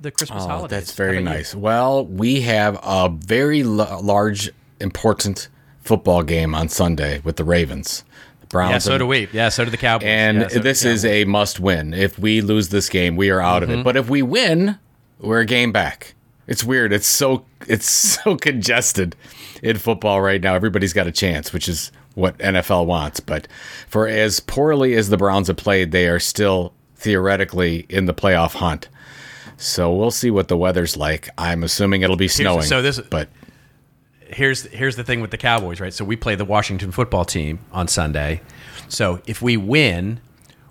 the 0.00 0.10
Christmas 0.10 0.44
Oh, 0.44 0.48
holidays. 0.48 0.70
that's 0.78 0.92
very 0.94 1.18
about 1.18 1.30
you? 1.32 1.36
nice. 1.38 1.54
Well, 1.54 2.06
we 2.06 2.40
have 2.42 2.78
a 2.82 3.08
very 3.10 3.62
l- 3.62 4.00
large, 4.02 4.50
important 4.80 5.48
football 5.82 6.22
game 6.22 6.54
on 6.54 6.68
Sunday 6.68 7.20
with 7.24 7.36
the 7.36 7.44
Ravens. 7.44 8.04
The 8.40 8.46
Browns 8.46 8.72
Yeah, 8.72 8.78
so 8.78 8.92
and- 8.92 8.98
do 9.00 9.06
we. 9.06 9.28
Yeah, 9.32 9.48
so 9.50 9.64
do 9.64 9.70
the 9.70 9.76
Cowboys. 9.76 10.06
And 10.08 10.40
Yeah, 10.42 10.48
so 10.48 10.58
this 10.60 10.84
is 10.84 11.04
a 11.04 11.24
must 11.24 11.60
win. 11.60 11.92
If 11.94 12.18
we 12.18 12.40
lose 12.40 12.68
this 12.70 12.88
game, 12.88 13.16
we 13.16 13.30
are 13.30 13.40
out 13.40 13.62
Mm-hmm. 13.62 13.72
of 13.72 13.78
it. 13.80 13.84
But 13.84 13.96
if 13.96 14.08
we 14.08 14.22
win, 14.22 14.78
we're 15.20 15.40
a 15.40 15.46
game 15.46 15.72
back. 15.72 16.14
It's 16.46 16.64
weird. 16.64 16.92
It's 16.92 17.06
so 17.06 17.44
it's 17.68 17.88
so 18.24 18.36
congested 18.36 19.14
in 19.62 19.76
football 19.76 20.20
right 20.20 20.40
now. 20.40 20.54
Everybody's 20.54 20.92
got 20.92 21.06
a 21.06 21.12
chance, 21.12 21.52
which 21.52 21.68
is 21.68 21.92
what 22.14 22.36
NFL 22.38 22.86
wants. 22.86 23.20
But 23.20 23.46
for 23.86 24.08
as 24.08 24.40
poorly 24.40 24.94
as 24.94 25.10
the 25.10 25.16
Browns 25.16 25.46
have 25.48 25.56
played, 25.58 25.92
they 25.92 26.08
are 26.08 26.18
still 26.18 26.72
theoretically 26.96 27.86
in 27.88 28.06
the 28.06 28.14
playoff 28.14 28.54
hunt. 28.54 28.88
So 29.60 29.92
we'll 29.94 30.10
see 30.10 30.30
what 30.30 30.48
the 30.48 30.56
weather's 30.56 30.96
like. 30.96 31.28
I'm 31.38 31.62
assuming 31.62 32.02
it'll 32.02 32.16
be 32.16 32.28
snowing. 32.28 32.62
so 32.62 32.80
this- 32.82 32.98
but 32.98 33.28
here's 34.28 34.62
here's 34.66 34.96
the 34.96 35.04
thing 35.04 35.20
with 35.20 35.30
the 35.30 35.36
Cowboys, 35.38 35.80
right? 35.80 35.92
So 35.92 36.04
we 36.04 36.16
play 36.16 36.34
the 36.34 36.44
Washington 36.44 36.90
football 36.92 37.24
team 37.24 37.58
on 37.72 37.88
Sunday. 37.88 38.40
So 38.88 39.20
if 39.26 39.42
we 39.42 39.56
win, 39.56 40.20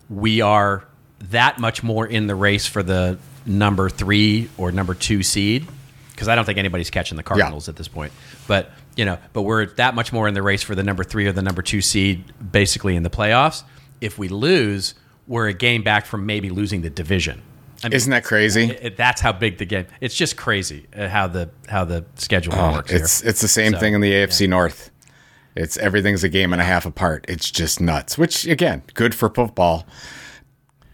we 0.10 0.42
are 0.42 0.84
that 1.30 1.60
much 1.60 1.84
more 1.84 2.08
in 2.08 2.28
the 2.28 2.36
race 2.36 2.66
for 2.66 2.82
the 2.82 3.18
number 3.46 3.90
three 3.90 4.50
or 4.58 4.72
number 4.72 4.94
two 4.94 5.24
seed. 5.24 5.68
Because 6.12 6.28
I 6.28 6.36
don't 6.36 6.44
think 6.46 6.58
anybody's 6.58 6.90
catching 6.90 7.16
the 7.16 7.24
Cardinals 7.24 7.70
at 7.70 7.76
this 7.78 7.88
point. 7.88 8.12
But 8.48 8.72
you 8.96 9.06
know, 9.06 9.18
but 9.34 9.44
we're 9.44 9.68
that 9.76 9.96
much 9.96 10.12
more 10.12 10.28
in 10.28 10.34
the 10.34 10.42
race 10.42 10.64
for 10.64 10.76
the 10.76 10.84
number 10.84 11.04
three 11.04 11.28
or 11.28 11.32
the 11.32 11.42
number 11.42 11.62
two 11.62 11.82
seed, 11.82 12.24
basically 12.52 12.96
in 12.96 13.04
the 13.04 13.10
playoffs. 13.10 13.64
If 14.02 14.18
we 14.18 14.28
lose, 14.30 14.96
we're 15.28 15.48
a 15.48 15.54
game 15.54 15.84
back 15.84 16.06
from 16.06 16.26
maybe 16.26 16.50
losing 16.50 16.82
the 16.82 16.90
division. 16.90 17.42
I 17.84 17.88
mean, 17.88 17.94
isn't 17.94 18.12
that 18.12 18.24
crazy? 18.24 18.66
it- 18.72 18.98
that's 18.98 19.22
how 19.22 19.32
big 19.32 19.58
the 19.58 19.66
game. 19.66 19.86
It's 20.02 20.16
just 20.16 20.36
crazy 20.38 20.88
uh, 20.96 21.08
how 21.08 21.28
the 21.28 21.50
how 21.68 21.86
the 21.86 22.06
schedule 22.16 22.54
Oh, 22.56 22.74
works. 22.74 22.92
it's 22.92 23.22
here. 23.22 23.30
it's 23.30 23.42
the 23.42 23.48
same 23.48 23.74
So, 23.74 23.80
thing 23.80 23.94
in 23.94 24.02
the 24.02 24.12
AFC 24.12 24.48
North. 24.50 24.92
It's 25.56 25.78
everything's 25.78 26.24
a 26.24 26.30
game 26.30 26.54
and 26.54 26.62
a 26.62 26.66
half 26.66 26.86
apart. 26.86 27.26
It's 27.28 27.50
just 27.52 27.82
nuts. 27.82 28.18
Which 28.18 28.46
again, 28.46 28.84
good 28.94 29.14
for 29.16 29.30
football. 29.30 29.86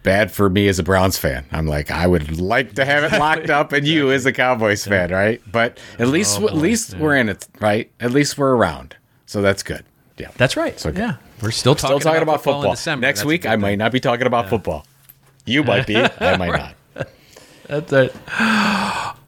Bad 0.04 0.32
for 0.32 0.50
me 0.52 0.68
as 0.68 0.78
a 0.78 0.84
Browns 0.84 1.18
fan. 1.18 1.46
I'm 1.52 1.66
like, 1.66 1.90
I 1.90 2.06
would 2.06 2.40
like 2.40 2.74
to 2.76 2.86
have 2.86 3.12
it 3.12 3.18
locked 3.20 3.50
up, 3.50 3.74
and 3.74 3.88
you 3.88 4.12
as 4.12 4.26
a 4.28 4.32
Cowboys 4.32 4.86
fan, 4.86 5.10
right? 5.12 5.42
But 5.52 5.80
at 5.98 6.10
least 6.10 6.40
Oh, 6.40 6.48
at 6.48 6.54
least 6.56 6.96
we're 6.98 7.16
in 7.16 7.28
it, 7.28 7.48
right? 7.60 7.92
At 8.00 8.12
least 8.12 8.38
we're 8.38 8.56
around, 8.56 8.96
so 9.26 9.42
that's 9.42 9.64
good. 9.64 9.84
Yeah, 10.18 10.30
That's 10.38 10.56
right. 10.56 10.80
So 10.80 10.92
good. 10.92 11.00
yeah, 11.00 11.16
we're 11.42 11.50
still 11.52 11.74
talking, 11.76 11.98
still 11.98 12.12
talking 12.12 12.22
about, 12.22 12.38
football. 12.44 12.62
football. 12.62 12.74
December. 12.76 13.02
Next 13.08 13.20
That's 13.22 13.28
week, 13.28 13.46
I 13.48 13.56
might 13.58 13.78
not 13.80 13.92
be 13.92 14.00
talking 14.00 14.28
about 14.28 14.48
football. 14.48 14.86
You 15.46 15.64
might 15.64 15.86
be. 15.88 15.98
I 15.98 16.38
might 16.38 16.52
not. 16.52 16.75
That's 17.68 17.92
it. 17.94 18.16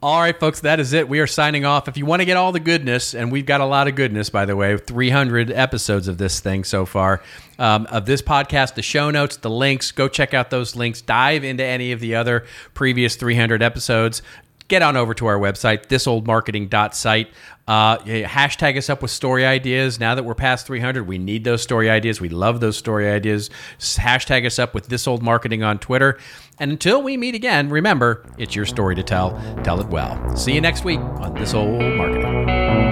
All 0.00 0.20
right, 0.20 0.38
folks, 0.38 0.60
that 0.60 0.78
is 0.78 0.92
it. 0.92 1.08
We 1.08 1.18
are 1.18 1.26
signing 1.26 1.64
off. 1.64 1.88
If 1.88 1.96
you 1.96 2.06
want 2.06 2.20
to 2.20 2.24
get 2.24 2.36
all 2.36 2.52
the 2.52 2.60
goodness, 2.60 3.14
and 3.14 3.32
we've 3.32 3.46
got 3.46 3.60
a 3.60 3.64
lot 3.64 3.88
of 3.88 3.96
goodness, 3.96 4.30
by 4.30 4.44
the 4.44 4.54
way, 4.54 4.76
300 4.76 5.50
episodes 5.50 6.06
of 6.06 6.18
this 6.18 6.38
thing 6.38 6.62
so 6.62 6.86
far, 6.86 7.20
um, 7.58 7.86
of 7.86 8.06
this 8.06 8.22
podcast, 8.22 8.74
the 8.74 8.82
show 8.82 9.10
notes, 9.10 9.38
the 9.38 9.50
links, 9.50 9.90
go 9.90 10.06
check 10.06 10.34
out 10.34 10.50
those 10.50 10.76
links. 10.76 11.00
Dive 11.00 11.42
into 11.42 11.64
any 11.64 11.90
of 11.90 11.98
the 11.98 12.14
other 12.14 12.46
previous 12.74 13.16
300 13.16 13.60
episodes. 13.60 14.22
Get 14.68 14.82
on 14.82 14.96
over 14.96 15.14
to 15.14 15.26
our 15.26 15.38
website, 15.38 15.86
thisoldmarketing.site. 15.86 17.28
Uh, 17.66 17.98
hashtag 17.98 18.76
us 18.76 18.88
up 18.88 19.02
with 19.02 19.10
story 19.10 19.44
ideas. 19.44 19.98
Now 19.98 20.14
that 20.14 20.24
we're 20.24 20.34
past 20.34 20.66
300, 20.66 21.06
we 21.06 21.18
need 21.18 21.44
those 21.44 21.62
story 21.62 21.90
ideas. 21.90 22.20
We 22.20 22.28
love 22.28 22.60
those 22.60 22.76
story 22.76 23.10
ideas. 23.10 23.50
Hashtag 23.78 24.46
us 24.46 24.58
up 24.58 24.74
with 24.74 24.88
thisoldmarketing 24.88 25.66
on 25.66 25.78
Twitter. 25.78 26.18
And 26.58 26.70
until 26.70 27.02
we 27.02 27.16
meet 27.16 27.34
again, 27.34 27.70
remember, 27.70 28.26
it's 28.36 28.54
your 28.54 28.66
story 28.66 28.94
to 28.94 29.02
tell. 29.02 29.30
Tell 29.64 29.80
it 29.80 29.88
well. 29.88 30.36
See 30.36 30.54
you 30.54 30.60
next 30.60 30.84
week 30.84 31.00
on 31.00 31.34
This 31.34 31.54
Old 31.54 31.80
Marketing. 31.80 32.87